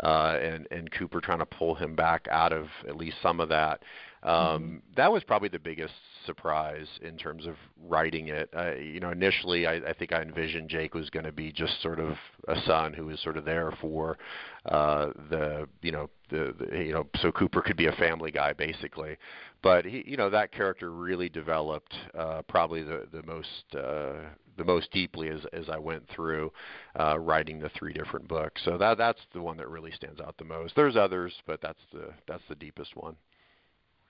uh, 0.04 0.38
and 0.42 0.68
and 0.72 0.92
Cooper 0.92 1.22
trying 1.22 1.40
to 1.40 1.46
pull 1.46 1.74
him 1.76 1.96
back 1.96 2.28
out 2.30 2.52
of 2.52 2.68
at 2.88 2.98
least 2.98 3.18
some 3.22 3.40
of 3.40 3.48
that. 3.50 3.82
Um, 4.24 4.32
mm-hmm. 4.34 4.78
That 4.96 5.12
was 5.12 5.24
probably 5.24 5.50
the 5.50 5.60
biggest 5.60 5.94
surprise 6.26 6.88
in 7.02 7.18
terms 7.18 7.46
of 7.46 7.56
writing 7.86 8.30
it. 8.30 8.50
Uh, 8.56 8.76
you 8.76 9.00
know, 9.00 9.10
initially 9.10 9.68
I, 9.68 9.76
I 9.76 9.94
think 9.94 10.14
I 10.14 10.22
envisioned 10.22 10.70
Jake 10.70 10.96
was 10.96 11.10
going 11.10 11.26
to 11.26 11.32
be 11.32 11.52
just 11.52 11.82
sort 11.82 12.00
of 12.00 12.16
a 12.48 12.56
son 12.66 12.94
who 12.94 13.08
was 13.08 13.20
sort 13.20 13.36
of 13.36 13.44
there 13.44 13.72
for 13.82 14.18
uh, 14.66 15.08
the 15.30 15.68
you 15.82 15.92
know 15.92 16.10
the, 16.30 16.56
the 16.58 16.78
you 16.78 16.94
know 16.94 17.06
so 17.22 17.32
Cooper 17.32 17.62
could 17.62 17.76
be 17.76 17.88
a 17.88 17.92
family 17.94 18.32
guy 18.32 18.54
basically. 18.54 19.18
But 19.62 19.86
he 19.86 20.04
you 20.06 20.16
know 20.16 20.30
that 20.30 20.54
character 20.54 20.92
really 20.92 21.28
developed 21.28 21.94
uh, 22.18 22.44
probably 22.48 22.84
the 22.84 23.08
the 23.12 23.24
most 23.24 23.76
uh, 23.76 24.30
the 24.58 24.64
most 24.64 24.90
deeply 24.92 25.30
as 25.30 25.42
as 25.52 25.68
I 25.70 25.78
went 25.80 26.08
through 26.08 26.54
uh, 26.98 27.20
writing 27.20 27.60
the 27.60 27.70
three 27.78 27.92
different 27.92 28.30
books. 28.30 28.62
So 28.64 28.78
that 28.78 28.98
that's 28.98 29.20
the 29.34 29.42
one 29.42 29.58
that 29.58 29.68
really 29.68 29.92
stands 29.92 30.22
out 30.22 30.38
the 30.38 30.46
most. 30.46 30.78
There's 30.78 30.96
others, 30.96 31.34
but 31.46 31.62
that's 31.62 31.82
the 31.92 32.14
that's 32.26 32.44
the 32.48 32.56
deepest 32.56 32.96
one. 32.96 33.18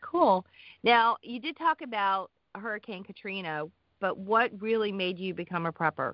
Cool. 0.04 0.46
Now, 0.84 1.18
you 1.24 1.40
did 1.40 1.58
talk 1.58 1.82
about 1.82 2.30
Hurricane 2.54 3.04
Katrina, 3.04 3.64
but 4.00 4.18
what 4.18 4.52
really 4.62 4.92
made 4.92 5.18
you 5.18 5.34
become 5.34 5.66
a 5.66 5.72
prepper? 5.72 6.14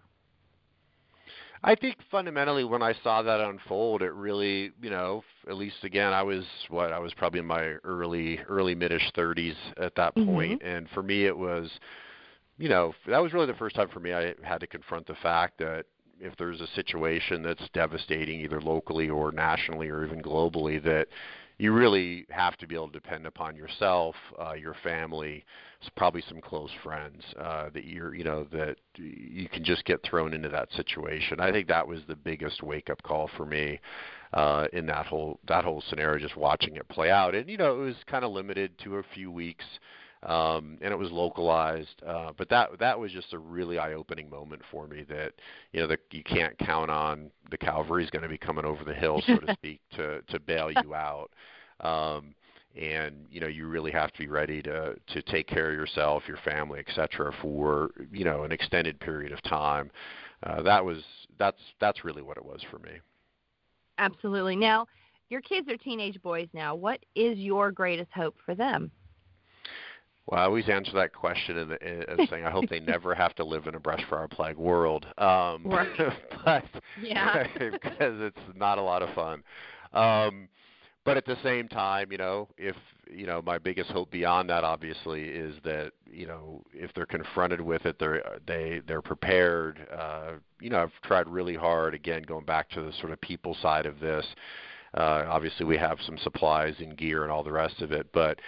I 1.61 1.75
think 1.75 1.97
fundamentally 2.09 2.63
when 2.63 2.81
I 2.81 2.93
saw 3.03 3.21
that 3.21 3.41
unfold, 3.41 4.01
it 4.01 4.13
really, 4.13 4.71
you 4.81 4.89
know, 4.89 5.23
at 5.49 5.57
least 5.57 5.83
again, 5.83 6.13
I 6.13 6.23
was 6.23 6.45
what 6.69 6.93
I 6.93 6.99
was 6.99 7.13
probably 7.13 7.41
in 7.41 7.45
my 7.45 7.73
early, 7.83 8.39
early 8.47 8.75
midish 8.75 9.11
30s 9.17 9.55
at 9.77 9.93
that 9.95 10.15
mm-hmm. 10.15 10.29
point, 10.29 10.61
and 10.63 10.87
for 10.91 11.03
me, 11.03 11.25
it 11.25 11.37
was, 11.37 11.69
you 12.57 12.69
know, 12.69 12.93
that 13.07 13.21
was 13.21 13.33
really 13.33 13.47
the 13.47 13.55
first 13.55 13.75
time 13.75 13.89
for 13.89 13.99
me 13.99 14.13
I 14.13 14.35
had 14.41 14.61
to 14.61 14.67
confront 14.67 15.05
the 15.07 15.15
fact 15.15 15.57
that 15.59 15.85
if 16.21 16.35
there's 16.37 16.61
a 16.61 16.67
situation 16.75 17.41
that's 17.41 17.67
devastating 17.73 18.39
either 18.39 18.61
locally 18.61 19.09
or 19.09 19.31
nationally 19.31 19.89
or 19.89 20.05
even 20.05 20.21
globally, 20.21 20.81
that 20.83 21.07
you 21.59 21.73
really 21.73 22.25
have 22.29 22.55
to 22.57 22.67
be 22.67 22.73
able 22.73 22.87
to 22.87 22.93
depend 22.93 23.27
upon 23.27 23.55
yourself, 23.55 24.15
uh, 24.41 24.53
your 24.53 24.75
family, 24.81 25.43
probably 25.97 26.23
some 26.27 26.39
close 26.39 26.71
friends 26.81 27.21
uh, 27.37 27.69
that 27.73 27.83
you're, 27.83 28.15
you 28.15 28.23
know, 28.23 28.45
that 28.51 28.77
you 28.95 29.47
can 29.49 29.63
just 29.63 29.83
get 29.83 30.01
thrown 30.01 30.33
into 30.33 30.47
that 30.47 30.71
situation. 30.71 31.41
I 31.41 31.51
think 31.51 31.67
that 31.67 31.85
was 31.85 31.99
the 32.07 32.15
biggest 32.15 32.63
wake 32.63 32.89
up 32.89 33.03
call 33.03 33.29
for 33.35 33.45
me 33.45 33.79
uh, 34.33 34.67
in 34.71 34.85
that 34.85 35.05
whole 35.05 35.39
that 35.49 35.65
whole 35.65 35.83
scenario, 35.89 36.17
just 36.17 36.37
watching 36.37 36.77
it 36.77 36.87
play 36.87 37.11
out. 37.11 37.35
And 37.35 37.49
you 37.49 37.57
know, 37.57 37.73
it 37.75 37.83
was 37.83 37.95
kind 38.07 38.23
of 38.23 38.31
limited 38.31 38.77
to 38.85 38.95
a 38.95 39.03
few 39.13 39.29
weeks 39.29 39.65
um, 40.23 40.77
and 40.81 40.91
it 40.91 40.97
was 40.97 41.11
localized. 41.11 42.01
Uh, 42.05 42.31
but 42.37 42.49
that 42.49 42.69
that 42.79 42.99
was 42.99 43.11
just 43.11 43.33
a 43.33 43.37
really 43.37 43.77
eye-opening 43.77 44.29
moment 44.29 44.61
for 44.71 44.87
me. 44.87 45.03
That 45.07 45.33
you 45.71 45.79
know, 45.79 45.87
that 45.87 45.99
you 46.11 46.23
can't 46.23 46.57
count 46.59 46.91
on 46.91 47.31
the 47.51 47.57
cavalry's 47.57 48.09
going 48.09 48.23
to 48.23 48.29
be 48.29 48.37
coming 48.37 48.65
over 48.65 48.83
the 48.83 48.93
hill, 48.93 49.21
so 49.25 49.37
to 49.37 49.53
speak, 49.53 49.81
to 49.95 50.21
to 50.23 50.39
bail 50.39 50.71
you 50.71 50.93
out. 50.93 51.31
Um, 51.79 52.35
and 52.79 53.25
you 53.31 53.39
know 53.39 53.47
you 53.47 53.67
really 53.67 53.91
have 53.91 54.11
to 54.11 54.19
be 54.19 54.27
ready 54.27 54.61
to 54.61 54.95
to 55.07 55.21
take 55.23 55.47
care 55.47 55.69
of 55.69 55.75
yourself, 55.75 56.23
your 56.27 56.39
family, 56.43 56.79
etc. 56.79 57.33
for 57.41 57.91
you 58.11 58.25
know 58.25 58.43
an 58.43 58.51
extended 58.51 58.99
period 58.99 59.31
of 59.31 59.41
time. 59.43 59.89
Uh, 60.43 60.61
that 60.61 60.83
was 60.83 60.97
that's 61.37 61.59
that's 61.79 62.03
really 62.03 62.21
what 62.21 62.37
it 62.37 62.45
was 62.45 62.61
for 62.69 62.79
me. 62.79 62.91
Absolutely. 63.97 64.55
Now, 64.55 64.85
your 65.29 65.41
kids 65.41 65.67
are 65.69 65.77
teenage 65.77 66.21
boys 66.21 66.47
now. 66.53 66.75
What 66.75 66.99
is 67.15 67.37
your 67.37 67.71
greatest 67.71 68.11
hope 68.13 68.35
for 68.45 68.55
them? 68.55 68.91
Well, 70.29 70.39
I 70.39 70.43
always 70.43 70.69
answer 70.69 70.91
that 70.93 71.13
question 71.13 71.57
in, 71.57 71.71
in, 71.71 72.03
in 72.03 72.27
saying 72.29 72.45
I 72.45 72.51
hope 72.51 72.69
they 72.69 72.79
never 72.79 73.15
have 73.15 73.33
to 73.35 73.43
live 73.43 73.65
in 73.67 73.75
a 73.75 73.79
brush 73.79 74.03
fire 74.09 74.27
plague 74.27 74.57
world. 74.57 75.07
Um, 75.17 75.63
right. 75.65 75.89
but 76.45 76.65
yeah, 77.01 77.47
because 77.71 78.21
it's 78.21 78.37
not 78.55 78.77
a 78.77 78.81
lot 78.81 79.01
of 79.01 79.13
fun. 79.15 79.43
Um, 79.93 80.47
but 81.05 81.17
at 81.17 81.25
the 81.25 81.37
same 81.41 81.67
time, 81.67 82.11
you 82.11 82.19
know, 82.19 82.47
if 82.57 82.75
you 83.11 83.25
know, 83.25 83.41
my 83.41 83.57
biggest 83.57 83.89
hope 83.89 84.11
beyond 84.11 84.49
that, 84.51 84.63
obviously, 84.63 85.23
is 85.23 85.55
that 85.63 85.93
you 86.11 86.27
know, 86.27 86.61
if 86.73 86.93
they're 86.93 87.07
confronted 87.07 87.61
with 87.61 87.85
it, 87.87 87.97
they're 87.99 88.21
they 88.45 88.81
they're 88.87 89.01
prepared. 89.01 89.87
Uh, 89.91 90.33
you 90.61 90.69
know, 90.69 90.83
I've 90.83 90.91
tried 91.03 91.27
really 91.27 91.55
hard. 91.55 91.95
Again, 91.95 92.21
going 92.21 92.45
back 92.45 92.69
to 92.71 92.81
the 92.81 92.91
sort 92.99 93.11
of 93.11 93.19
people 93.21 93.57
side 93.61 93.87
of 93.87 93.99
this. 93.99 94.25
Uh, 94.93 95.25
obviously, 95.27 95.65
we 95.65 95.77
have 95.77 95.97
some 96.05 96.17
supplies 96.19 96.75
and 96.79 96.97
gear 96.97 97.23
and 97.23 97.31
all 97.31 97.43
the 97.43 97.51
rest 97.51 97.81
of 97.81 97.91
it, 97.91 98.07
but 98.11 98.39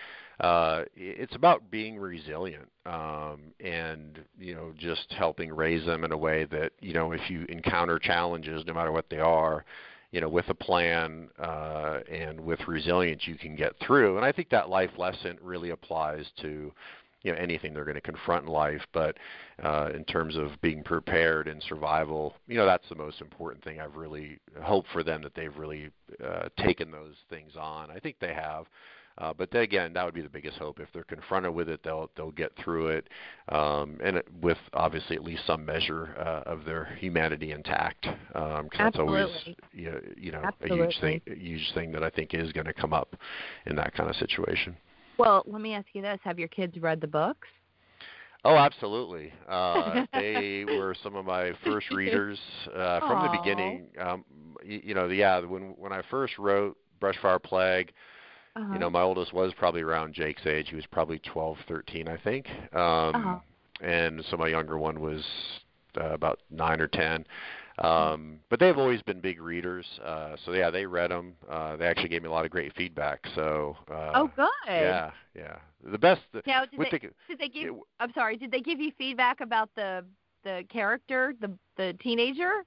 uh, 0.42 0.86
it's 0.96 1.36
about 1.36 1.70
being 1.70 2.00
resilient 2.00 2.68
um, 2.88 3.54
and 3.60 4.20
you 4.40 4.56
know 4.56 4.74
just 4.78 5.06
helping 5.18 5.54
raise 5.54 5.86
them 5.86 6.04
in 6.04 6.12
a 6.12 6.18
way 6.18 6.46
that 6.46 6.72
you 6.82 6.94
know 6.94 7.12
if 7.12 7.30
you 7.30 7.46
encounter 7.48 8.00
challenges, 8.00 8.64
no 8.66 8.74
matter 8.74 8.92
what 8.92 9.06
they 9.10 9.20
are, 9.20 9.64
you 10.12 10.20
know 10.20 10.30
with 10.30 10.50
a 10.50 10.56
plan 10.56 11.30
uh, 11.40 12.00
and 12.12 12.40
with 12.40 12.60
resilience 12.68 13.28
you 13.28 13.36
can 13.36 13.56
get 13.56 13.74
through. 13.86 14.18
And 14.18 14.26
I 14.26 14.32
think 14.32 14.50
that 14.50 14.68
life 14.68 14.90
lesson 14.98 15.38
really 15.44 15.70
applies 15.70 16.26
to 16.42 16.74
you 17.22 17.32
know 17.32 17.38
anything 17.38 17.76
they're 17.76 17.86
going 17.86 17.94
to 17.94 18.02
confront 18.02 18.46
in 18.46 18.52
life. 18.52 18.82
But 18.94 19.18
uh 19.64 19.90
in 19.94 20.04
terms 20.06 20.36
of 20.38 20.60
being 20.62 20.82
prepared 20.82 21.48
and 21.48 21.62
survival 21.70 22.34
you 22.48 22.58
know 22.58 22.66
that's 22.66 22.90
the 22.90 22.96
most 22.96 23.22
important 23.22 23.64
thing 23.64 23.80
i've 23.80 23.96
really 23.96 24.40
hoped 24.64 24.88
for 24.92 25.04
them 25.04 25.22
that 25.22 25.36
they've 25.36 25.56
really 25.56 25.92
uh 26.24 26.48
taken 26.58 26.90
those 26.90 27.14
things 27.30 27.52
on. 27.60 27.92
I 27.92 28.00
think 28.00 28.16
they 28.20 28.34
have 28.34 28.66
uh, 29.22 29.34
but 29.38 29.52
then 29.52 29.62
again, 29.62 29.94
that 29.94 30.04
would 30.04 30.16
be 30.16 30.22
the 30.22 30.30
biggest 30.30 30.58
hope. 30.58 30.80
If 30.80 30.88
they're 30.94 31.04
confronted 31.04 31.54
with 31.54 31.70
it, 31.70 31.82
they'll 31.84 32.10
they'll 32.18 32.32
get 32.32 32.52
through 32.64 32.88
it, 32.88 33.08
um, 33.50 34.00
and 34.04 34.18
it, 34.18 34.28
with 34.42 34.58
obviously 34.74 35.16
at 35.16 35.24
least 35.24 35.46
some 35.46 35.64
measure 35.64 36.16
uh, 36.20 36.50
of 36.50 36.66
their 36.66 36.86
humanity 37.00 37.52
intact. 37.52 38.08
Um, 38.34 38.68
cause 38.70 38.80
that's 38.80 38.98
always 38.98 39.28
you 39.74 39.92
know, 39.92 40.00
you 40.18 40.32
know 40.32 40.42
a 40.62 40.68
huge 40.68 41.00
thing, 41.00 41.22
a 41.28 41.36
huge 41.36 41.72
thing 41.76 41.92
that 41.92 42.04
I 42.04 42.10
think 42.10 42.34
is 42.34 42.52
going 42.52 42.66
to 42.66 42.74
come 42.74 42.94
up 42.94 43.16
in 43.68 43.76
that 43.76 43.94
kind 43.94 44.10
of 44.10 44.16
situation. 44.16 44.76
Well, 45.20 45.44
let 45.46 45.62
me 45.62 45.76
ask 45.76 45.86
you 45.94 46.02
this: 46.02 46.20
Have 46.24 46.40
your 46.40 46.48
kids 46.48 46.76
read 46.80 47.00
the 47.00 47.08
books? 47.08 47.48
Oh, 48.44 48.56
absolutely. 48.56 49.32
Uh, 49.48 50.08
they 50.14 50.66
were 50.66 50.96
some 51.04 51.16
of 51.16 51.26
my 51.26 51.52
first 51.64 51.92
readers 51.92 52.40
uh, 52.76 53.00
from 53.02 53.32
the 53.32 53.38
beginning. 53.38 53.86
Um, 54.00 54.26
you, 54.66 54.82
you 54.84 54.96
know, 54.96 55.10
yeah, 55.10 55.40
when 55.42 55.76
when 55.78 55.94
I 55.94 56.02
first 56.10 56.40
wrote 56.40 56.76
Brushfire 57.00 57.42
Plague, 57.42 57.92
uh-huh. 58.56 58.74
You 58.74 58.80
know, 58.80 58.90
my 58.90 59.02
oldest 59.02 59.34
was 59.34 59.54
probably 59.58 59.82
around 59.82 60.14
Jake's 60.14 60.46
age. 60.46 60.68
He 60.70 60.76
was 60.76 60.86
probably 60.92 61.20
12, 61.20 61.58
13, 61.68 62.08
I 62.08 62.18
think. 62.18 62.48
Um, 62.74 63.16
uh-huh. 63.16 63.40
And 63.82 64.24
so 64.30 64.38
my 64.38 64.48
younger 64.48 64.78
one 64.78 65.00
was 65.00 65.24
uh, 66.00 66.14
about 66.14 66.40
nine 66.50 66.80
or 66.82 66.88
ten. 66.88 67.26
Um, 67.80 68.40
but 68.50 68.60
they've 68.60 68.78
always 68.78 69.02
been 69.02 69.22
big 69.22 69.42
readers. 69.42 69.86
Uh, 70.06 70.36
so 70.46 70.52
yeah, 70.52 70.70
they 70.70 70.86
read 70.86 71.10
them. 71.10 71.34
Uh, 71.50 71.78
they 71.78 71.88
actually 71.88 72.10
gave 72.10 72.22
me 72.22 72.28
a 72.28 72.32
lot 72.32 72.46
of 72.46 72.52
great 72.52 72.76
feedback. 72.76 73.26
So 73.34 73.76
uh, 73.90 74.12
oh, 74.14 74.32
good. 74.36 74.48
Yeah, 74.68 75.12
yeah. 75.36 75.56
The 75.90 75.98
best. 75.98 76.22
Now, 76.46 76.66
did, 76.66 76.80
they, 76.80 76.90
the, 76.92 77.00
did 77.28 77.40
they 77.40 77.50
give? 77.50 77.70
It, 77.70 77.82
I'm 78.00 78.14
sorry. 78.14 78.38
Did 78.38 78.52
they 78.52 78.60
give 78.60 78.80
you 78.80 78.92
feedback 78.98 79.42
about 79.42 79.70
the 79.76 80.06
the 80.44 80.64
character, 80.70 81.34
the 81.42 81.52
the 81.76 81.96
teenager? 82.04 82.66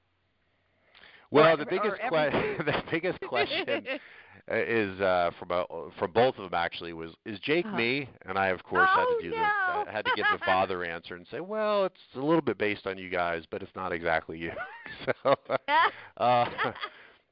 Well, 1.30 1.54
Or- 1.54 1.56
the 1.56 1.66
biggest 1.66 2.00
question, 2.08 2.56
the 2.66 2.82
biggest 2.90 3.20
question 3.20 3.66
is 4.48 5.00
uh, 5.00 5.30
from 5.38 5.50
uh, 5.52 5.64
from 5.98 6.12
both 6.12 6.36
of 6.38 6.44
them 6.50 6.54
actually 6.54 6.92
was 6.92 7.10
is 7.24 7.38
Jake 7.40 7.72
Uh-huh. 7.72 7.72
me? 7.72 8.08
And 8.26 8.38
I 8.38 8.48
of 8.48 8.62
course 8.62 8.90
had 8.94 9.08
Oh, 9.08 9.08
to 9.08 9.14
do 9.14 9.32
the 9.32 9.50
no. 9.66 9.72
uh, 9.72 9.90
had 9.90 10.04
to 10.04 10.10
give 10.12 10.28
the 10.28 10.38
father 10.38 10.84
answer 10.84 11.14
and 11.14 11.26
say, 11.30 11.40
well, 11.40 11.86
it's 11.86 12.00
a 12.16 12.20
little 12.20 12.42
bit 12.42 12.58
based 12.58 12.86
on 12.86 12.98
you 12.98 13.08
guys, 13.10 13.44
but 13.50 13.62
it's 13.62 13.74
not 13.74 13.92
exactly 13.92 14.38
you. 14.38 14.52
so, 15.24 15.34
uh, 16.18 16.46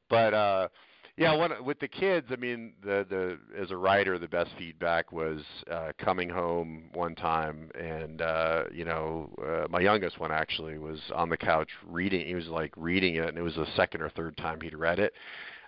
but 0.09 0.35
uh, 0.35 0.69
yeah, 1.17 1.33
one 1.35 1.53
with 1.65 1.79
the 1.81 1.89
kids, 1.89 2.29
I 2.31 2.37
mean, 2.37 2.73
the 2.83 3.07
the 3.09 3.39
as 3.61 3.71
a 3.71 3.77
writer, 3.77 4.19
the 4.19 4.29
best 4.29 4.51
feedback 4.59 5.13
was 5.13 5.41
uh, 5.71 5.93
coming 5.99 6.29
home 6.29 6.91
one 6.95 7.15
time, 7.15 7.71
and 7.79 8.23
uh, 8.23 8.65
you 8.73 8.85
know, 8.85 9.31
uh, 9.45 9.67
my 9.69 9.81
youngest 9.81 10.19
one 10.21 10.33
actually 10.33 10.79
was 10.79 11.01
on 11.15 11.29
the 11.29 11.37
couch 11.37 11.69
reading. 11.87 12.27
He 12.27 12.35
was 12.35 12.49
like 12.49 12.73
reading 12.77 13.17
it, 13.17 13.29
and 13.29 13.39
it 13.39 13.43
was 13.43 13.55
the 13.57 13.67
second 13.77 14.03
or 14.03 14.11
third 14.11 14.37
time 14.37 14.61
he'd 14.61 14.75
read 14.75 14.99
it. 14.99 15.13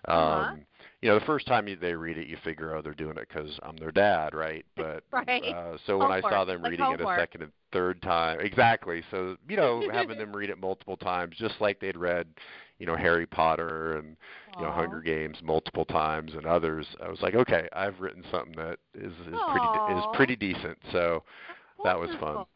Um, 0.08 0.16
Uh-huh. 0.16 0.56
You 1.04 1.10
know, 1.10 1.18
the 1.18 1.26
first 1.26 1.46
time 1.46 1.68
you, 1.68 1.76
they 1.76 1.92
read 1.92 2.16
it, 2.16 2.28
you 2.28 2.38
figure, 2.42 2.74
oh, 2.74 2.80
they're 2.80 2.94
doing 2.94 3.18
it 3.18 3.28
because 3.28 3.60
I'm 3.62 3.76
their 3.76 3.92
dad, 3.92 4.34
right? 4.34 4.64
But 4.74 5.04
Right. 5.12 5.42
uh, 5.44 5.76
so 5.86 5.98
when 5.98 6.10
I 6.10 6.22
saw 6.22 6.46
them 6.46 6.62
like 6.62 6.70
reading 6.70 6.90
it 6.92 7.00
a 7.02 7.06
second 7.14 7.42
and 7.42 7.52
third 7.74 8.00
time, 8.00 8.40
exactly. 8.40 9.02
So 9.10 9.36
you 9.46 9.56
know, 9.58 9.82
having 9.92 10.16
them 10.16 10.32
read 10.34 10.48
it 10.48 10.58
multiple 10.58 10.96
times, 10.96 11.36
just 11.36 11.60
like 11.60 11.78
they'd 11.78 11.98
read, 11.98 12.26
you 12.78 12.86
know, 12.86 12.96
Harry 12.96 13.26
Potter 13.26 13.98
and 13.98 14.16
you 14.56 14.64
know 14.64 14.72
Hunger 14.72 15.02
Games 15.02 15.36
multiple 15.42 15.84
times 15.84 16.32
and 16.34 16.46
others. 16.46 16.86
I 17.04 17.10
was 17.10 17.20
like, 17.20 17.34
okay, 17.34 17.68
I've 17.74 18.00
written 18.00 18.24
something 18.30 18.56
that 18.56 18.78
is 18.94 19.12
is 19.30 19.42
pretty 19.46 19.70
is 19.86 20.06
pretty 20.14 20.36
decent. 20.36 20.78
So 20.90 21.22
that 21.84 21.98
was 22.00 22.10
fun. 22.18 22.46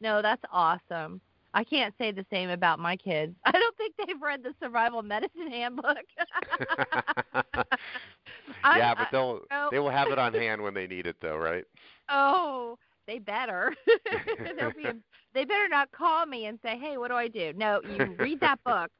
No, 0.00 0.22
that's 0.22 0.42
awesome. 0.50 1.20
I 1.58 1.64
can't 1.64 1.92
say 1.98 2.12
the 2.12 2.24
same 2.30 2.50
about 2.50 2.78
my 2.78 2.94
kids. 2.94 3.34
I 3.44 3.50
don't 3.50 3.76
think 3.76 3.92
they've 3.98 4.22
read 4.22 4.44
the 4.44 4.54
Survival 4.62 5.02
Medicine 5.02 5.50
Handbook. 5.50 5.96
Yeah, 8.64 8.94
but 8.94 9.08
they'll 9.12 9.40
oh. 9.50 9.68
they 9.70 9.78
will 9.78 9.90
have 9.90 10.08
it 10.08 10.18
on 10.18 10.32
hand 10.34 10.62
when 10.62 10.74
they 10.74 10.86
need 10.86 11.06
it, 11.06 11.16
though, 11.20 11.36
right? 11.36 11.64
oh, 12.08 12.78
they 13.06 13.18
better. 13.18 13.74
They'll 14.58 14.72
be. 14.72 14.84
They 15.34 15.44
better 15.44 15.68
not 15.68 15.90
call 15.92 16.26
me 16.26 16.46
and 16.46 16.58
say, 16.62 16.78
"Hey, 16.78 16.96
what 16.96 17.08
do 17.08 17.14
I 17.14 17.28
do?" 17.28 17.52
No, 17.54 17.80
you 17.84 18.14
read 18.18 18.40
that 18.40 18.58
book. 18.64 18.90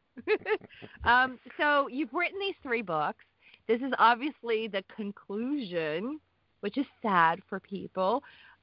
um, 1.04 1.38
so 1.58 1.88
you've 1.88 2.12
written 2.12 2.38
these 2.38 2.54
three 2.62 2.82
books. 2.82 3.24
This 3.66 3.80
is 3.80 3.92
obviously 3.98 4.68
the 4.68 4.84
conclusion, 4.94 6.20
which 6.60 6.78
is 6.78 6.86
sad 7.02 7.40
for 7.48 7.60
people. 7.60 8.22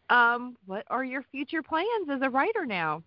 Um, 0.10 0.56
what 0.66 0.86
are 0.90 1.04
your 1.04 1.24
future 1.32 1.64
plans 1.64 2.10
as 2.10 2.22
a 2.22 2.30
writer 2.30 2.66
now? 2.66 3.04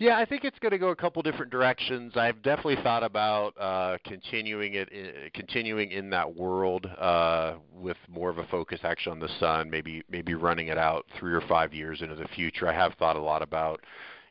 Yeah, 0.00 0.16
I 0.16 0.24
think 0.24 0.44
it's 0.44 0.58
going 0.60 0.72
to 0.72 0.78
go 0.78 0.88
a 0.88 0.96
couple 0.96 1.20
different 1.20 1.52
directions. 1.52 2.16
I've 2.16 2.40
definitely 2.40 2.82
thought 2.82 3.02
about 3.04 3.50
uh, 3.60 3.98
continuing 4.06 4.72
it, 4.72 4.88
i- 4.90 5.28
continuing 5.34 5.90
in 5.90 6.08
that 6.08 6.34
world 6.34 6.86
uh, 6.98 7.56
with 7.70 7.98
more 8.08 8.30
of 8.30 8.38
a 8.38 8.44
focus 8.44 8.80
actually 8.82 9.12
on 9.12 9.20
the 9.20 9.28
son. 9.38 9.68
Maybe 9.68 10.02
maybe 10.10 10.32
running 10.32 10.68
it 10.68 10.78
out 10.78 11.04
three 11.18 11.34
or 11.34 11.42
five 11.42 11.74
years 11.74 12.00
into 12.00 12.14
the 12.14 12.26
future. 12.28 12.66
I 12.66 12.72
have 12.72 12.94
thought 12.94 13.16
a 13.16 13.20
lot 13.20 13.42
about, 13.42 13.82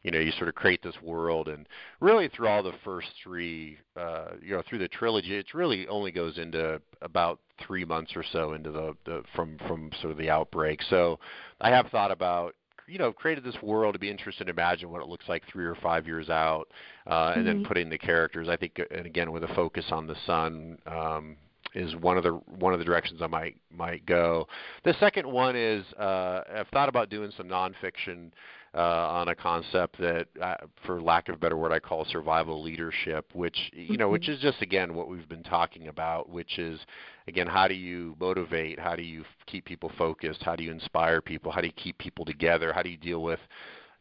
you 0.01 0.09
know, 0.09 0.17
you 0.17 0.32
sort 0.32 0.49
of 0.49 0.55
create 0.55 0.82
this 0.82 0.99
world, 1.03 1.47
and 1.47 1.67
really 1.99 2.30
through 2.30 2.47
all 2.47 2.63
the 2.63 2.74
first 2.84 3.09
three, 3.24 3.78
uh, 3.95 4.30
you 4.41 4.55
know, 4.55 4.63
through 4.67 4.80
the 4.80 4.88
trilogy, 4.88 5.36
it 5.36 5.53
really 5.53 5.88
only 5.88 6.09
goes 6.11 6.39
into 6.39 6.82
about 7.03 7.39
three 7.61 7.86
months 7.86 8.13
or 8.15 8.24
so 8.34 8.53
into 8.53 8.72
the, 8.72 8.97
the 9.05 9.22
from 9.36 9.59
from 9.67 9.91
sort 10.01 10.09
of 10.09 10.17
the 10.17 10.32
outbreak. 10.32 10.82
So 10.89 11.20
I 11.61 11.70
have 11.70 11.89
thought 11.89 12.09
about 12.09 12.55
you 12.90 12.98
know 12.98 13.14
created 13.14 13.44
this 13.44 13.62
world 13.62 13.94
to 13.94 14.00
be 14.00 14.10
interested 14.10 14.46
to 14.46 14.52
imagine 14.52 14.90
what 14.90 15.02
it 15.02 15.08
looks 15.08 15.30
like 15.30 15.44
three 15.48 15.66
or 15.66 15.76
five 15.76 16.08
years 16.08 16.30
out, 16.30 16.68
uh, 17.08 17.34
and 17.36 17.46
then 17.48 17.60
Mhm. 17.60 17.64
putting 17.64 17.90
the 17.90 17.98
characters. 17.98 18.50
I 18.50 18.58
think, 18.58 18.80
and 18.92 19.06
again 19.06 19.32
with 19.32 19.44
a 19.44 19.54
focus 19.56 19.86
on 19.92 20.08
the 20.08 20.16
son. 20.26 20.80
Um, 20.86 21.38
is 21.76 21.96
one 21.98 22.18
of 22.18 22.24
the 22.24 22.32
one 22.32 22.74
of 22.74 22.80
the 22.80 22.86
directions 22.86 23.22
I 23.22 23.28
might 23.28 23.56
might 23.70 24.04
go. 24.08 24.48
The 24.84 24.94
second 25.00 25.28
one 25.32 25.56
is 25.56 25.86
uh, 25.94 26.42
I've 26.52 26.68
thought 26.70 26.90
about 26.90 27.10
doing 27.10 27.32
some 27.38 27.48
nonfiction 27.48 28.32
uh, 28.74 28.78
on 28.78 29.30
a 29.30 29.36
concept 29.36 29.97
that, 29.99 30.28
uh, 30.41 30.55
for 30.86 31.01
lack 31.01 31.30
of 31.30 31.36
a 31.36 31.38
better 31.38 31.57
word, 31.57 31.72
I 31.72 31.80
call 31.80 32.05
survival 32.05 32.61
leadership, 32.61 33.30
which 33.34 33.57
you 33.74 33.97
know, 33.97 34.09
which 34.09 34.30
is 34.30 34.39
just 34.39 34.61
again 34.61 34.93
what 34.93 35.09
we've 35.09 35.28
been 35.28 35.43
talking 35.43 35.88
about, 35.88 36.30
which 36.30 36.59
is 36.59 36.80
again 37.28 37.47
how 37.47 37.67
do 37.67 37.74
you 37.74 38.15
motivate, 38.20 38.80
how 38.80 38.95
do 38.95 39.03
you 39.03 39.24
keep 39.47 39.65
people 39.65 39.91
focused, 39.97 40.43
how 40.43 40.55
do 40.55 40.63
you 40.63 40.72
inspire 40.72 41.22
people, 41.22 41.51
how 41.51 41.61
do 41.61 41.67
you 41.67 41.74
keep 41.74 41.97
people 41.97 42.26
together, 42.26 42.72
how 42.72 42.84
do 42.84 42.89
you 42.89 42.97
deal 42.97 43.24
with 43.24 43.39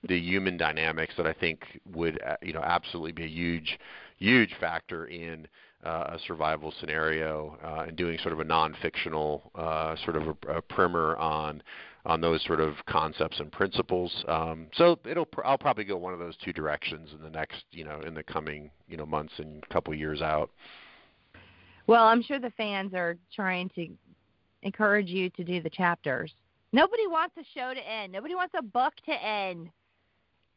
the 0.06 0.18
human 0.18 0.56
dynamics 0.56 1.14
that 1.16 1.26
I 1.26 1.32
think 1.32 1.64
would 1.92 2.20
uh, 2.22 2.36
you 2.42 2.52
know 2.52 2.62
absolutely 2.62 3.12
be 3.12 3.24
a 3.24 3.28
huge 3.28 3.78
huge 4.18 4.54
factor 4.60 5.06
in 5.06 5.46
uh, 5.84 6.14
a 6.14 6.18
survival 6.26 6.72
scenario 6.80 7.56
uh, 7.64 7.84
and 7.88 7.96
doing 7.96 8.18
sort 8.18 8.32
of 8.32 8.40
a 8.40 8.44
non-fictional 8.44 9.50
uh, 9.54 9.96
sort 10.04 10.16
of 10.16 10.28
a, 10.28 10.56
a 10.56 10.62
primer 10.62 11.16
on 11.16 11.62
on 12.09 12.22
those 12.22 12.42
sort 12.44 12.61
of 12.61 12.74
concepts 12.86 13.38
and 13.38 13.52
principles. 13.52 14.24
Um, 14.26 14.66
so 14.74 14.98
it'll 15.04 15.28
I'll 15.44 15.59
probably 15.59 15.84
go 15.84 15.96
one 15.96 16.14
of 16.14 16.18
those 16.18 16.34
two 16.42 16.52
directions 16.52 17.11
in 17.12 17.22
the 17.22 17.30
next 17.30 17.64
you 17.70 17.84
know 17.84 18.00
in 18.00 18.14
the 18.14 18.22
coming 18.22 18.70
you 18.88 18.96
know 18.96 19.06
months 19.06 19.34
and 19.36 19.66
couple 19.68 19.94
years 19.94 20.22
out. 20.22 20.50
Well, 21.86 22.04
I'm 22.04 22.22
sure 22.22 22.38
the 22.38 22.50
fans 22.50 22.94
are 22.94 23.16
trying 23.34 23.68
to 23.76 23.88
encourage 24.62 25.09
you 25.09 25.30
to 25.30 25.44
do 25.44 25.62
the 25.62 25.70
chapters. 25.70 26.32
Nobody 26.72 27.06
wants 27.06 27.36
a 27.38 27.44
show 27.54 27.72
to 27.72 27.88
end. 27.88 28.12
Nobody 28.12 28.34
wants 28.34 28.54
a 28.59 28.62
book 28.62 28.94
to 29.06 29.12
end. 29.12 29.70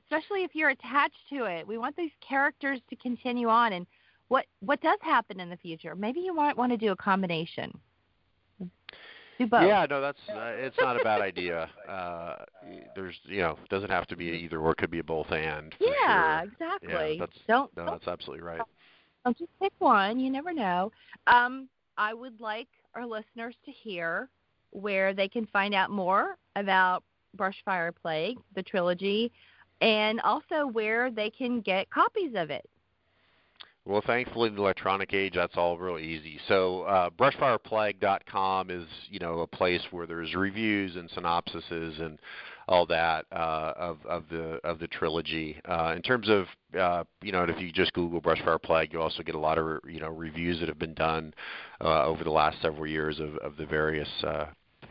Especially 0.06 0.44
if 0.44 0.52
you're 0.54 0.72
attached 0.72 1.30
to 1.30 1.46
it. 1.46 1.66
We 1.66 1.78
want 1.78 1.96
these 1.96 2.12
characters 2.28 2.80
to 2.90 2.96
continue 2.98 3.48
on 3.48 3.74
and 3.74 3.86
what 4.30 4.46
what 4.62 4.82
does 4.82 5.00
happen 5.02 5.42
in 5.42 5.50
the 5.50 5.58
future? 5.58 5.96
Maybe 5.96 6.22
you 6.22 6.34
might 6.34 6.56
want 6.56 6.72
to 6.72 6.78
do 6.78 6.94
a 6.94 6.96
combination. 6.96 7.78
Do 9.42 9.48
both. 9.48 9.68
Yeah, 9.68 9.86
no, 9.90 10.02
that's 10.02 10.20
uh, 10.30 10.54
it's 10.56 10.76
not 10.80 11.00
a 11.00 11.04
bad 11.04 11.22
idea. 11.32 11.70
Uh, 11.90 12.36
there's 12.96 13.16
you 13.26 13.42
know 13.42 13.58
it 13.64 13.70
doesn't 13.70 13.90
have 13.90 14.08
to 14.08 14.16
be 14.16 14.26
either 14.26 14.60
or. 14.60 14.72
It 14.72 14.78
could 14.78 14.92
be 14.92 15.00
a 15.00 15.04
both 15.04 15.32
and. 15.32 15.74
Yeah, 15.80 16.42
sure. 16.42 16.50
exactly. 16.52 17.18
that's- 17.20 17.40
don't 17.48 17.76
No, 17.76 17.86
don't 17.86 17.94
that's 17.94 18.08
absolutely 18.08 18.44
right. 18.44 18.62
Don't 19.26 19.38
just 19.38 19.52
pick 19.62 19.74
one. 19.80 20.20
You 20.20 20.32
never 20.32 20.54
know. 20.54 20.92
Um, 21.28 21.70
I 21.98 22.14
would 22.14 22.40
like 22.40 22.68
our 22.96 23.06
listeners 23.06 23.56
to 23.66 23.72
hear 23.72 24.30
where 24.72 25.14
they 25.14 25.28
can 25.28 25.46
find 25.48 25.74
out 25.74 25.90
more 25.92 26.38
about 26.56 27.04
Brushfire 27.38 27.92
Plague, 28.02 28.38
the 28.56 28.64
trilogy, 28.64 29.32
and 29.82 30.20
also 30.22 30.66
where 30.68 31.12
they 31.12 31.30
can 31.30 31.62
get 31.62 31.90
copies 31.90 32.34
of 32.36 32.50
it. 32.50 32.68
Well, 33.86 34.04
thankfully, 34.06 34.50
in 34.50 34.56
the 34.56 34.62
electronic 34.62 35.12
age, 35.14 35.34
that's 35.36 35.58
all 35.58 35.78
real 35.78 35.98
easy. 35.98 36.40
So, 36.48 36.84
uh, 36.84 37.10
brushfireplague.com 37.10 38.70
is, 38.70 38.86
you 39.10 39.18
know, 39.20 39.40
a 39.40 39.48
place 39.48 39.82
where 39.90 40.06
there's 40.06 40.36
reviews 40.36 40.96
and 40.96 41.10
synopsises 41.10 42.00
and 42.00 42.20
all 42.68 42.86
that 42.86 43.26
uh, 43.32 43.74
of 43.76 43.98
of 44.06 44.26
the 44.30 44.60
of 44.64 44.78
the 44.78 44.88
trilogy. 44.88 45.60
Uh, 45.68 45.94
in 45.96 46.04
terms 46.04 46.30
of, 46.30 46.46
uh, 46.80 47.04
you 47.24 47.32
know, 47.32 47.44
if 47.44 47.60
you 47.60 47.72
just 47.72 47.92
Google 47.94 48.22
Brushfire 48.22 48.62
Plague, 48.62 48.94
you 48.94 49.02
also 49.02 49.24
get 49.24 49.34
a 49.34 49.40
lot 49.40 49.58
of, 49.58 49.80
you 49.90 50.00
know, 50.00 50.10
reviews 50.10 50.60
that 50.60 50.70
have 50.70 50.80
been 50.80 50.94
done 50.94 51.34
uh, 51.84 52.06
over 52.06 52.24
the 52.24 52.30
last 52.30 52.62
several 52.62 52.86
years 52.86 53.20
of 53.20 53.36
of 53.38 53.58
the 53.58 53.66
various. 53.66 54.10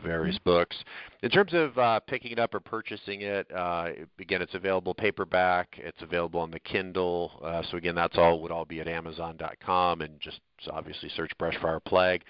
Various 0.03 0.37
books. 0.39 0.75
In 1.21 1.29
terms 1.29 1.53
of 1.53 1.77
uh, 1.77 1.99
picking 2.01 2.31
it 2.31 2.39
up 2.39 2.53
or 2.53 2.59
purchasing 2.59 3.21
it, 3.21 3.47
uh, 3.55 3.89
again, 4.19 4.41
it's 4.41 4.55
available 4.55 4.93
paperback. 4.93 5.75
It's 5.77 6.01
available 6.01 6.39
on 6.39 6.51
the 6.51 6.59
Kindle. 6.59 7.39
Uh, 7.43 7.61
so 7.69 7.77
again, 7.77 7.95
that's 7.95 8.17
all 8.17 8.41
would 8.41 8.51
all 8.51 8.65
be 8.65 8.79
at 8.79 8.87
Amazon.com, 8.87 10.01
and 10.01 10.19
just 10.19 10.39
obviously 10.71 11.09
search 11.15 11.31
Brushfire 11.39 11.83
Plague. 11.83 12.23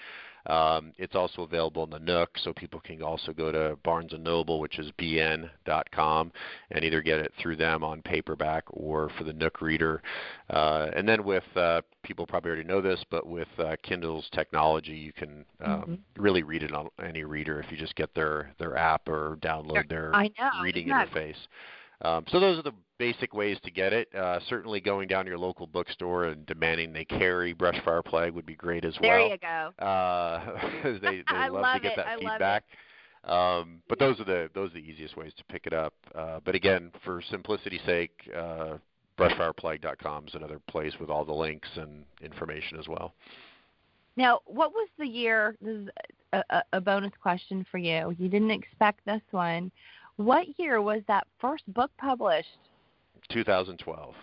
Um, 0.48 0.94
it's 0.98 1.16
also 1.16 1.44
available 1.44 1.84
in 1.84 1.90
the 1.90 2.00
Nook, 2.00 2.38
so 2.44 2.54
people 2.54 2.80
can 2.80 3.02
also 3.02 3.32
go 3.32 3.52
to 3.52 3.78
Barnes 3.84 4.14
and 4.14 4.24
Noble, 4.24 4.60
which 4.60 4.80
is 4.80 4.92
bn.com, 5.00 6.32
and 6.72 6.84
either 6.84 7.02
get 7.02 7.20
it 7.20 7.32
through 7.40 7.58
them 7.58 7.84
on 7.84 8.02
paperback 8.02 8.64
or 8.70 9.10
for 9.18 9.24
the 9.24 9.34
Nook 9.34 9.62
reader. 9.62 10.02
Uh, 10.50 10.88
and 10.96 11.08
then 11.08 11.24
with 11.24 11.44
uh, 11.56 11.82
people 12.04 12.26
probably 12.26 12.50
already 12.52 12.68
know 12.68 12.82
this, 12.82 13.04
but 13.10 13.28
with 13.28 13.48
uh, 13.60 13.76
Kindle's 13.84 14.28
technology, 14.32 14.94
you 14.94 15.14
can 15.14 15.46
um, 15.64 16.00
really 16.18 16.44
read 16.44 16.64
it 16.64 16.74
on 16.74 16.90
any 17.04 17.24
reader 17.24 17.60
if 17.60 17.72
you 17.72 17.78
just 17.78 17.96
get 17.96 18.14
their 18.16 18.52
their 18.60 18.76
app 18.78 19.08
or 19.08 19.38
download 19.42 19.74
their 19.90 20.12
reading 20.64 20.88
interface. 21.16 21.36
Um, 22.04 22.26
so 22.32 22.40
those 22.40 22.58
are 22.58 22.64
the 22.64 22.74
basic 22.98 23.34
ways 23.34 23.58
to 23.64 23.72
get 23.72 23.94
it. 23.94 24.14
Uh, 24.16 24.40
certainly, 24.50 24.80
going 24.82 25.08
down 25.08 25.26
to 25.26 25.30
your 25.30 25.38
local 25.38 25.68
bookstore 25.68 26.26
and 26.26 26.46
demanding 26.46 26.94
they 26.94 27.06
carry 27.06 27.54
Brushfire 27.54 28.04
Plague 28.04 28.34
would 28.34 28.46
be 28.46 28.56
great 28.56 28.86
as 28.86 28.96
There 29.02 29.20
well. 29.20 29.38
There 29.42 29.64
you 29.68 29.74
go. 29.78 29.86
Uh, 29.86 31.00
they 31.02 31.18
they 31.18 31.24
love, 31.32 31.54
love 31.54 31.76
to 31.76 31.82
get 31.82 31.92
it. 31.94 31.96
that 31.98 32.08
I 32.08 32.18
feedback. 32.18 32.64
Um, 33.24 33.82
but 33.88 34.00
those 34.00 34.20
are 34.20 34.24
the 34.24 34.50
those 34.56 34.72
are 34.72 34.76
the 34.76 34.80
easiest 34.80 35.16
ways 35.16 35.32
to 35.38 35.44
pick 35.46 35.68
it 35.68 35.74
up. 35.74 35.94
Uh, 36.16 36.40
but 36.44 36.56
again, 36.56 36.92
for 37.06 37.22
simplicity's 37.30 37.82
sake, 37.86 38.12
uh, 38.36 38.78
brushfireplague.com 39.18 40.28
is 40.28 40.34
another 40.34 40.60
place 40.68 40.94
with 41.00 41.10
all 41.10 41.24
the 41.24 41.34
links 41.34 41.70
and 41.76 42.04
information 42.22 42.80
as 42.80 42.88
well. 42.88 43.14
Now, 44.18 44.40
what 44.46 44.72
was 44.72 44.90
the 44.98 45.06
year? 45.06 45.56
This 45.62 45.78
is 45.78 45.90
a, 46.34 46.64
a 46.74 46.82
bonus 46.82 47.14
question 47.22 47.66
for 47.72 47.78
you. 47.78 48.16
You 48.18 48.28
didn't 48.28 48.52
expect 48.52 49.06
this 49.06 49.22
one. 49.32 49.72
What 50.22 50.60
year 50.60 50.80
was 50.84 51.02
that 51.08 51.26
first 51.40 51.64
book 51.74 51.90
published? 51.98 52.48
2012. 53.32 54.14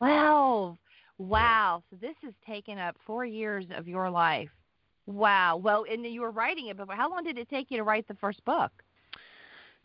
Wow. 0.00 0.76
Wow. 1.18 1.84
So 1.88 1.96
this 2.00 2.16
has 2.24 2.34
taken 2.44 2.78
up 2.78 2.96
four 3.06 3.24
years 3.24 3.64
of 3.76 3.86
your 3.86 4.10
life. 4.10 4.48
Wow. 5.06 5.56
Well, 5.56 5.84
and 5.88 6.04
you 6.04 6.22
were 6.22 6.32
writing 6.32 6.66
it, 6.66 6.76
but 6.76 6.88
how 6.90 7.08
long 7.08 7.22
did 7.22 7.38
it 7.38 7.48
take 7.48 7.70
you 7.70 7.76
to 7.76 7.84
write 7.84 8.08
the 8.08 8.14
first 8.14 8.44
book? 8.44 8.72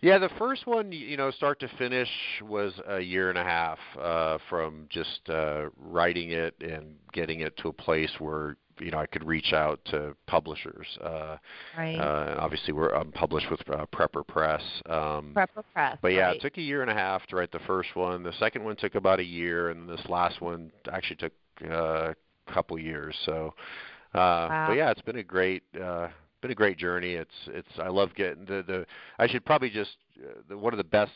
Yeah, 0.01 0.17
the 0.17 0.29
first 0.39 0.65
one, 0.65 0.91
you 0.91 1.15
know, 1.15 1.29
start 1.29 1.59
to 1.59 1.67
finish 1.77 2.09
was 2.41 2.73
a 2.87 2.99
year 2.99 3.29
and 3.29 3.37
a 3.37 3.43
half 3.43 3.77
uh, 4.01 4.37
from 4.49 4.87
just 4.89 5.29
uh, 5.29 5.65
writing 5.77 6.31
it 6.31 6.55
and 6.61 6.95
getting 7.13 7.41
it 7.41 7.55
to 7.57 7.67
a 7.67 7.73
place 7.73 8.11
where 8.17 8.55
you 8.79 8.91
know 8.91 8.99
I 8.99 9.05
could 9.05 9.25
reach 9.25 9.53
out 9.53 9.79
to 9.85 10.15
publishers. 10.27 10.87
Uh, 11.03 11.37
right. 11.77 11.95
Uh, 11.95 12.35
obviously, 12.39 12.73
we're 12.73 12.89
I'm 12.89 13.11
published 13.11 13.49
with 13.49 13.61
uh, 13.69 13.85
Prepper 13.93 14.25
Press. 14.25 14.61
Um, 14.87 15.33
Prepper 15.35 15.63
Press. 15.73 15.97
But 16.01 16.13
yeah, 16.13 16.27
right. 16.27 16.35
it 16.35 16.41
took 16.41 16.57
a 16.57 16.61
year 16.61 16.81
and 16.81 16.89
a 16.89 16.93
half 16.93 17.25
to 17.27 17.35
write 17.35 17.51
the 17.51 17.59
first 17.59 17.95
one. 17.95 18.23
The 18.23 18.33
second 18.39 18.63
one 18.63 18.75
took 18.75 18.95
about 18.95 19.19
a 19.19 19.25
year, 19.25 19.69
and 19.69 19.87
this 19.87 20.01
last 20.07 20.41
one 20.41 20.71
actually 20.91 21.17
took 21.17 21.33
uh, 21.65 22.11
a 22.11 22.53
couple 22.53 22.77
years. 22.79 23.15
So, 23.25 23.53
uh, 24.13 24.17
wow. 24.17 24.65
but 24.69 24.73
yeah, 24.73 24.91
it's 24.91 25.01
been 25.01 25.17
a 25.17 25.23
great. 25.23 25.63
Uh, 25.79 26.09
been 26.41 26.51
a 26.51 26.55
great 26.55 26.77
journey. 26.77 27.13
It's 27.13 27.35
it's 27.47 27.67
I 27.77 27.89
love 27.89 28.11
getting 28.15 28.45
the 28.45 28.63
the 28.65 28.85
I 29.17 29.27
should 29.27 29.45
probably 29.45 29.69
just 29.69 29.97
uh, 30.23 30.39
the, 30.47 30.57
one 30.57 30.73
of 30.73 30.77
the 30.77 30.83
best 30.85 31.11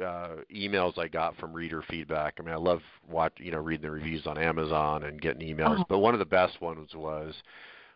uh, 0.00 0.36
emails 0.54 0.98
I 0.98 1.08
got 1.08 1.36
from 1.36 1.52
reader 1.52 1.82
feedback. 1.88 2.34
I 2.38 2.42
mean, 2.42 2.54
I 2.54 2.58
love 2.58 2.80
watch 3.08 3.34
you 3.38 3.50
know 3.52 3.58
reading 3.58 3.82
the 3.82 3.90
reviews 3.90 4.26
on 4.26 4.38
Amazon 4.38 5.04
and 5.04 5.20
getting 5.20 5.46
emails, 5.46 5.80
Oh. 5.80 5.84
but 5.88 5.98
one 5.98 6.14
of 6.14 6.18
the 6.18 6.24
best 6.26 6.60
ones 6.60 6.94
was 6.94 7.34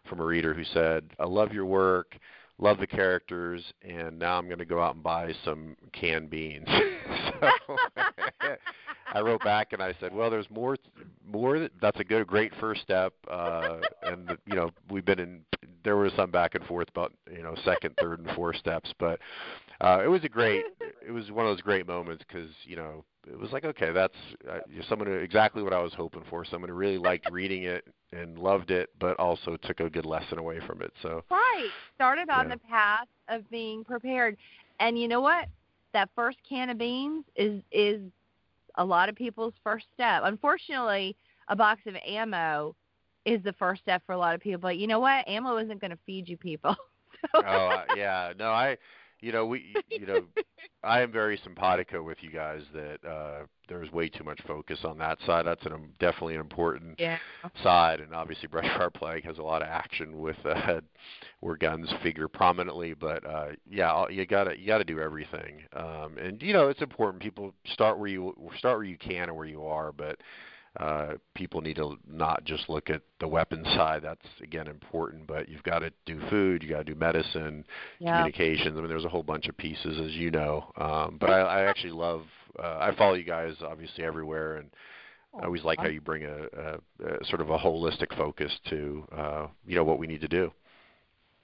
from 0.08 0.20
a 0.20 0.24
reader 0.24 0.54
who 0.54 0.64
said, 0.64 1.04
"I 1.18 1.24
love 1.24 1.52
your 1.52 1.66
work, 1.66 2.16
love 2.58 2.78
the 2.78 2.86
characters, 2.86 3.62
and 3.82 4.18
now 4.18 4.38
I'm 4.38 4.46
going 4.46 4.58
to 4.58 4.64
go 4.64 4.80
out 4.82 4.94
and 4.94 5.02
buy 5.02 5.32
some 5.44 5.76
canned 5.92 6.30
beans." 6.30 6.66
so 7.40 7.76
I 9.12 9.20
wrote 9.20 9.42
back 9.42 9.72
and 9.72 9.82
I 9.82 9.94
said, 10.00 10.14
"Well, 10.14 10.30
there's 10.30 10.48
more. 10.50 10.76
More. 11.30 11.68
That's 11.80 11.98
a 12.00 12.04
good, 12.04 12.26
great 12.26 12.52
first 12.60 12.82
step." 12.82 13.12
Uh, 13.30 13.78
and 14.02 14.36
you 14.46 14.54
know, 14.54 14.70
we've 14.90 15.04
been 15.04 15.18
in. 15.18 15.40
There 15.82 15.96
was 15.96 16.12
some 16.14 16.30
back 16.30 16.54
and 16.54 16.64
forth 16.64 16.88
about 16.88 17.12
you 17.30 17.42
know 17.42 17.54
second, 17.64 17.94
third, 18.00 18.20
and 18.20 18.30
fourth 18.36 18.56
steps, 18.56 18.92
but 18.98 19.18
uh, 19.80 20.00
it 20.04 20.08
was 20.08 20.24
a 20.24 20.28
great. 20.28 20.66
It 21.06 21.12
was 21.12 21.30
one 21.30 21.46
of 21.46 21.52
those 21.52 21.62
great 21.62 21.86
moments 21.86 22.24
because 22.26 22.50
you 22.64 22.76
know 22.76 23.04
it 23.30 23.38
was 23.38 23.50
like, 23.52 23.64
okay, 23.64 23.92
that's 23.92 24.14
uh, 24.50 24.60
someone 24.88 25.08
who, 25.08 25.14
exactly 25.14 25.62
what 25.62 25.72
I 25.72 25.80
was 25.80 25.92
hoping 25.94 26.24
for. 26.30 26.44
Someone 26.44 26.68
who 26.70 26.76
really 26.76 26.98
liked 26.98 27.28
reading 27.28 27.64
it 27.64 27.86
and 28.12 28.38
loved 28.38 28.70
it, 28.70 28.90
but 28.98 29.18
also 29.18 29.56
took 29.56 29.80
a 29.80 29.90
good 29.90 30.06
lesson 30.06 30.38
away 30.38 30.60
from 30.66 30.82
it. 30.82 30.92
So 31.02 31.24
Right. 31.30 31.74
Started 31.96 32.28
on 32.30 32.48
Yeah. 32.48 32.54
the 32.54 32.58
path 32.58 33.08
of 33.28 33.48
being 33.50 33.84
prepared. 33.84 34.36
And 34.80 34.98
you 34.98 35.08
know 35.08 35.20
what? 35.20 35.46
That 35.92 36.08
first 36.14 36.38
can 36.48 36.70
of 36.70 36.78
beans 36.78 37.24
is 37.36 37.62
is 37.72 38.00
a 38.76 38.84
lot 38.84 39.08
of 39.08 39.14
people's 39.16 39.54
first 39.62 39.86
step. 39.94 40.22
Unfortunately, 40.24 41.16
a 41.48 41.56
box 41.56 41.80
of 41.86 41.94
ammo 42.06 42.74
is 43.24 43.42
the 43.42 43.52
first 43.54 43.82
step 43.82 44.02
for 44.06 44.12
a 44.12 44.18
lot 44.18 44.34
of 44.34 44.40
people. 44.40 44.60
But 44.60 44.78
you 44.78 44.86
know 44.86 45.00
what? 45.00 45.26
Ammo 45.28 45.56
isn't 45.58 45.80
going 45.80 45.90
to 45.90 45.98
feed 46.06 46.28
you 46.28 46.36
people. 46.36 46.76
oh 47.34 47.40
uh, 47.44 47.84
yeah, 47.88 48.32
no, 48.38 48.50
I, 48.50 48.76
you 49.20 49.32
know, 49.32 49.46
we, 49.46 49.74
you 49.90 50.06
know, 50.06 50.22
I 50.82 51.00
am 51.00 51.12
very 51.12 51.38
simpatico 51.42 52.02
with 52.02 52.18
you 52.20 52.30
guys 52.30 52.62
that 52.74 53.08
uh 53.08 53.46
there's 53.68 53.90
way 53.92 54.08
too 54.08 54.24
much 54.24 54.40
focus 54.46 54.80
on 54.84 54.98
that 54.98 55.16
side. 55.24 55.46
That's 55.46 55.64
an, 55.64 55.72
um, 55.72 55.90
definitely 56.00 56.34
an 56.34 56.40
important 56.40 56.96
yeah. 56.98 57.18
side, 57.62 58.00
and 58.00 58.12
obviously 58.12 58.48
Brushfire 58.48 58.92
Plague 58.92 59.24
has 59.24 59.38
a 59.38 59.42
lot 59.42 59.62
of 59.62 59.68
action 59.68 60.18
with 60.18 60.36
uh, 60.44 60.80
where 61.38 61.56
guns 61.56 61.88
figure 62.02 62.26
prominently. 62.26 62.94
But 62.94 63.24
uh, 63.24 63.50
yeah, 63.70 64.08
you 64.08 64.26
gotta 64.26 64.58
you 64.58 64.66
gotta 64.66 64.84
do 64.84 64.98
everything, 65.00 65.62
um, 65.74 66.18
and 66.20 66.42
you 66.42 66.52
know 66.52 66.68
it's 66.68 66.82
important. 66.82 67.22
People 67.22 67.54
start 67.72 67.98
where 67.98 68.08
you 68.08 68.34
start 68.58 68.78
where 68.78 68.84
you 68.86 68.98
can 68.98 69.28
and 69.28 69.36
where 69.36 69.46
you 69.46 69.64
are, 69.64 69.92
but 69.92 70.18
uh, 70.78 71.14
people 71.34 71.60
need 71.60 71.76
to 71.76 71.96
not 72.08 72.44
just 72.44 72.68
look 72.68 72.90
at 72.90 73.02
the 73.18 73.26
weapon 73.26 73.64
side. 73.74 74.02
That's 74.02 74.24
again 74.42 74.68
important, 74.68 75.26
but 75.26 75.48
you've 75.48 75.62
got 75.64 75.80
to 75.80 75.90
do 76.06 76.20
food, 76.30 76.62
you 76.62 76.68
got 76.68 76.78
to 76.78 76.84
do 76.84 76.94
medicine, 76.94 77.64
Yeah. 77.98 78.12
communications. 78.12 78.76
I 78.76 78.80
mean, 78.80 78.88
there's 78.88 79.04
a 79.04 79.08
whole 79.08 79.24
bunch 79.24 79.48
of 79.48 79.56
pieces, 79.56 79.98
as 79.98 80.12
you 80.12 80.30
know. 80.30 80.70
Um, 80.76 81.16
but 81.20 81.30
I, 81.30 81.40
I 81.40 81.62
actually 81.62 81.92
love. 81.92 82.22
Uh, 82.58 82.78
I 82.80 82.94
follow 82.96 83.14
you 83.14 83.24
guys 83.24 83.54
obviously 83.62 84.04
everywhere, 84.04 84.56
and 84.58 84.70
I 85.40 85.46
always 85.46 85.64
like 85.64 85.78
how 85.78 85.88
you 85.88 86.00
bring 86.00 86.24
a, 86.24 86.44
a, 86.56 86.74
a 87.04 87.24
sort 87.26 87.40
of 87.40 87.50
a 87.50 87.58
holistic 87.58 88.16
focus 88.16 88.52
to 88.70 89.04
uh, 89.16 89.46
you 89.66 89.74
know 89.74 89.84
what 89.84 89.98
we 89.98 90.06
need 90.06 90.20
to 90.20 90.28
do. 90.28 90.52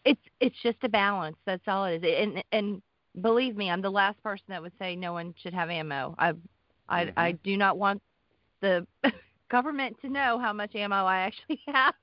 It's 0.04 0.20
it's 0.40 0.56
just 0.62 0.78
a 0.82 0.88
balance. 0.88 1.36
That's 1.46 1.62
all 1.66 1.84
it 1.86 2.04
is. 2.04 2.22
And 2.22 2.44
and 2.52 2.82
believe 3.20 3.56
me, 3.56 3.70
I'm 3.70 3.82
the 3.82 3.90
last 3.90 4.22
person 4.22 4.44
that 4.48 4.62
would 4.62 4.72
say 4.78 4.94
no 4.94 5.12
one 5.12 5.34
should 5.42 5.54
have 5.54 5.68
ammo. 5.68 6.14
I 6.16 6.34
I 6.88 7.12
I 7.16 7.32
do 7.32 7.56
not 7.56 7.76
want 7.76 8.00
the 8.60 8.86
government 9.50 9.96
to 10.02 10.08
know 10.08 10.38
how 10.38 10.52
much 10.52 10.74
ammo 10.74 11.04
I 11.04 11.18
actually 11.18 11.60
have. 11.66 11.94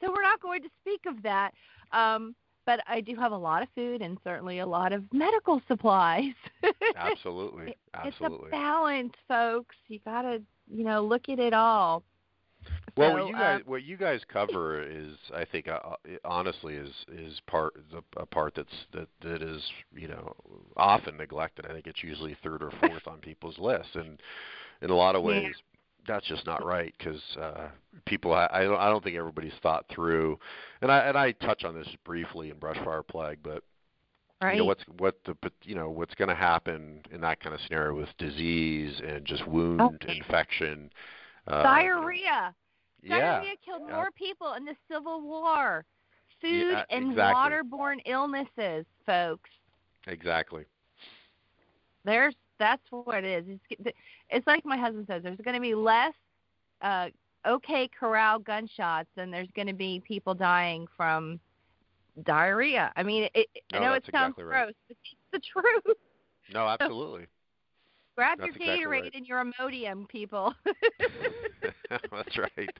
so 0.00 0.10
we're 0.10 0.22
not 0.22 0.40
going 0.40 0.62
to 0.62 0.68
speak 0.82 1.02
of 1.06 1.22
that. 1.22 1.52
Um 1.92 2.34
but 2.68 2.80
I 2.86 3.00
do 3.00 3.16
have 3.16 3.32
a 3.32 3.36
lot 3.36 3.62
of 3.62 3.68
food 3.74 4.02
and 4.02 4.18
certainly 4.22 4.58
a 4.58 4.66
lot 4.66 4.92
of 4.92 5.02
medical 5.10 5.62
supplies. 5.68 6.34
Absolutely, 6.96 7.74
Absolutely. 7.94 8.36
It's 8.36 8.46
a 8.48 8.50
balance, 8.50 9.14
folks. 9.26 9.74
You 9.86 10.00
got 10.04 10.20
to, 10.20 10.42
you 10.70 10.84
know, 10.84 11.02
look 11.02 11.30
at 11.30 11.38
it 11.38 11.54
all. 11.54 12.02
Well, 12.94 13.12
So, 13.12 13.14
what 13.14 13.28
you 13.28 13.36
uh, 13.36 13.38
guys 13.38 13.62
what 13.64 13.82
you 13.84 13.96
guys 13.96 14.20
cover 14.30 14.82
is, 14.82 15.14
I 15.34 15.46
think, 15.46 15.68
uh, 15.68 15.78
uh, 15.82 15.94
honestly, 16.26 16.74
is 16.74 16.90
is 17.10 17.40
part 17.46 17.74
the 17.90 18.02
a, 18.18 18.22
a 18.22 18.26
part 18.26 18.54
that's 18.54 18.68
that 18.92 19.08
that 19.22 19.40
is 19.40 19.62
you 19.94 20.08
know 20.08 20.34
often 20.76 21.16
neglected. 21.16 21.64
I 21.64 21.72
think 21.72 21.86
it's 21.86 22.02
usually 22.02 22.36
third 22.42 22.62
or 22.62 22.70
fourth 22.80 23.06
on 23.06 23.18
people's 23.20 23.58
lists, 23.58 23.94
and 23.94 24.20
in 24.82 24.90
a 24.90 24.94
lot 24.94 25.14
of 25.16 25.22
Yeah. 25.22 25.28
ways, 25.28 25.54
that's 26.06 26.26
just 26.26 26.46
not 26.46 26.64
right 26.64 26.94
because 26.96 27.20
uh, 27.36 27.68
people. 28.06 28.32
I, 28.32 28.48
I 28.50 28.64
don't 28.64 28.78
I 28.78 28.88
don't 28.88 29.04
think 29.04 29.16
everybody's 29.16 29.52
thought 29.62 29.84
through, 29.88 30.38
and 30.80 30.90
I 30.90 31.00
and 31.00 31.16
I 31.18 31.32
touch 31.32 31.64
on 31.64 31.74
this 31.74 31.88
briefly 32.04 32.50
in 32.50 32.56
Brushfire 32.56 33.06
Plague, 33.06 33.40
but 33.42 33.62
right? 34.40 34.54
you 34.54 34.60
know 34.60 34.64
what's 34.64 34.82
what 34.96 35.16
the 35.26 35.36
you 35.64 35.74
know 35.74 35.90
what's 35.90 36.14
going 36.14 36.30
to 36.30 36.34
happen 36.34 37.02
in 37.12 37.20
that 37.20 37.40
kind 37.40 37.54
of 37.54 37.60
scenario 37.62 37.94
with 37.94 38.08
disease 38.16 39.00
and 39.06 39.24
just 39.26 39.46
wound 39.46 39.80
Okay. 40.02 40.16
infection. 40.16 40.90
Uh, 41.46 41.62
Diarrhea. 41.62 42.54
Yeah. 43.02 43.18
Diarrhea 43.18 43.54
killed 43.64 43.82
Yeah. 43.86 43.94
more 43.96 44.10
people 44.12 44.54
in 44.54 44.64
the 44.64 44.76
Civil 44.90 45.20
War. 45.20 45.84
Food 46.40 46.70
Yeah, 46.70 46.84
and 46.90 47.10
exactly. 47.10 47.50
waterborne 47.52 48.00
illnesses, 48.06 48.86
folks. 49.04 49.50
Exactly. 50.06 50.64
There's 52.04 52.34
that's 52.58 52.82
what 52.90 53.24
it 53.24 53.24
is. 53.24 53.58
It's, 53.70 53.96
it's 54.30 54.46
like 54.46 54.64
my 54.64 54.76
husband 54.76 55.06
says. 55.08 55.22
There's 55.22 55.38
going 55.38 55.54
to 55.54 55.60
be 55.60 55.74
less 55.74 56.14
uh, 56.82 57.08
OK 57.44 57.88
Corral 57.98 58.38
gunshots 58.38 59.08
than 59.16 59.30
there's 59.30 59.50
going 59.54 59.68
to 59.68 59.74
be 59.74 60.02
people 60.06 60.34
dying 60.34 60.86
from 60.96 61.40
diarrhea. 62.24 62.92
I 62.96 63.02
mean, 63.02 63.24
it, 63.24 63.32
it, 63.34 63.48
I 63.72 63.78
know 63.78 63.92
it 63.92 64.04
sounds 64.12 64.32
exactly 64.32 64.44
right. 64.44 64.64
gross, 64.64 64.74
but 64.88 64.96
it's 65.02 65.16
the 65.32 65.40
truth. 65.52 65.96
No, 66.50 66.66
absolutely. 66.66 67.26
Grab 68.16 68.38
That's 68.38 68.56
your 68.56 68.56
exactly 68.56 68.86
Gatorade 68.86 69.02
right. 69.02 69.14
and 69.14 69.26
your 69.26 69.44
Imodium, 69.44 70.08
people. 70.08 70.54
That's 72.10 72.38
right. 72.38 72.70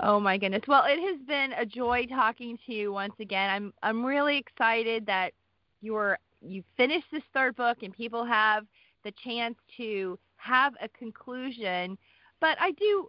oh 0.00 0.20
my 0.20 0.36
goodness. 0.36 0.60
Well, 0.68 0.84
it 0.86 1.00
has 1.00 1.18
been 1.26 1.54
a 1.58 1.64
joy 1.64 2.04
talking 2.10 2.58
to 2.66 2.72
you 2.74 2.92
once 2.92 3.14
again. 3.20 3.48
I'm 3.48 3.72
I'm 3.82 4.04
really 4.04 4.36
excited 4.36 5.06
that 5.06 5.32
you're 5.80 6.18
you 6.42 6.62
finished 6.76 7.06
this 7.10 7.22
third 7.32 7.56
book 7.56 7.78
and 7.82 7.92
people 7.94 8.24
have 8.24 8.66
the 9.04 9.12
chance 9.24 9.56
to 9.76 10.18
have 10.36 10.74
a 10.80 10.88
conclusion. 10.88 11.96
But 12.40 12.56
I 12.60 12.72
do 12.72 13.08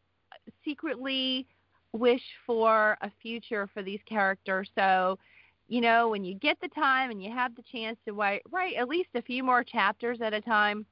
secretly 0.63 1.47
wish 1.93 2.21
for 2.45 2.97
a 3.01 3.11
future 3.21 3.69
for 3.73 3.83
these 3.83 3.99
characters. 4.07 4.69
So, 4.75 5.17
you 5.67 5.81
know, 5.81 6.09
when 6.09 6.23
you 6.23 6.35
get 6.35 6.59
the 6.61 6.67
time 6.69 7.11
and 7.11 7.23
you 7.23 7.31
have 7.31 7.55
the 7.55 7.63
chance 7.71 7.97
to 8.05 8.13
write, 8.13 8.41
write 8.51 8.75
at 8.75 8.87
least 8.87 9.09
a 9.15 9.21
few 9.21 9.43
more 9.43 9.63
chapters 9.63 10.19
at 10.21 10.33
a 10.33 10.41
time, 10.41 10.85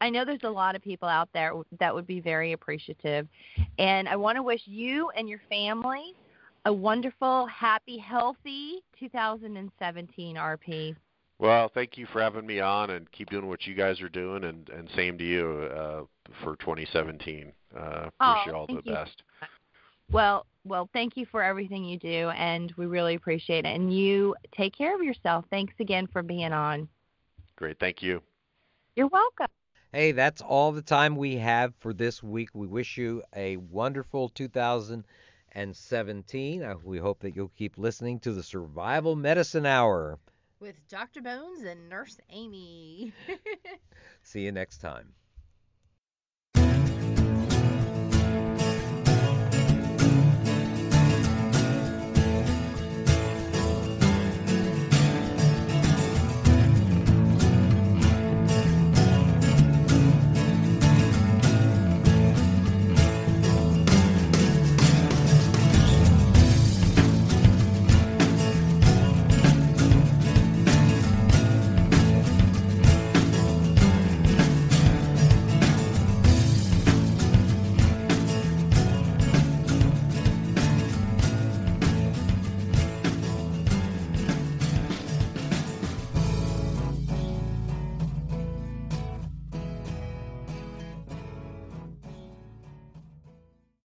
I 0.00 0.10
know 0.10 0.24
there's 0.24 0.40
a 0.44 0.50
lot 0.50 0.74
of 0.74 0.82
people 0.82 1.08
out 1.08 1.28
there 1.32 1.52
that 1.78 1.94
would 1.94 2.06
be 2.06 2.20
very 2.20 2.52
appreciative. 2.52 3.28
And 3.78 4.08
I 4.08 4.16
want 4.16 4.36
to 4.36 4.42
wish 4.42 4.62
you 4.64 5.10
and 5.10 5.28
your 5.28 5.40
family 5.48 6.14
a 6.66 6.72
wonderful, 6.72 7.46
happy, 7.46 7.98
healthy 7.98 8.82
2017 8.98 10.36
RP. 10.36 10.96
Well, 11.40 11.70
thank 11.72 11.96
you 11.96 12.06
for 12.12 12.20
having 12.20 12.44
me 12.46 12.60
on, 12.60 12.90
and 12.90 13.10
keep 13.12 13.30
doing 13.30 13.48
what 13.48 13.66
you 13.66 13.74
guys 13.74 14.02
are 14.02 14.10
doing, 14.10 14.44
and 14.44 14.68
and 14.68 14.90
same 14.94 15.16
to 15.18 15.24
you 15.24 15.70
uh, 15.74 16.02
for 16.44 16.54
2017. 16.56 17.50
Uh, 17.74 18.02
wish 18.04 18.12
Oh, 18.20 18.42
you 18.46 18.52
all 18.52 18.66
the 18.66 18.82
you. 18.84 18.92
best. 18.92 19.22
Well, 20.12 20.44
well, 20.64 20.90
thank 20.92 21.16
you 21.16 21.24
for 21.24 21.42
everything 21.42 21.82
you 21.84 21.98
do, 21.98 22.28
and 22.30 22.70
we 22.76 22.84
really 22.84 23.14
appreciate 23.14 23.64
it. 23.64 23.68
And 23.74 23.96
you 23.96 24.34
take 24.54 24.76
care 24.76 24.94
of 24.94 25.02
yourself. 25.02 25.46
Thanks 25.50 25.72
again 25.80 26.06
for 26.06 26.22
being 26.22 26.52
on. 26.52 26.86
Great, 27.56 27.78
thank 27.78 28.02
you. 28.02 28.20
You're 28.96 29.06
welcome. 29.08 29.46
Hey, 29.92 30.12
that's 30.12 30.42
all 30.42 30.72
the 30.72 30.82
time 30.82 31.16
we 31.16 31.36
have 31.36 31.72
for 31.80 31.94
this 31.94 32.22
week. 32.22 32.50
We 32.52 32.66
wish 32.66 32.98
you 32.98 33.22
a 33.34 33.56
wonderful 33.56 34.28
2017. 34.28 36.62
Uh, 36.62 36.74
We 36.84 36.98
hope 36.98 37.20
that 37.20 37.34
you'll 37.34 37.48
keep 37.56 37.78
listening 37.78 38.20
to 38.20 38.32
the 38.32 38.42
Survival 38.42 39.16
Medicine 39.16 39.64
Hour. 39.64 40.18
With 40.60 40.76
Dr. 40.88 41.22
Bones 41.22 41.62
and 41.64 41.88
Nurse 41.88 42.18
Amy. 42.28 43.14
See 44.22 44.42
you 44.42 44.52
next 44.52 44.78
time. 44.78 45.14